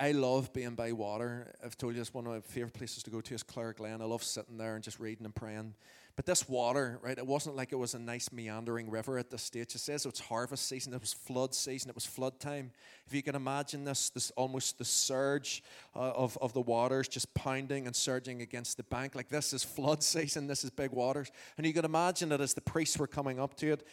I, 0.00 0.12
love 0.12 0.54
being 0.54 0.74
by 0.74 0.92
water. 0.92 1.54
I've 1.62 1.76
told 1.76 1.94
you 1.94 2.00
it's 2.00 2.14
one 2.14 2.26
of 2.26 2.32
my 2.32 2.40
favorite 2.40 2.72
places 2.72 3.02
to 3.02 3.10
go 3.10 3.20
to 3.20 3.34
is 3.34 3.42
Clare 3.42 3.74
Glen. 3.74 4.00
I 4.00 4.06
love 4.06 4.24
sitting 4.24 4.56
there 4.56 4.76
and 4.76 4.82
just 4.82 4.98
reading 4.98 5.26
and 5.26 5.34
praying. 5.34 5.74
But 6.16 6.26
this 6.26 6.48
water, 6.48 7.00
right, 7.02 7.18
it 7.18 7.26
wasn't 7.26 7.56
like 7.56 7.72
it 7.72 7.76
was 7.76 7.94
a 7.94 7.98
nice 7.98 8.30
meandering 8.30 8.88
river 8.88 9.18
at 9.18 9.30
this 9.30 9.42
stage. 9.42 9.74
It 9.74 9.78
says 9.78 10.06
it's 10.06 10.20
harvest 10.20 10.68
season, 10.68 10.94
it 10.94 11.00
was 11.00 11.12
flood 11.12 11.54
season, 11.54 11.90
it 11.90 11.94
was 11.96 12.06
flood 12.06 12.38
time. 12.38 12.70
If 13.06 13.14
you 13.14 13.22
can 13.22 13.34
imagine 13.34 13.84
this, 13.84 14.10
this 14.10 14.30
almost 14.32 14.78
the 14.78 14.84
surge 14.84 15.64
uh, 15.96 16.12
of, 16.12 16.38
of 16.40 16.52
the 16.52 16.60
waters 16.60 17.08
just 17.08 17.34
pounding 17.34 17.86
and 17.86 17.96
surging 17.96 18.42
against 18.42 18.76
the 18.76 18.84
bank. 18.84 19.16
Like 19.16 19.28
this 19.28 19.52
is 19.52 19.64
flood 19.64 20.02
season, 20.04 20.46
this 20.46 20.62
is 20.62 20.70
big 20.70 20.92
waters. 20.92 21.32
And 21.56 21.66
you 21.66 21.72
can 21.72 21.84
imagine 21.84 22.30
it 22.30 22.40
as 22.40 22.54
the 22.54 22.60
priests 22.60 22.96
were 22.96 23.08
coming 23.08 23.40
up 23.40 23.56
to 23.56 23.72
it. 23.72 23.86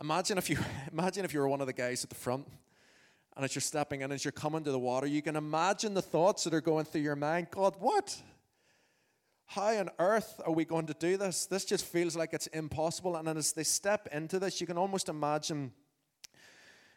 Imagine 0.00 0.36
if 0.36 0.50
you 0.50 0.58
imagine 0.92 1.24
if 1.24 1.32
you 1.32 1.38
were 1.38 1.48
one 1.48 1.60
of 1.60 1.68
the 1.68 1.72
guys 1.72 2.02
at 2.02 2.10
the 2.10 2.16
front 2.16 2.48
and 3.36 3.44
as 3.44 3.54
you're 3.54 3.62
stepping 3.62 4.00
in, 4.00 4.10
as 4.10 4.24
you're 4.24 4.32
coming 4.32 4.64
to 4.64 4.72
the 4.72 4.78
water, 4.80 5.06
you 5.06 5.22
can 5.22 5.36
imagine 5.36 5.94
the 5.94 6.02
thoughts 6.02 6.42
that 6.42 6.52
are 6.52 6.60
going 6.60 6.84
through 6.84 7.02
your 7.02 7.14
mind. 7.14 7.46
God, 7.52 7.76
what? 7.78 8.20
How 9.52 9.78
on 9.78 9.88
earth 9.98 10.42
are 10.44 10.52
we 10.52 10.66
going 10.66 10.84
to 10.88 10.94
do 10.94 11.16
this? 11.16 11.46
This 11.46 11.64
just 11.64 11.86
feels 11.86 12.14
like 12.14 12.34
it's 12.34 12.48
impossible. 12.48 13.16
And 13.16 13.26
as 13.30 13.52
they 13.52 13.64
step 13.64 14.06
into 14.12 14.38
this, 14.38 14.60
you 14.60 14.66
can 14.66 14.76
almost 14.76 15.08
imagine 15.08 15.72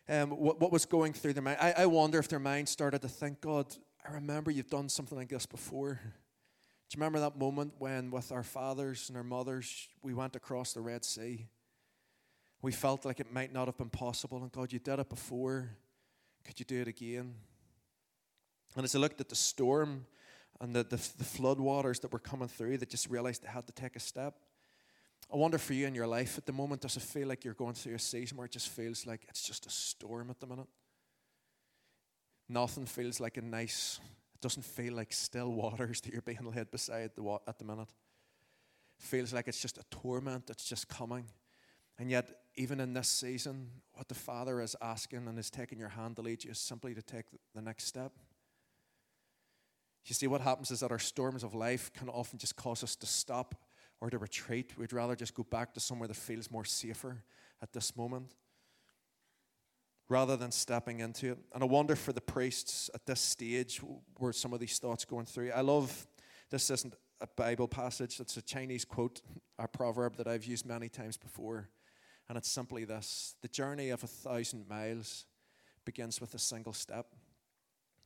um, 0.10 0.32
what, 0.32 0.60
what, 0.60 0.70
was 0.70 0.86
going 0.86 1.14
through 1.14 1.32
their 1.32 1.44
mind. 1.44 1.60
I, 1.62 1.72
I 1.78 1.86
wonder 1.86 2.20
if 2.20 2.28
their 2.28 2.40
mind 2.40 2.68
started 2.68 3.02
to 3.04 3.08
think, 3.08 3.40
God, 3.40 3.74
I 4.06 4.12
remember 4.16 4.52
you've 4.52 4.70
done 4.70 4.90
something 4.90 5.18
like 5.18 5.30
this 5.30 5.46
before. 5.46 6.02
Do 6.04 6.98
you 6.98 7.00
remember 7.00 7.22
that 7.22 7.38
moment 7.38 7.76
when, 7.80 8.12
with 8.12 8.34
our 8.34 8.44
fathers 8.44 9.08
and 9.08 9.18
our 9.18 9.24
mothers, 9.24 9.88
we 10.04 10.14
went 10.14 10.36
across 10.36 10.74
the 10.74 10.82
Red 10.82 11.06
Sea? 11.06 11.48
We 12.62 12.74
felt 12.74 13.06
like 13.06 13.22
it 13.22 13.32
might 13.32 13.54
not 13.54 13.68
have 13.68 13.78
been 13.78 13.90
possible, 13.90 14.42
and 14.42 14.52
God, 14.52 14.74
you 14.74 14.80
did 14.80 15.00
it 15.00 15.08
before. 15.08 15.70
Could 16.44 16.60
you 16.60 16.66
do 16.66 16.82
it 16.82 16.90
again? 16.90 17.34
And 18.76 18.84
as 18.84 18.94
I 18.94 19.00
looked 19.00 19.22
at 19.22 19.30
the 19.30 19.36
storm, 19.36 20.06
and 20.62 20.76
the, 20.76 20.84
the, 20.84 21.10
the 21.17 21.24
flood 21.24 21.60
waters 21.60 22.00
that 22.02 22.13
were 22.13 22.19
coming 22.19 22.47
through 22.47 22.78
that 22.78 22.89
just 22.89 23.10
realized 23.10 23.43
they 23.43 23.50
had 23.50 23.65
to 23.65 23.74
take 23.74 23.95
a 23.95 24.00
step. 24.00 24.36
I 25.34 25.36
wonder 25.36 25.58
for 25.58 25.74
you 25.74 25.88
in 25.88 25.95
your 25.95 26.06
life 26.06 26.38
at 26.38 26.45
the 26.45 26.54
moment, 26.54 26.82
does 26.82 26.95
it 26.97 27.04
feel 27.04 27.28
like 27.28 27.43
you're 27.43 27.56
going 27.56 27.74
through 27.74 27.95
a 27.95 28.00
season 28.00 28.38
where 28.38 28.45
it 28.45 28.52
just 28.52 28.69
feels 28.69 29.08
like 29.08 29.26
it's 29.28 29.41
just 29.41 29.65
a 29.65 29.71
storm 29.71 30.30
at 30.30 30.39
the 30.39 30.45
minute? 30.45 30.67
Nothing 32.47 32.86
feels 32.86 33.19
like 33.19 33.38
a 33.38 33.41
nice, 33.41 34.00
it 34.36 34.41
doesn't 34.41 34.63
feel 34.63 34.93
like 34.93 35.12
still 35.13 35.52
waters 35.52 36.00
that 36.02 36.13
you're 36.13 36.21
being 36.21 36.52
led 36.56 36.69
beside 36.69 37.12
the, 37.15 37.39
at 37.47 37.58
the 37.58 37.65
minute. 37.65 37.89
Feels 39.00 39.34
like 39.34 39.47
it's 39.47 39.62
just 39.62 39.80
a 39.80 39.84
torment 39.89 40.45
that's 40.45 40.65
just 40.65 40.88
coming. 40.88 41.26
And 41.97 42.12
yet, 42.12 42.30
even 42.56 42.80
in 42.80 42.93
this 42.93 43.08
season, 43.08 43.69
what 43.93 44.08
the 44.10 44.15
Father 44.15 44.62
is 44.62 44.76
asking 44.80 45.28
and 45.28 45.39
is 45.39 45.50
taking 45.50 45.80
your 45.80 45.89
hand 45.89 46.17
to 46.17 46.21
lead 46.21 46.43
you 46.43 46.52
is 46.52 46.60
simply 46.60 46.93
to 46.93 47.02
take 47.02 47.26
the 47.56 47.62
next 47.62 47.86
step. 47.86 48.12
You 50.06 50.16
see, 50.16 50.28
what 50.28 50.42
happens 50.42 50.72
is 50.72 50.80
that 50.80 50.92
our 50.92 51.00
storms 51.00 51.44
of 51.44 51.54
life 51.54 51.92
can 51.94 52.10
often 52.10 52.40
just 52.40 52.56
cause 52.56 52.84
us 52.84 52.96
to 52.98 53.06
stop 53.06 53.56
or 54.00 54.10
to 54.10 54.18
retreat. 54.18 54.78
We'd 54.78 54.94
rather 54.94 55.16
just 55.16 55.34
go 55.34 55.44
back 55.44 55.74
to 55.76 55.80
somewhere 55.80 56.08
that 56.08 56.18
feels 56.18 56.50
more 56.50 56.66
safer 56.66 57.24
at 57.62 57.72
this 57.72 57.96
moment 57.96 58.34
rather 60.10 60.36
than 60.36 60.52
stepping 60.52 61.00
into 61.00 61.32
it. 61.32 61.38
And 61.54 61.64
I 61.64 61.66
wonder 61.66 61.96
for 61.96 62.12
the 62.12 62.22
priests 62.22 62.90
at 62.94 63.06
this 63.06 63.22
stage 63.22 63.80
were 64.20 64.34
some 64.34 64.52
of 64.52 64.60
these 64.60 64.78
thoughts 64.78 65.06
going 65.06 65.26
through. 65.26 65.52
I 65.52 65.62
love 65.62 66.06
this 66.50 66.70
isn't 66.70 66.96
a 67.22 67.28
Bible 67.28 67.68
passage, 67.68 68.20
it's 68.20 68.36
a 68.36 68.42
Chinese 68.42 68.84
quote, 68.84 69.22
a 69.58 69.68
proverb 69.68 70.18
that 70.18 70.28
I've 70.28 70.44
used 70.44 70.66
many 70.66 70.90
times 70.90 71.16
before. 71.16 71.70
And 72.28 72.38
it's 72.38 72.52
simply 72.52 72.84
this 72.84 73.36
The 73.42 73.48
journey 73.48 73.90
of 73.90 74.04
a 74.04 74.08
thousand 74.08 74.68
miles 74.68 75.28
begins 75.86 76.20
with 76.20 76.34
a 76.34 76.40
single 76.40 76.74
step. 76.74 77.08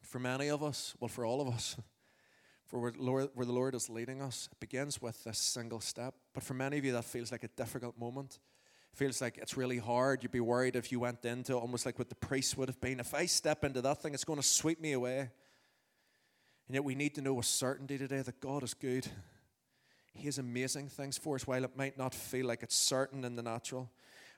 For 0.05 0.19
many 0.19 0.49
of 0.49 0.63
us, 0.63 0.93
well, 0.99 1.07
for 1.07 1.25
all 1.25 1.41
of 1.41 1.47
us, 1.47 1.75
for 2.65 2.79
where, 2.79 2.93
Lord, 2.97 3.29
where 3.33 3.45
the 3.45 3.51
Lord 3.51 3.73
is 3.75 3.89
leading 3.89 4.21
us, 4.21 4.47
it 4.51 4.59
begins 4.59 5.01
with 5.01 5.23
this 5.23 5.39
single 5.39 5.79
step. 5.79 6.13
But 6.33 6.43
for 6.43 6.53
many 6.53 6.77
of 6.77 6.85
you, 6.85 6.93
that 6.93 7.05
feels 7.05 7.31
like 7.31 7.43
a 7.43 7.49
difficult 7.49 7.97
moment. 7.97 8.39
It 8.93 8.97
feels 8.97 9.19
like 9.19 9.37
it's 9.37 9.57
really 9.57 9.79
hard. 9.79 10.21
You'd 10.21 10.31
be 10.31 10.39
worried 10.39 10.75
if 10.75 10.91
you 10.91 10.99
went 10.99 11.25
into 11.25 11.55
almost 11.55 11.85
like 11.85 11.97
what 11.97 12.09
the 12.09 12.15
priest 12.15 12.55
would 12.57 12.69
have 12.69 12.79
been. 12.79 12.99
If 12.99 13.13
I 13.13 13.25
step 13.25 13.63
into 13.63 13.81
that 13.81 14.01
thing, 14.01 14.13
it's 14.13 14.23
going 14.23 14.39
to 14.39 14.47
sweep 14.47 14.79
me 14.79 14.93
away. 14.93 15.31
And 16.67 16.73
yet, 16.73 16.83
we 16.83 16.95
need 16.95 17.15
to 17.15 17.21
know 17.21 17.33
with 17.33 17.45
certainty 17.45 17.97
today 17.97 18.21
that 18.21 18.39
God 18.39 18.63
is 18.63 18.73
good. 18.73 19.07
He 20.13 20.25
has 20.25 20.37
amazing 20.37 20.89
things 20.89 21.17
for 21.17 21.35
us, 21.35 21.45
while 21.45 21.63
it 21.63 21.75
might 21.75 21.97
not 21.97 22.13
feel 22.13 22.45
like 22.45 22.63
it's 22.63 22.75
certain 22.75 23.25
in 23.25 23.35
the 23.35 23.43
natural. 23.43 23.91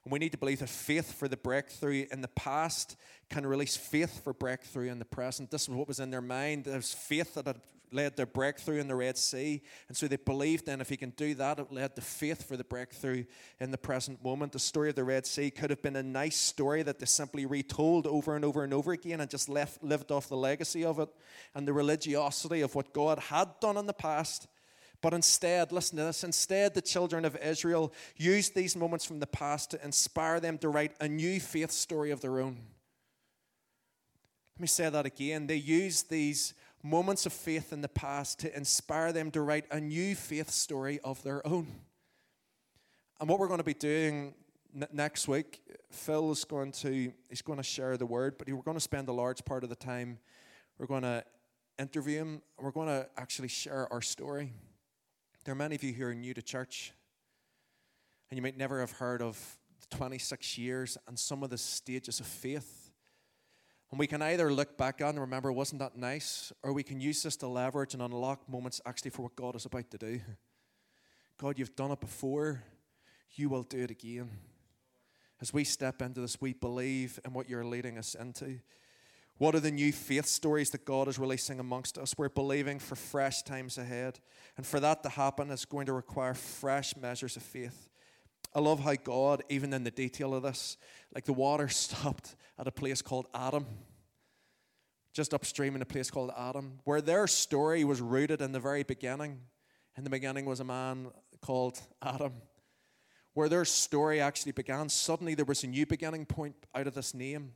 And 0.07 0.11
we 0.13 0.19
need 0.19 0.31
to 0.31 0.37
believe 0.37 0.59
that 0.59 0.69
faith 0.69 1.11
for 1.11 1.27
the 1.27 1.35
breakthrough 1.35 2.05
in 2.09 2.21
the 2.21 2.29
past 2.29 2.95
can 3.29 3.45
release 3.45 3.75
faith 3.75 4.23
for 4.23 4.31
breakthrough 4.31 4.89
in 4.89 4.99
the 4.99 5.05
present. 5.05 5.51
This 5.51 5.63
is 5.63 5.69
what 5.69 5.85
was 5.85 5.99
in 5.99 6.11
their 6.11 6.21
mind. 6.21 6.63
There 6.63 6.77
was 6.77 6.93
faith 6.93 7.33
that 7.33 7.45
had 7.45 7.59
led 7.91 8.15
their 8.15 8.25
breakthrough 8.25 8.79
in 8.79 8.87
the 8.87 8.95
Red 8.95 9.17
Sea. 9.17 9.61
And 9.89 9.97
so 9.97 10.07
they 10.07 10.15
believed 10.15 10.65
then 10.65 10.79
if 10.79 10.87
he 10.87 10.95
can 10.95 11.09
do 11.09 11.33
that, 11.33 11.59
it 11.59 11.73
led 11.73 11.97
to 11.97 12.01
faith 12.01 12.47
for 12.47 12.55
the 12.55 12.63
breakthrough 12.63 13.25
in 13.59 13.71
the 13.71 13.77
present 13.77 14.23
moment. 14.23 14.53
The 14.53 14.59
story 14.59 14.87
of 14.87 14.95
the 14.95 15.03
Red 15.03 15.25
Sea 15.25 15.51
could 15.51 15.71
have 15.71 15.81
been 15.81 15.97
a 15.97 16.03
nice 16.03 16.37
story 16.37 16.83
that 16.83 16.99
they 16.99 17.05
simply 17.05 17.45
retold 17.45 18.07
over 18.07 18.33
and 18.33 18.45
over 18.45 18.63
and 18.63 18.73
over 18.73 18.93
again 18.93 19.19
and 19.19 19.29
just 19.29 19.49
left, 19.49 19.83
lived 19.83 20.09
off 20.09 20.29
the 20.29 20.37
legacy 20.37 20.85
of 20.85 20.99
it 20.99 21.09
and 21.53 21.67
the 21.67 21.73
religiosity 21.73 22.61
of 22.61 22.75
what 22.75 22.93
God 22.93 23.19
had 23.19 23.59
done 23.59 23.75
in 23.75 23.87
the 23.87 23.93
past. 23.93 24.47
But 25.07 25.13
instead, 25.13 25.71
listen 25.71 25.97
to 25.99 26.03
this 26.03 26.25
instead, 26.25 26.73
the 26.73 26.81
children 26.81 27.23
of 27.23 27.37
Israel 27.37 27.93
used 28.17 28.53
these 28.53 28.75
moments 28.75 29.05
from 29.05 29.21
the 29.21 29.25
past 29.25 29.71
to 29.71 29.81
inspire 29.81 30.41
them 30.41 30.57
to 30.57 30.67
write 30.67 30.97
a 30.99 31.07
new 31.07 31.39
faith 31.39 31.71
story 31.71 32.11
of 32.11 32.19
their 32.19 32.41
own. 32.41 32.57
Let 34.57 34.59
me 34.59 34.67
say 34.67 34.89
that 34.89 35.05
again. 35.05 35.47
They 35.47 35.55
used 35.55 36.09
these 36.09 36.53
moments 36.83 37.25
of 37.25 37.31
faith 37.31 37.71
in 37.71 37.79
the 37.79 37.87
past 37.87 38.39
to 38.39 38.53
inspire 38.53 39.13
them 39.13 39.31
to 39.31 39.39
write 39.39 39.63
a 39.71 39.79
new 39.79 40.13
faith 40.13 40.49
story 40.49 40.99
of 41.05 41.23
their 41.23 41.47
own. 41.47 41.67
And 43.21 43.29
what 43.29 43.39
we're 43.39 43.47
going 43.47 43.59
to 43.59 43.63
be 43.63 43.73
doing 43.73 44.33
next 44.91 45.29
week, 45.29 45.61
Phil 45.89 46.33
is 46.33 46.43
going 46.43 46.73
to 46.83 47.13
he's 47.29 47.41
going 47.41 47.59
to 47.59 47.63
share 47.63 47.95
the 47.95 48.05
word, 48.05 48.37
but 48.37 48.49
we're 48.49 48.61
going 48.61 48.75
to 48.75 48.81
spend 48.81 49.07
a 49.07 49.13
large 49.13 49.45
part 49.45 49.63
of 49.63 49.69
the 49.69 49.77
time. 49.77 50.19
We're 50.77 50.85
going 50.85 51.03
to 51.03 51.23
interview 51.79 52.19
him. 52.19 52.41
And 52.57 52.65
we're 52.65 52.71
going 52.71 52.89
to 52.89 53.07
actually 53.15 53.47
share 53.47 53.87
our 53.89 54.01
story. 54.01 54.51
There 55.47 55.53
are 55.53 55.55
many 55.55 55.75
of 55.75 55.83
you 55.85 55.93
who 55.93 56.03
are 56.03 56.13
new 56.13 56.33
to 56.33 56.41
church, 56.41 56.91
and 58.29 58.37
you 58.37 58.41
might 58.41 58.57
never 58.57 58.81
have 58.81 58.91
heard 58.91 59.21
of 59.21 59.39
the 59.79 59.95
26 59.95 60.57
years 60.57 60.97
and 61.07 61.17
some 61.17 61.41
of 61.41 61.49
the 61.49 61.57
stages 61.57 62.19
of 62.19 62.25
faith 62.25 62.91
And 63.89 63.99
we 63.99 64.07
can 64.07 64.21
either 64.21 64.51
look 64.51 64.77
back 64.77 65.01
on 65.01 65.11
and 65.11 65.21
remember, 65.21 65.53
wasn't 65.53 65.79
that 65.79 65.95
nice? 65.95 66.51
Or 66.63 66.73
we 66.73 66.83
can 66.83 66.99
use 66.99 67.23
this 67.23 67.37
to 67.37 67.47
leverage 67.47 67.93
and 67.93 68.03
unlock 68.03 68.49
moments 68.49 68.81
actually 68.85 69.11
for 69.11 69.21
what 69.21 69.37
God 69.37 69.55
is 69.55 69.65
about 69.65 69.89
to 69.91 69.97
do. 69.97 70.19
God, 71.37 71.57
you've 71.57 71.77
done 71.77 71.91
it 71.91 72.01
before, 72.01 72.61
you 73.35 73.47
will 73.47 73.63
do 73.63 73.83
it 73.83 73.91
again. 73.91 74.29
As 75.39 75.53
we 75.53 75.63
step 75.63 76.01
into 76.01 76.19
this, 76.19 76.41
we 76.41 76.51
believe 76.51 77.21
in 77.23 77.31
what 77.31 77.49
you're 77.49 77.63
leading 77.63 77.97
us 77.97 78.15
into. 78.15 78.59
What 79.37 79.53
are 79.53 79.59
the 79.59 79.71
new 79.71 79.91
faith 79.91 80.25
stories 80.25 80.71
that 80.71 80.85
God 80.85 81.07
is 81.07 81.19
releasing 81.19 81.59
amongst 81.59 81.97
us? 81.99 82.15
We're 82.17 82.29
believing 82.29 82.79
for 82.79 82.95
fresh 82.95 83.43
times 83.43 83.77
ahead. 83.77 84.19
And 84.55 84.65
for 84.65 84.79
that 84.79 85.03
to 85.03 85.09
happen, 85.09 85.51
it's 85.51 85.65
going 85.65 85.85
to 85.85 85.93
require 85.93 86.33
fresh 86.33 86.95
measures 86.97 87.35
of 87.37 87.43
faith. 87.43 87.89
I 88.55 88.59
love 88.59 88.79
how 88.79 88.95
God, 88.95 89.43
even 89.49 89.73
in 89.73 89.83
the 89.83 89.91
detail 89.91 90.33
of 90.33 90.41
this, 90.41 90.77
like 91.13 91.25
the 91.25 91.33
water 91.33 91.67
stopped 91.67 92.35
at 92.57 92.67
a 92.67 92.71
place 92.71 93.03
called 93.03 93.27
Adam, 93.35 93.67
just 95.13 95.33
upstream 95.33 95.75
in 95.75 95.83
a 95.83 95.85
place 95.85 96.09
called 96.09 96.31
Adam, 96.35 96.79
where 96.83 97.01
their 97.01 97.27
story 97.27 97.83
was 97.83 98.01
rooted 98.01 98.41
in 98.41 98.53
the 98.53 98.59
very 98.59 98.83
beginning. 98.83 99.41
In 99.95 100.03
the 100.03 100.09
beginning 100.09 100.45
was 100.45 100.59
a 100.59 100.63
man 100.63 101.11
called 101.41 101.79
Adam. 102.01 102.33
Where 103.33 103.49
their 103.49 103.65
story 103.65 104.19
actually 104.19 104.53
began, 104.53 104.89
suddenly 104.89 105.35
there 105.35 105.45
was 105.45 105.63
a 105.63 105.67
new 105.67 105.85
beginning 105.85 106.25
point 106.25 106.55
out 106.73 106.87
of 106.87 106.95
this 106.95 107.13
name. 107.13 107.51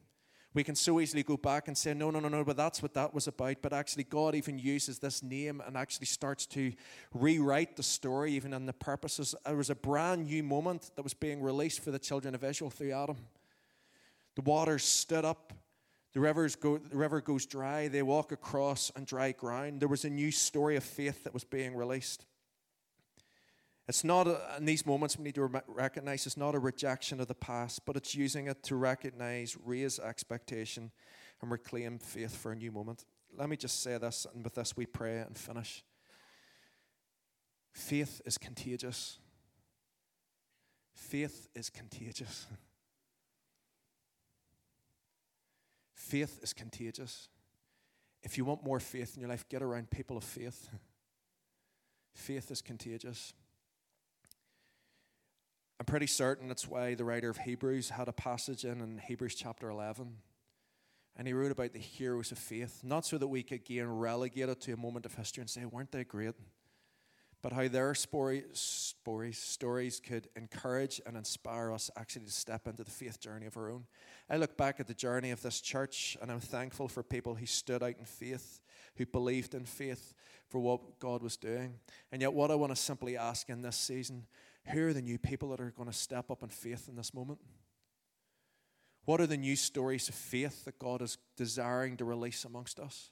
We 0.54 0.66
can 0.66 0.76
so 0.76 1.00
easily 1.00 1.24
go 1.24 1.38
back 1.38 1.70
and 1.70 1.78
say, 1.78 1.94
no, 1.94 2.12
no, 2.12 2.20
no, 2.20 2.28
no, 2.28 2.44
but 2.44 2.58
that's 2.58 2.82
what 2.82 2.94
that 2.96 3.14
was 3.14 3.28
about. 3.28 3.58
But 3.62 3.72
actually, 3.72 4.04
God 4.04 4.36
even 4.36 4.60
uses 4.60 5.00
this 5.00 5.24
name 5.24 5.62
and 5.66 5.78
actually 5.78 6.08
starts 6.08 6.46
to 6.48 6.74
rewrite 7.14 7.78
the 7.78 7.84
story, 7.84 8.34
even 8.34 8.54
in 8.54 8.66
the 8.66 8.74
purposes. 8.74 9.34
It 9.48 9.56
was 9.56 9.70
a 9.70 9.76
brand 9.76 10.26
new 10.26 10.44
moment 10.44 10.92
that 10.96 11.04
was 11.04 11.14
being 11.14 11.42
released 11.42 11.82
for 11.82 11.92
the 11.92 12.00
children 12.00 12.36
of 12.36 12.44
Israel 12.44 12.70
through 12.70 12.92
Adam. 12.92 13.18
The 14.36 14.42
waters 14.42 14.84
stood 14.84 15.24
up, 15.24 15.54
the, 16.14 16.20
rivers 16.20 16.58
go, 16.58 16.78
the 16.78 16.98
river 16.98 17.22
goes 17.22 17.46
dry, 17.46 17.88
they 17.88 18.02
walk 18.02 18.34
across 18.34 18.92
on 18.98 19.06
dry 19.06 19.32
ground. 19.32 19.80
There 19.80 19.88
was 19.88 20.04
a 20.04 20.10
new 20.10 20.32
story 20.32 20.76
of 20.76 20.84
faith 20.84 21.24
that 21.24 21.34
was 21.34 21.46
being 21.46 21.76
released. 21.76 22.26
It's 23.92 24.06
not, 24.06 24.26
a, 24.26 24.40
in 24.58 24.64
these 24.64 24.86
moments, 24.86 25.18
we 25.18 25.26
need 25.26 25.36
to 25.36 25.44
re- 25.44 25.60
recognize 25.68 26.26
it's 26.26 26.38
not 26.38 26.56
a 26.56 26.60
rejection 26.60 27.20
of 27.20 27.28
the 27.28 27.36
past, 27.36 27.86
but 27.86 27.98
it's 27.98 28.16
using 28.16 28.48
it 28.48 28.64
to 28.64 28.78
recognize, 28.78 29.58
raise 29.66 30.00
expectation, 30.00 30.92
and 31.42 31.52
reclaim 31.52 32.00
faith 32.00 32.34
for 32.34 32.54
a 32.54 32.56
new 32.56 32.72
moment. 32.72 33.04
Let 33.38 33.50
me 33.50 33.58
just 33.58 33.84
say 33.84 33.98
this, 33.98 34.26
and 34.34 34.46
with 34.46 34.56
this 34.56 34.78
we 34.78 34.86
pray 34.86 35.18
and 35.20 35.38
finish. 35.38 35.84
Faith 37.74 38.22
is 38.26 38.38
contagious. 38.38 39.18
Faith 40.96 41.50
is 41.54 41.70
contagious. 41.70 42.48
faith 45.94 46.40
is 46.42 46.54
contagious. 46.54 47.28
If 48.24 48.38
you 48.38 48.46
want 48.46 48.64
more 48.64 48.80
faith 48.80 49.16
in 49.16 49.20
your 49.20 49.30
life, 49.30 49.50
get 49.50 49.62
around 49.62 49.90
people 49.90 50.16
of 50.16 50.24
faith. 50.24 50.70
Faith 52.14 52.52
is 52.52 52.62
contagious. 52.62 53.34
I'm 55.82 55.86
pretty 55.86 56.06
certain 56.06 56.48
that's 56.48 56.68
why 56.68 56.94
the 56.94 57.04
writer 57.04 57.32
of 57.32 57.38
Hebrews 57.38 57.90
had 57.90 58.08
a 58.08 58.14
passage 58.14 58.66
in 58.66 58.82
in 58.82 59.00
Hebrews 59.00 59.34
chapter 59.34 59.68
11. 59.68 60.16
And 61.18 61.28
he 61.28 61.34
wrote 61.34 61.52
about 61.52 61.74
the 61.74 61.80
heroes 61.80 62.32
of 62.32 62.38
faith, 62.38 62.82
not 62.84 63.04
so 63.04 63.18
that 63.18 63.28
we 63.28 63.42
could 63.42 63.66
gain 63.66 63.88
it 63.88 64.62
to 64.62 64.74
a 64.74 64.78
moment 64.78 65.08
of 65.08 65.16
history 65.16 65.42
and 65.42 65.50
say, 65.50 65.66
weren't 65.66 65.92
they 65.92 66.04
great? 66.04 66.36
But 67.42 67.54
how 67.54 67.68
their 67.68 67.96
stories, 67.96 68.94
stories 69.32 70.00
could 70.00 70.28
encourage 70.36 71.02
and 71.04 71.18
inspire 71.18 71.74
us 71.74 71.90
actually 71.98 72.26
to 72.26 72.32
step 72.32 72.68
into 72.68 72.84
the 72.84 72.92
faith 72.92 73.20
journey 73.20 73.48
of 73.48 73.58
our 73.58 73.72
own. 73.72 73.86
I 74.30 74.38
look 74.38 74.56
back 74.56 74.80
at 74.80 74.86
the 74.86 74.94
journey 74.94 75.32
of 75.32 75.42
this 75.42 75.62
church 75.62 76.16
and 76.22 76.32
I'm 76.32 76.42
thankful 76.42 76.90
for 76.90 77.02
people 77.02 77.34
who 77.34 77.48
stood 77.48 77.82
out 77.82 77.98
in 77.98 78.06
faith, 78.06 78.62
who 78.98 79.08
believed 79.08 79.56
in 79.56 79.66
faith 79.66 80.14
for 80.48 80.60
what 80.60 81.00
God 81.00 81.24
was 81.24 81.38
doing. 81.38 81.80
And 82.12 82.22
yet, 82.22 82.34
what 82.34 82.52
I 82.52 82.56
want 82.56 82.72
to 82.72 82.80
simply 82.80 83.18
ask 83.18 83.50
in 83.50 83.64
this 83.64 83.78
season 83.78 84.28
who 84.68 84.88
are 84.88 84.94
the 84.94 85.02
new 85.02 85.18
people 85.18 85.50
that 85.50 85.60
are 85.60 85.72
going 85.72 85.90
to 85.90 85.96
step 85.96 86.30
up 86.30 86.44
in 86.44 86.50
faith 86.50 86.88
in 86.88 86.96
this 86.96 87.14
moment? 87.14 87.40
What 89.06 89.20
are 89.20 89.28
the 89.28 89.38
new 89.38 89.56
stories 89.56 90.08
of 90.10 90.16
faith 90.16 90.66
that 90.66 90.78
God 90.78 91.02
is 91.02 91.18
desiring 91.36 91.98
to 91.98 92.06
release 92.06 92.46
amongst 92.46 92.80
us? 92.80 93.10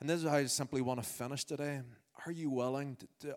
And 0.00 0.08
this 0.08 0.22
is 0.22 0.28
how 0.28 0.36
I 0.36 0.46
simply 0.46 0.80
want 0.80 1.02
to 1.02 1.08
finish 1.08 1.44
today. 1.44 1.82
Are 2.24 2.32
you 2.32 2.50
willing 2.50 2.96
to, 2.96 3.28
to, 3.28 3.36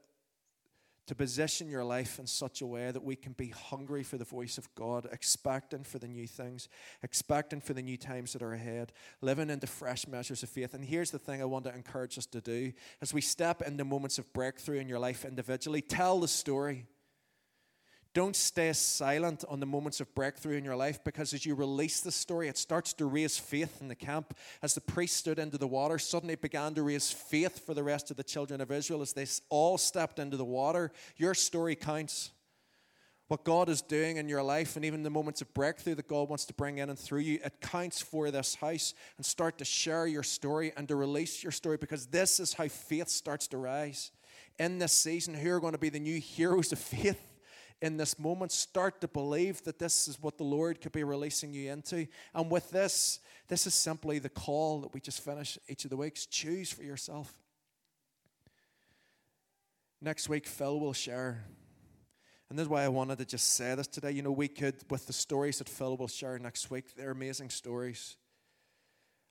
to, 1.08 1.16
position 1.16 1.70
your 1.70 1.84
life 1.84 2.20
in 2.20 2.28
such 2.28 2.62
a 2.62 2.68
way 2.68 2.92
that 2.92 3.04
we 3.04 3.16
can 3.16 3.34
be 3.34 3.50
hungry 3.50 4.04
for 4.04 4.18
the 4.18 4.26
voice 4.26 4.58
of 4.58 4.74
God, 4.76 5.08
expecting 5.12 5.84
for 5.84 6.00
the 6.00 6.08
new 6.08 6.28
things, 6.28 6.70
expecting 7.04 7.62
for 7.62 7.74
the 7.74 7.82
new 7.82 7.98
times 7.98 8.34
that 8.34 8.44
are 8.44 8.54
ahead, 8.54 8.94
living 9.22 9.50
into 9.50 9.68
fresh 9.68 10.08
measures 10.08 10.44
of 10.44 10.50
faith? 10.50 10.74
And 10.74 10.86
here's 10.86 11.12
the 11.12 11.20
thing 11.20 11.42
I 11.42 11.46
want 11.46 11.66
to 11.66 11.74
encourage 11.74 12.18
us 12.18 12.28
to 12.28 12.42
do 12.42 12.74
as 13.02 13.14
we 13.14 13.22
step 13.22 13.62
into 13.62 13.84
moments 13.84 14.20
of 14.20 14.32
breakthrough 14.34 14.80
in 14.80 14.88
your 14.88 15.00
life 15.00 15.26
individually, 15.26 15.82
tell 15.82 16.20
the 16.20 16.28
story. 16.28 16.86
Don't 18.14 18.36
stay 18.36 18.74
silent 18.74 19.46
on 19.48 19.62
the 19.62 19.66
moments 19.66 20.02
of 20.02 20.14
breakthrough 20.14 20.58
in 20.58 20.66
your 20.66 20.76
life 20.76 21.02
because 21.02 21.34
as 21.34 21.46
you 21.46 21.56
release 21.56 22.02
the 22.02 22.12
story, 22.12 22.50
it 22.50 22.58
starts 22.58 22.92
to 22.94 23.06
raise 23.06 23.38
faith 23.38 23.80
in 23.80 23.88
the 23.88 23.96
camp. 23.96 24.34
As 24.62 24.74
the 24.74 24.82
priest 24.82 25.16
stood 25.16 25.40
into 25.40 25.58
the 25.58 25.68
water, 25.68 25.98
suddenly 25.98 26.34
it 26.34 26.42
began 26.42 26.74
to 26.74 26.84
raise 26.84 27.10
faith 27.10 27.66
for 27.66 27.74
the 27.74 27.84
rest 27.84 28.12
of 28.12 28.18
the 28.18 28.24
children 28.24 28.60
of 28.60 28.70
Israel 28.70 29.02
as 29.02 29.14
they 29.14 29.28
all 29.50 29.78
stepped 29.78 30.20
into 30.20 30.36
the 30.36 30.44
water. 30.44 30.92
Your 31.16 31.34
story 31.34 31.76
counts. 31.76 32.32
What 33.30 33.46
God 33.46 33.70
is 33.70 33.82
doing 33.82 34.18
in 34.18 34.28
your 34.28 34.44
life, 34.44 34.76
and 34.76 34.84
even 34.84 35.04
the 35.04 35.10
moments 35.10 35.42
of 35.42 35.54
breakthrough 35.54 35.96
that 35.96 36.10
God 36.10 36.28
wants 36.28 36.44
to 36.48 36.54
bring 36.54 36.80
in 36.80 36.90
and 36.90 37.00
through 37.00 37.22
you, 37.22 37.40
it 37.46 37.62
counts 37.62 38.02
for 38.02 38.30
this 38.30 38.56
house. 38.56 38.94
And 39.16 39.26
start 39.26 39.58
to 39.60 39.64
share 39.64 40.06
your 40.06 40.24
story 40.24 40.74
and 40.76 40.86
to 40.90 40.98
release 40.98 41.42
your 41.42 41.54
story 41.54 41.78
because 41.78 42.08
this 42.08 42.42
is 42.42 42.52
how 42.52 42.68
faith 42.68 43.08
starts 43.08 43.48
to 43.48 43.58
rise. 43.58 44.12
In 44.60 44.80
this 44.80 44.92
season, 44.92 45.34
who 45.34 45.50
are 45.50 45.62
going 45.62 45.72
to 45.72 45.80
be 45.80 45.88
the 45.88 45.98
new 45.98 46.20
heroes 46.20 46.74
of 46.74 46.80
faith? 46.80 47.31
In 47.82 47.98
this 47.98 48.20
moment, 48.20 48.52
start 48.52 49.02
to 49.02 49.08
believe 49.08 49.64
that 49.64 49.80
this 49.80 50.08
is 50.08 50.22
what 50.22 50.38
the 50.38 50.44
Lord 50.44 50.82
could 50.82 50.92
be 50.92 51.04
releasing 51.04 51.54
you 51.54 51.72
into. 51.72 52.08
And 52.34 52.52
with 52.52 52.70
this, 52.70 53.20
this 53.48 53.66
is 53.66 53.74
simply 53.74 54.20
the 54.20 54.30
call 54.30 54.82
that 54.82 54.94
we 54.94 55.00
just 55.00 55.24
finish 55.24 55.58
each 55.68 55.84
of 55.84 55.90
the 55.90 55.98
weeks. 55.98 56.28
Choose 56.28 56.72
for 56.72 56.84
yourself. 56.84 57.34
Next 60.00 60.30
week, 60.30 60.48
Phil 60.48 60.80
will 60.80 60.94
share. 60.94 61.44
And 62.50 62.60
this 62.60 62.66
is 62.66 62.70
why 62.70 62.84
I 62.84 62.88
wanted 62.90 63.18
to 63.18 63.26
just 63.26 63.54
say 63.54 63.74
this 63.76 63.88
today. 63.88 64.12
You 64.12 64.22
know, 64.22 64.32
we 64.32 64.48
could, 64.48 64.76
with 64.90 65.08
the 65.08 65.14
stories 65.14 65.58
that 65.58 65.70
Phil 65.70 65.98
will 65.98 66.08
share 66.08 66.38
next 66.38 66.70
week, 66.70 66.96
they're 66.96 67.12
amazing 67.12 67.50
stories. 67.50 68.16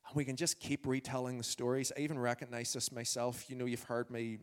And 0.09 0.17
we 0.17 0.25
can 0.25 0.37
just 0.37 0.59
keep 0.59 0.87
retelling 0.87 1.39
the 1.39 1.45
stories. 1.45 1.93
I 1.97 2.01
even 2.01 2.19
recognize 2.19 2.73
this 2.73 2.91
myself. 2.91 3.49
You 3.49 3.57
know, 3.57 3.67
you've 3.67 3.85
heard 3.85 4.11
me 4.11 4.39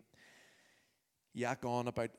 yak 1.33 1.65
on 1.65 1.87
about 1.87 2.11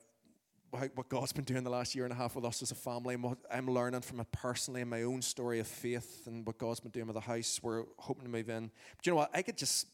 what 0.71 1.09
God's 1.09 1.33
been 1.33 1.45
doing 1.45 1.63
the 1.63 1.69
last 1.69 1.95
year 1.95 2.05
and 2.05 2.13
a 2.13 2.15
half 2.15 2.35
with 2.35 2.45
us 2.45 2.61
as 2.61 2.71
a 2.71 2.75
family 2.75 3.15
and 3.15 3.23
what 3.23 3.37
I'm 3.51 3.67
learning 3.67 4.01
from 4.01 4.19
it 4.19 4.31
personally 4.31 4.81
in 4.81 4.89
my 4.89 5.03
own 5.03 5.21
story 5.21 5.59
of 5.59 5.67
faith 5.67 6.27
and 6.27 6.45
what 6.45 6.57
God's 6.57 6.79
been 6.79 6.91
doing 6.91 7.07
with 7.07 7.15
the 7.15 7.21
house. 7.21 7.59
We're 7.61 7.83
hoping 7.97 8.25
to 8.25 8.29
move 8.29 8.49
in. 8.49 8.71
But 8.97 9.05
you 9.05 9.11
know 9.11 9.17
what? 9.17 9.31
I 9.33 9.41
could 9.41 9.57
just 9.57 9.87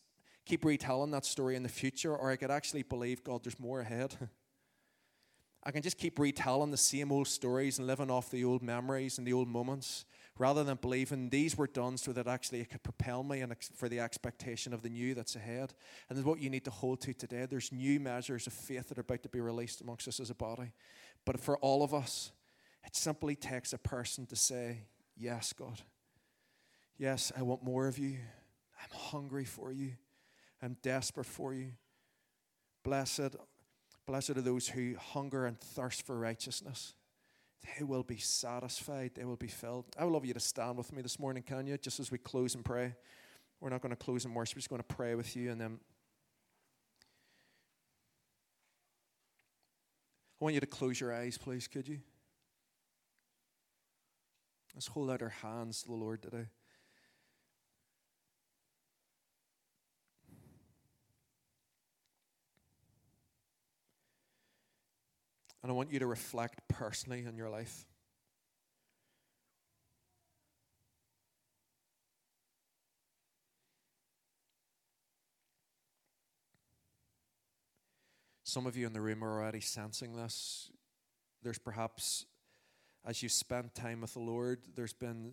keep 0.46 0.66
retelling 0.66 1.12
that 1.12 1.26
story 1.26 1.56
in 1.56 1.64
the 1.64 1.70
future, 1.70 2.16
or 2.16 2.32
I 2.32 2.36
could 2.36 2.52
actually 2.52 2.84
believe, 2.84 3.24
God, 3.24 3.44
there's 3.44 3.60
more 3.60 3.82
ahead. 3.82 4.16
I 5.64 5.72
can 5.72 5.82
just 5.82 5.98
keep 5.98 6.20
retelling 6.20 6.70
the 6.72 6.78
same 6.78 7.12
old 7.12 7.28
stories 7.28 7.80
and 7.80 7.88
living 7.88 8.12
off 8.12 8.30
the 8.30 8.46
old 8.46 8.62
memories 8.62 9.18
and 9.18 9.26
the 9.26 9.34
old 9.34 9.48
moments 9.48 10.06
rather 10.38 10.64
than 10.64 10.78
believing 10.78 11.30
these 11.30 11.58
were 11.58 11.68
done 11.68 11.98
so 11.98 12.12
that 12.12 12.28
actually 12.28 12.60
it 12.60 12.70
could 12.70 12.84
propel 12.84 13.24
me 13.24 13.40
and 13.40 13.56
for 13.76 13.88
the 13.88 14.00
expectation 14.00 14.74
of 14.74 14.82
the 14.82 14.90
new 14.90 15.14
that's 15.14 15.36
ahead. 15.36 15.74
And 16.10 16.24
what 16.26 16.40
you 16.40 16.50
need 16.50 16.66
to 16.66 16.72
hold 16.72 17.02
to 17.02 17.14
today. 17.14 17.46
There's 17.50 17.72
new 17.72 18.00
measures 18.00 18.46
of 18.46 18.54
faith 18.54 18.90
that 18.90 18.98
are 18.98 19.02
about 19.02 19.24
to 19.24 19.30
be 19.30 19.40
released 19.40 19.82
amongst 19.82 20.08
us 20.08 20.20
as 20.20 20.30
a 20.30 20.36
body. 20.36 20.72
But 21.24 21.40
for 21.40 21.58
all 21.60 21.84
of 21.84 21.94
us, 21.94 22.32
it 22.84 22.96
simply 22.96 23.36
takes 23.36 23.72
a 23.72 23.78
person 23.78 24.26
to 24.28 24.36
say, 24.36 24.80
Yes, 25.18 25.54
God. 25.54 25.82
Yes, 26.98 27.32
I 27.38 27.42
want 27.42 27.64
more 27.64 27.88
of 27.88 27.98
you. 27.98 28.18
I'm 28.82 28.98
hungry 28.98 29.46
for 29.46 29.72
you. 29.72 29.94
I'm 30.62 30.76
desperate 30.82 31.26
for 31.26 31.54
you. 31.54 31.72
Blessed, 32.84 33.38
blessed 34.06 34.32
are 34.32 34.42
those 34.42 34.68
who 34.68 34.96
hunger 34.98 35.46
and 35.46 35.58
thirst 35.58 36.06
for 36.06 36.18
righteousness 36.18 36.94
they 37.66 37.84
will 37.84 38.04
be 38.04 38.18
satisfied, 38.18 39.12
they 39.16 39.26
will 39.26 39.36
be 39.36 39.48
filled. 39.48 39.86
I 39.98 40.04
would 40.04 40.14
love 40.14 40.26
you 40.26 40.34
to 40.34 40.40
stand 40.40 40.78
with 40.78 40.92
me 40.94 41.02
this 41.02 41.20
morning, 41.20 41.44
can 41.44 41.68
you? 41.68 41.78
Just 41.78 42.00
as 42.00 42.12
we 42.12 42.18
close 42.18 42.56
and 42.56 42.64
pray. 42.64 42.96
We're 43.62 43.70
not 43.70 43.82
going 43.82 43.92
to 43.92 43.96
close 43.96 44.26
in 44.26 44.34
worship, 44.34 44.58
we're 44.58 44.62
just 44.62 44.70
going 44.70 44.82
to 44.82 44.96
pray 44.96 45.16
with 45.16 45.36
you 45.36 45.52
and 45.52 45.60
then. 45.60 45.80
I 50.40 50.44
want 50.44 50.54
you 50.54 50.60
to 50.60 50.68
close 50.68 51.00
your 51.00 51.14
eyes, 51.14 51.38
please, 51.38 51.68
could 51.68 51.88
you? 51.88 52.00
Let's 54.76 54.88
hold 54.88 55.10
out 55.10 55.22
our 55.22 55.30
hands 55.30 55.82
to 55.84 55.88
the 55.88 55.96
Lord 55.96 56.22
today. 56.22 56.48
And 65.66 65.72
I 65.72 65.74
want 65.74 65.92
you 65.92 65.98
to 65.98 66.06
reflect 66.06 66.62
personally 66.68 67.26
on 67.28 67.36
your 67.36 67.50
life. 67.50 67.88
Some 78.44 78.68
of 78.68 78.78
you 78.78 78.86
in 78.86 78.94
the 78.94 79.02
room 79.02 79.24
are 79.24 79.42
already 79.42 79.60
sensing 79.60 80.16
this. 80.16 80.70
There's 81.42 81.58
perhaps, 81.58 82.28
as 83.04 83.24
you've 83.24 83.32
spent 83.32 83.74
time 83.74 84.02
with 84.02 84.14
the 84.14 84.20
Lord, 84.20 84.60
there's 84.76 84.94
been 84.94 85.32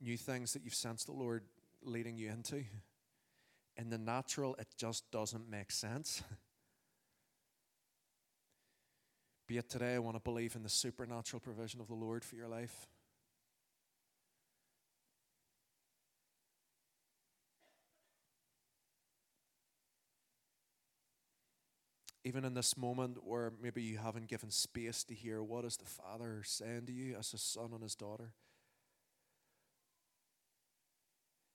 new 0.00 0.16
things 0.16 0.54
that 0.54 0.64
you've 0.64 0.74
sensed 0.74 1.04
the 1.04 1.12
Lord 1.12 1.42
leading 1.82 2.16
you 2.16 2.30
into. 2.30 2.64
In 3.76 3.90
the 3.90 3.98
natural, 3.98 4.54
it 4.54 4.68
just 4.78 5.10
doesn't 5.10 5.50
make 5.50 5.70
sense. 5.70 6.22
Be 9.50 9.58
it 9.58 9.68
today, 9.68 9.96
I 9.96 9.98
want 9.98 10.14
to 10.14 10.20
believe 10.20 10.54
in 10.54 10.62
the 10.62 10.68
supernatural 10.68 11.40
provision 11.40 11.80
of 11.80 11.88
the 11.88 11.94
Lord 11.94 12.24
for 12.24 12.36
your 12.36 12.46
life. 12.46 12.86
even 22.22 22.44
in 22.44 22.54
this 22.54 22.76
moment 22.76 23.24
where 23.24 23.50
maybe 23.60 23.82
you 23.82 23.98
haven't 23.98 24.28
given 24.28 24.50
space 24.50 25.02
to 25.02 25.14
hear 25.14 25.42
what 25.42 25.64
is 25.64 25.78
the 25.78 25.86
father 25.86 26.42
saying 26.44 26.84
to 26.86 26.92
you 26.92 27.16
as 27.16 27.32
a 27.32 27.38
son 27.38 27.70
and 27.72 27.82
his 27.82 27.96
daughter? 27.96 28.34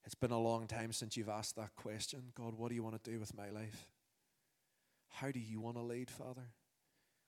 It's 0.04 0.16
been 0.16 0.32
a 0.32 0.42
long 0.42 0.68
time 0.68 0.92
since 0.92 1.16
you've 1.16 1.30
asked 1.30 1.56
that 1.56 1.76
question. 1.78 2.34
God 2.36 2.56
what 2.56 2.70
do 2.70 2.76
you 2.76 2.84
want 2.84 3.02
to 3.02 3.10
do 3.10 3.20
with 3.20 3.38
my 3.38 3.52
life? 3.52 3.88
How 5.08 5.32
do 5.32 5.40
you 5.40 5.62
want 5.62 5.78
to 5.78 5.84
lead 5.84 6.10
father 6.10 6.50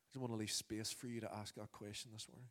i 0.08 0.14
just 0.14 0.22
want 0.22 0.32
to 0.32 0.38
leave 0.38 0.52
space 0.52 0.92
for 0.92 1.08
you 1.08 1.20
to 1.20 1.34
ask 1.34 1.56
that 1.56 1.72
question 1.72 2.12
this 2.14 2.28
morning 2.30 2.48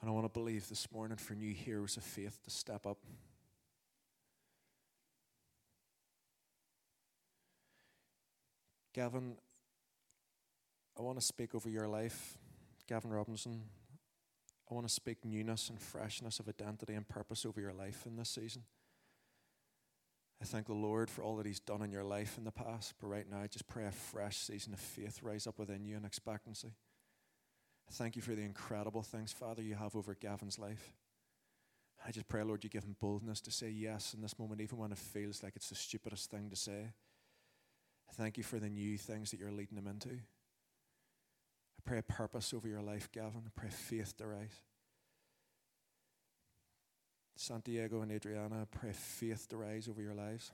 And 0.00 0.08
I 0.08 0.12
want 0.12 0.26
to 0.26 0.28
believe 0.32 0.68
this 0.68 0.86
morning 0.92 1.16
for 1.16 1.34
new 1.34 1.52
heroes 1.52 1.96
of 1.96 2.04
faith 2.04 2.38
to 2.44 2.50
step 2.50 2.86
up. 2.86 2.98
Gavin, 8.94 9.36
I 10.98 11.02
want 11.02 11.18
to 11.18 11.24
speak 11.24 11.54
over 11.54 11.68
your 11.68 11.88
life. 11.88 12.38
Gavin 12.88 13.10
Robinson, 13.10 13.62
I 14.70 14.74
want 14.74 14.86
to 14.86 14.92
speak 14.92 15.24
newness 15.24 15.68
and 15.68 15.80
freshness 15.80 16.40
of 16.40 16.48
identity 16.48 16.94
and 16.94 17.06
purpose 17.06 17.44
over 17.44 17.60
your 17.60 17.72
life 17.72 18.06
in 18.06 18.16
this 18.16 18.30
season. 18.30 18.62
I 20.40 20.44
thank 20.44 20.66
the 20.66 20.74
Lord 20.74 21.10
for 21.10 21.22
all 21.22 21.36
that 21.36 21.46
He's 21.46 21.60
done 21.60 21.82
in 21.82 21.90
your 21.90 22.04
life 22.04 22.38
in 22.38 22.44
the 22.44 22.52
past, 22.52 22.94
but 23.00 23.08
right 23.08 23.28
now 23.28 23.40
I 23.40 23.48
just 23.48 23.66
pray 23.66 23.86
a 23.86 23.92
fresh 23.92 24.36
season 24.36 24.72
of 24.72 24.80
faith 24.80 25.20
rise 25.22 25.46
up 25.46 25.58
within 25.58 25.84
you 25.84 25.96
and 25.96 26.06
expectancy. 26.06 26.74
Thank 27.90 28.16
you 28.16 28.22
for 28.22 28.34
the 28.34 28.42
incredible 28.42 29.02
things, 29.02 29.32
Father, 29.32 29.62
you 29.62 29.74
have 29.74 29.96
over 29.96 30.14
Gavin's 30.14 30.58
life. 30.58 30.92
I 32.06 32.12
just 32.12 32.28
pray, 32.28 32.42
Lord, 32.42 32.62
you 32.62 32.70
give 32.70 32.84
him 32.84 32.96
boldness 33.00 33.40
to 33.42 33.50
say 33.50 33.70
yes 33.70 34.14
in 34.14 34.20
this 34.20 34.38
moment, 34.38 34.60
even 34.60 34.78
when 34.78 34.92
it 34.92 34.98
feels 34.98 35.42
like 35.42 35.56
it's 35.56 35.70
the 35.70 35.74
stupidest 35.74 36.30
thing 36.30 36.48
to 36.50 36.56
say. 36.56 36.92
Thank 38.14 38.38
you 38.38 38.44
for 38.44 38.58
the 38.58 38.68
new 38.68 38.96
things 38.98 39.30
that 39.30 39.40
you're 39.40 39.50
leading 39.50 39.76
him 39.76 39.86
into. 39.86 40.10
I 40.10 41.80
pray 41.84 41.98
a 41.98 42.02
purpose 42.02 42.54
over 42.54 42.68
your 42.68 42.82
life, 42.82 43.10
Gavin. 43.10 43.42
I 43.46 43.50
pray 43.54 43.70
faith 43.70 44.16
to 44.18 44.26
rise. 44.26 44.62
Santiago 47.36 48.02
and 48.02 48.12
Adriana, 48.12 48.62
I 48.62 48.64
pray 48.64 48.92
faith 48.92 49.48
to 49.48 49.56
rise 49.56 49.88
over 49.88 50.02
your 50.02 50.14
lives. 50.14 50.50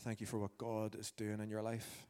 Thank 0.00 0.20
you 0.20 0.26
for 0.26 0.38
what 0.38 0.58
God 0.58 0.96
is 0.98 1.10
doing 1.12 1.40
in 1.40 1.48
your 1.48 1.62
life. 1.62 2.06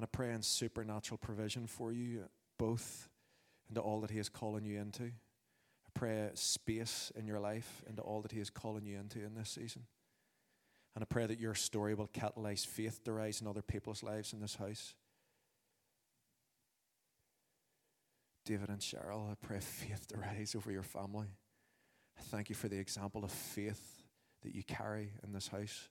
And 0.00 0.06
I 0.06 0.16
pray 0.16 0.32
in 0.32 0.40
supernatural 0.40 1.18
provision 1.18 1.66
for 1.66 1.92
you 1.92 2.24
both 2.58 3.10
into 3.68 3.82
all 3.82 4.00
that 4.00 4.10
He 4.10 4.18
is 4.18 4.30
calling 4.30 4.64
you 4.64 4.80
into. 4.80 5.02
I 5.02 5.90
pray 5.92 6.30
space 6.32 7.12
in 7.14 7.26
your 7.26 7.38
life 7.38 7.82
into 7.86 8.00
all 8.00 8.22
that 8.22 8.32
He 8.32 8.40
is 8.40 8.48
calling 8.48 8.86
you 8.86 8.98
into 8.98 9.22
in 9.22 9.34
this 9.34 9.50
season. 9.50 9.82
And 10.94 11.02
I 11.02 11.04
pray 11.04 11.26
that 11.26 11.38
your 11.38 11.54
story 11.54 11.92
will 11.92 12.08
catalyze 12.08 12.66
faith 12.66 13.04
to 13.04 13.12
rise 13.12 13.42
in 13.42 13.46
other 13.46 13.60
people's 13.60 14.02
lives 14.02 14.32
in 14.32 14.40
this 14.40 14.54
house. 14.54 14.94
David 18.46 18.70
and 18.70 18.80
Cheryl, 18.80 19.30
I 19.30 19.34
pray 19.34 19.60
faith 19.60 20.06
to 20.08 20.16
rise 20.16 20.54
over 20.54 20.72
your 20.72 20.82
family. 20.82 21.28
I 22.18 22.22
thank 22.22 22.48
you 22.48 22.54
for 22.54 22.68
the 22.68 22.78
example 22.78 23.22
of 23.22 23.30
faith 23.30 24.02
that 24.44 24.54
you 24.54 24.62
carry 24.62 25.10
in 25.22 25.34
this 25.34 25.48
house. 25.48 25.90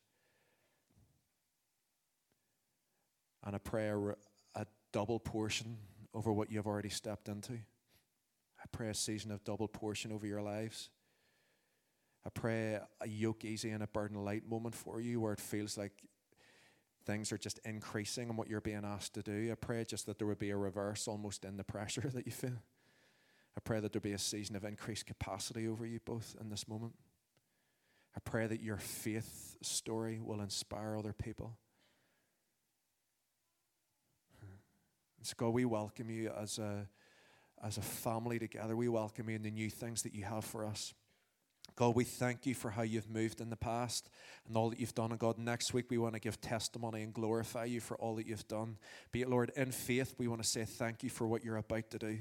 And 3.46 3.56
I 3.56 3.60
pray 3.60 3.88
a, 3.88 3.98
a 4.56 4.66
double 4.92 5.20
portion 5.20 5.78
over 6.14 6.32
what 6.32 6.52
you've 6.52 6.68
already 6.68 6.90
stepped 6.90 7.30
into. 7.30 7.54
I 7.54 8.66
pray 8.72 8.90
a 8.90 8.94
season 8.94 9.32
of 9.32 9.44
double 9.44 9.68
portion 9.68 10.12
over 10.12 10.28
your 10.28 10.42
lives. 10.42 10.90
I 12.26 12.30
pray 12.30 12.80
a 13.00 13.08
yoke 13.08 13.46
easy 13.46 13.70
and 13.70 13.82
a 13.82 13.88
burden 13.88 14.24
light 14.24 14.48
moment 14.48 14.76
for 14.76 15.00
you 15.00 15.22
where 15.22 15.34
it 15.34 15.40
feels 15.40 15.78
like 15.78 15.94
things 17.06 17.32
are 17.32 17.38
just 17.38 17.60
increasing 17.64 18.30
and 18.30 18.38
what 18.38 18.50
you're 18.50 18.62
being 18.62 18.84
asked 18.84 19.14
to 19.14 19.22
do. 19.24 19.50
I 19.52 19.56
pray 19.56 19.86
just 19.86 20.06
that 20.08 20.18
there 20.18 20.28
would 20.28 20.40
be 20.40 20.50
a 20.50 20.58
reverse 20.58 21.08
almost 21.08 21.46
in 21.46 21.58
the 21.58 21.64
pressure 21.64 22.10
that 22.14 22.26
you 22.26 22.32
feel. 22.32 22.62
I 23.58 23.62
pray 23.64 23.80
that 23.80 23.94
there 23.94 24.02
be 24.02 24.14
a 24.14 24.20
season 24.20 24.56
of 24.56 24.64
increased 24.64 25.06
capacity 25.06 25.68
over 25.68 25.86
you 25.86 26.00
both 26.04 26.36
in 26.40 26.50
this 26.50 26.68
moment. 26.68 26.94
I 28.16 28.20
pray 28.20 28.48
that 28.48 28.62
your 28.62 28.78
faith 28.78 29.58
story 29.62 30.20
will 30.22 30.42
inspire 30.42 30.96
other 30.98 31.14
people. 31.14 31.58
So, 35.22 35.34
God, 35.38 35.50
we 35.50 35.66
welcome 35.66 36.10
you 36.10 36.32
as 36.42 36.58
a, 36.60 36.88
as 37.64 37.78
a 37.78 37.82
family 37.82 38.40
together. 38.40 38.76
We 38.76 38.88
welcome 38.88 39.30
you 39.30 39.36
in 39.36 39.44
the 39.44 39.52
new 39.52 39.70
things 39.70 40.02
that 40.04 40.14
you 40.14 40.24
have 40.24 40.46
for 40.46 40.66
us. 40.66 40.94
God, 41.76 41.96
we 41.96 42.04
thank 42.04 42.46
you 42.46 42.56
for 42.56 42.72
how 42.72 42.82
you've 42.82 43.10
moved 43.10 43.40
in 43.42 43.50
the 43.50 43.56
past 43.56 44.10
and 44.48 44.58
all 44.58 44.70
that 44.70 44.80
you've 44.80 44.96
done. 44.96 45.12
And 45.12 45.20
God, 45.20 45.38
next 45.38 45.74
week 45.74 45.86
we 45.90 45.98
want 45.98 46.14
to 46.14 46.20
give 46.20 46.42
testimony 46.42 47.04
and 47.04 47.14
glorify 47.14 47.66
you 47.66 47.80
for 47.80 47.96
all 47.98 48.16
that 48.16 48.28
you've 48.28 48.48
done. 48.48 48.78
Be 49.12 49.22
it, 49.22 49.30
Lord, 49.30 49.52
in 49.56 49.72
faith, 49.72 50.16
we 50.18 50.28
want 50.28 50.42
to 50.44 50.48
say 50.48 50.66
thank 50.66 51.04
you 51.04 51.10
for 51.10 51.28
what 51.28 51.44
you're 51.44 51.58
about 51.58 51.90
to 51.92 51.98
do. 51.98 52.20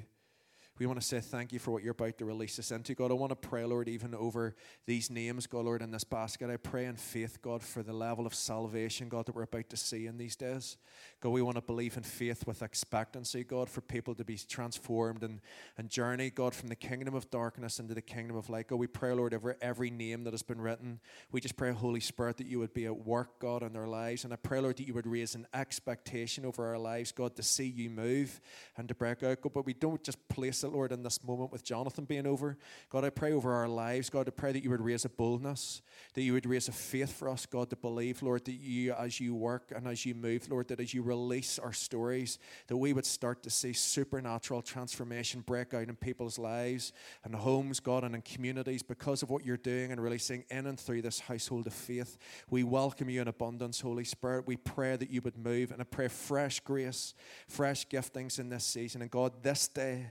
We 0.78 0.86
want 0.86 1.00
to 1.00 1.06
say 1.06 1.18
thank 1.18 1.52
you 1.52 1.58
for 1.58 1.72
what 1.72 1.82
you're 1.82 1.90
about 1.90 2.18
to 2.18 2.24
release 2.24 2.56
us 2.60 2.70
into. 2.70 2.94
God, 2.94 3.10
I 3.10 3.14
want 3.14 3.30
to 3.30 3.48
pray, 3.48 3.64
Lord, 3.64 3.88
even 3.88 4.14
over 4.14 4.54
these 4.86 5.10
names, 5.10 5.48
God, 5.48 5.64
Lord, 5.64 5.82
in 5.82 5.90
this 5.90 6.04
basket. 6.04 6.50
I 6.50 6.56
pray 6.56 6.84
in 6.84 6.94
faith, 6.94 7.42
God, 7.42 7.64
for 7.64 7.82
the 7.82 7.92
level 7.92 8.26
of 8.26 8.34
salvation, 8.34 9.08
God, 9.08 9.26
that 9.26 9.34
we're 9.34 9.42
about 9.42 9.68
to 9.70 9.76
see 9.76 10.06
in 10.06 10.18
these 10.18 10.36
days. 10.36 10.76
God, 11.20 11.30
we 11.30 11.42
want 11.42 11.56
to 11.56 11.62
believe 11.62 11.96
in 11.96 12.04
faith 12.04 12.46
with 12.46 12.62
expectancy, 12.62 13.42
God, 13.42 13.68
for 13.68 13.80
people 13.80 14.14
to 14.14 14.24
be 14.24 14.36
transformed 14.36 15.24
and, 15.24 15.40
and 15.76 15.88
journey, 15.90 16.30
God, 16.30 16.54
from 16.54 16.68
the 16.68 16.76
kingdom 16.76 17.14
of 17.14 17.28
darkness 17.28 17.80
into 17.80 17.94
the 17.94 18.00
kingdom 18.00 18.36
of 18.36 18.48
light. 18.48 18.68
God, 18.68 18.76
we 18.76 18.86
pray, 18.86 19.12
Lord, 19.12 19.34
over 19.34 19.56
every 19.60 19.90
name 19.90 20.22
that 20.24 20.32
has 20.32 20.44
been 20.44 20.60
written. 20.60 21.00
We 21.32 21.40
just 21.40 21.56
pray, 21.56 21.72
Holy 21.72 22.00
Spirit, 22.00 22.36
that 22.36 22.46
you 22.46 22.60
would 22.60 22.72
be 22.72 22.86
at 22.86 23.04
work, 23.04 23.40
God, 23.40 23.64
in 23.64 23.72
their 23.72 23.88
lives. 23.88 24.22
And 24.22 24.32
I 24.32 24.36
pray, 24.36 24.60
Lord, 24.60 24.76
that 24.76 24.86
you 24.86 24.94
would 24.94 25.08
raise 25.08 25.34
an 25.34 25.48
expectation 25.52 26.44
over 26.44 26.64
our 26.64 26.78
lives, 26.78 27.10
God, 27.10 27.34
to 27.34 27.42
see 27.42 27.66
you 27.66 27.90
move 27.90 28.40
and 28.76 28.86
to 28.86 28.94
break 28.94 29.24
out. 29.24 29.40
God, 29.40 29.52
but 29.52 29.66
we 29.66 29.74
don't 29.74 30.04
just 30.04 30.28
place 30.28 30.62
it, 30.68 30.72
Lord, 30.72 30.92
in 30.92 31.02
this 31.02 31.24
moment 31.24 31.50
with 31.50 31.64
Jonathan 31.64 32.04
being 32.04 32.26
over. 32.26 32.56
God, 32.90 33.04
I 33.04 33.10
pray 33.10 33.32
over 33.32 33.52
our 33.52 33.68
lives, 33.68 34.10
God, 34.10 34.28
I 34.28 34.30
pray 34.30 34.52
that 34.52 34.62
you 34.62 34.70
would 34.70 34.80
raise 34.80 35.04
a 35.04 35.08
boldness, 35.08 35.82
that 36.14 36.22
you 36.22 36.32
would 36.34 36.46
raise 36.46 36.68
a 36.68 36.72
faith 36.72 37.12
for 37.12 37.28
us, 37.28 37.46
God, 37.46 37.70
to 37.70 37.76
believe, 37.76 38.22
Lord, 38.22 38.44
that 38.44 38.52
you, 38.52 38.92
as 38.92 39.20
you 39.20 39.34
work 39.34 39.72
and 39.74 39.86
as 39.86 40.06
you 40.06 40.14
move, 40.14 40.50
Lord, 40.50 40.68
that 40.68 40.80
as 40.80 40.94
you 40.94 41.02
release 41.02 41.58
our 41.58 41.72
stories, 41.72 42.38
that 42.68 42.76
we 42.76 42.92
would 42.92 43.06
start 43.06 43.42
to 43.42 43.50
see 43.50 43.72
supernatural 43.72 44.62
transformation 44.62 45.40
break 45.40 45.74
out 45.74 45.88
in 45.88 45.96
people's 45.96 46.38
lives 46.38 46.92
and 47.24 47.34
homes, 47.34 47.80
God, 47.80 48.04
and 48.04 48.14
in 48.14 48.22
communities 48.22 48.82
because 48.82 49.22
of 49.22 49.30
what 49.30 49.44
you're 49.44 49.56
doing 49.56 49.90
and 49.92 50.02
releasing 50.02 50.44
in 50.50 50.66
and 50.66 50.78
through 50.78 51.02
this 51.02 51.20
household 51.20 51.66
of 51.66 51.74
faith. 51.74 52.18
We 52.50 52.62
welcome 52.64 53.08
you 53.08 53.22
in 53.22 53.28
abundance, 53.28 53.80
Holy 53.80 54.04
Spirit. 54.04 54.46
We 54.46 54.56
pray 54.56 54.96
that 54.96 55.10
you 55.10 55.20
would 55.22 55.38
move, 55.38 55.70
and 55.70 55.80
I 55.80 55.84
pray 55.84 56.08
fresh 56.08 56.60
grace, 56.60 57.14
fresh 57.48 57.86
giftings 57.88 58.38
in 58.38 58.48
this 58.48 58.64
season. 58.64 59.02
And 59.02 59.10
God, 59.10 59.42
this 59.42 59.68
day, 59.68 60.08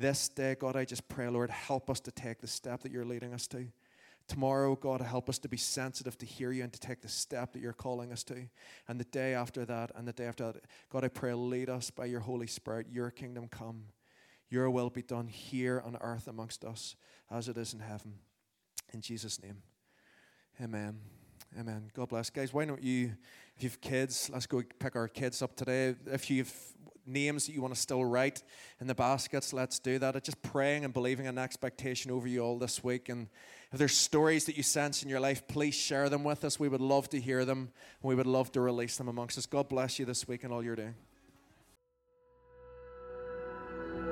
this 0.00 0.28
day, 0.28 0.56
God, 0.58 0.76
I 0.76 0.84
just 0.84 1.08
pray, 1.08 1.28
Lord, 1.28 1.50
help 1.50 1.90
us 1.90 2.00
to 2.00 2.10
take 2.10 2.40
the 2.40 2.46
step 2.46 2.82
that 2.82 2.92
you're 2.92 3.04
leading 3.04 3.34
us 3.34 3.46
to 3.48 3.66
Tomorrow, 4.30 4.76
God, 4.76 5.00
help 5.00 5.28
us 5.28 5.40
to 5.40 5.48
be 5.48 5.56
sensitive 5.56 6.16
to 6.18 6.24
hear 6.24 6.52
you 6.52 6.62
and 6.62 6.72
to 6.72 6.78
take 6.78 7.00
the 7.00 7.08
step 7.08 7.52
that 7.52 7.58
you're 7.60 7.72
calling 7.72 8.12
us 8.12 8.22
to. 8.22 8.46
And 8.86 9.00
the 9.00 9.04
day 9.04 9.34
after 9.34 9.64
that, 9.64 9.90
and 9.96 10.06
the 10.06 10.12
day 10.12 10.26
after 10.26 10.52
that, 10.52 10.64
God, 10.88 11.04
I 11.04 11.08
pray, 11.08 11.34
lead 11.34 11.68
us 11.68 11.90
by 11.90 12.04
your 12.04 12.20
Holy 12.20 12.46
Spirit. 12.46 12.86
Your 12.92 13.10
kingdom 13.10 13.48
come, 13.48 13.86
your 14.48 14.70
will 14.70 14.88
be 14.88 15.02
done 15.02 15.26
here 15.26 15.82
on 15.84 15.98
earth 16.00 16.28
amongst 16.28 16.64
us 16.64 16.94
as 17.28 17.48
it 17.48 17.56
is 17.56 17.74
in 17.74 17.80
heaven. 17.80 18.20
In 18.94 19.00
Jesus' 19.00 19.42
name, 19.42 19.62
amen. 20.62 21.19
Amen. 21.58 21.90
God 21.94 22.08
bless. 22.08 22.30
Guys, 22.30 22.52
why 22.52 22.64
don't 22.64 22.82
you, 22.82 23.12
if 23.56 23.62
you've 23.62 23.80
kids, 23.80 24.30
let's 24.32 24.46
go 24.46 24.62
pick 24.78 24.94
our 24.94 25.08
kids 25.08 25.42
up 25.42 25.56
today. 25.56 25.96
If 26.06 26.30
you've 26.30 26.52
names 27.06 27.46
that 27.46 27.52
you 27.52 27.60
want 27.60 27.74
to 27.74 27.80
still 27.80 28.04
write 28.04 28.42
in 28.80 28.86
the 28.86 28.94
baskets, 28.94 29.52
let's 29.52 29.78
do 29.78 29.98
that. 29.98 30.16
It's 30.16 30.26
just 30.26 30.40
praying 30.42 30.84
and 30.84 30.94
believing 30.94 31.26
an 31.26 31.38
expectation 31.38 32.10
over 32.10 32.28
you 32.28 32.40
all 32.40 32.58
this 32.58 32.84
week. 32.84 33.08
And 33.08 33.28
if 33.72 33.78
there's 33.78 33.96
stories 33.96 34.44
that 34.46 34.56
you 34.56 34.62
sense 34.62 35.02
in 35.02 35.08
your 35.08 35.20
life, 35.20 35.46
please 35.48 35.74
share 35.74 36.08
them 36.08 36.24
with 36.24 36.44
us. 36.44 36.60
We 36.60 36.68
would 36.68 36.80
love 36.80 37.08
to 37.10 37.20
hear 37.20 37.44
them 37.44 37.70
and 38.02 38.08
we 38.08 38.14
would 38.14 38.26
love 38.26 38.52
to 38.52 38.60
release 38.60 38.96
them 38.96 39.08
amongst 39.08 39.38
us. 39.38 39.46
God 39.46 39.68
bless 39.68 39.98
you 39.98 40.04
this 40.04 40.28
week 40.28 40.44
and 40.44 40.52
all 40.52 40.62
you're 40.62 40.76
doing. 40.76 40.94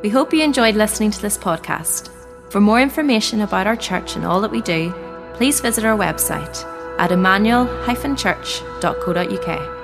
We 0.03 0.11
hope 0.11 0.33
you 0.33 0.43
enjoyed 0.43 0.77
listening 0.77 1.11
to 1.13 1.23
this 1.23 1.37
podcast. 1.37 2.11
For 2.53 2.61
more 2.61 2.81
information 2.81 3.41
about 3.43 3.67
our 3.67 3.77
church 3.77 4.17
and 4.17 4.25
all 4.25 4.41
that 4.41 4.51
we 4.51 4.63
do, 4.63 4.95
please 5.35 5.61
visit 5.61 5.85
our 5.85 5.99
website 5.99 6.78
at 6.99 7.13
emmanuel-church.co.uk. 7.13 9.78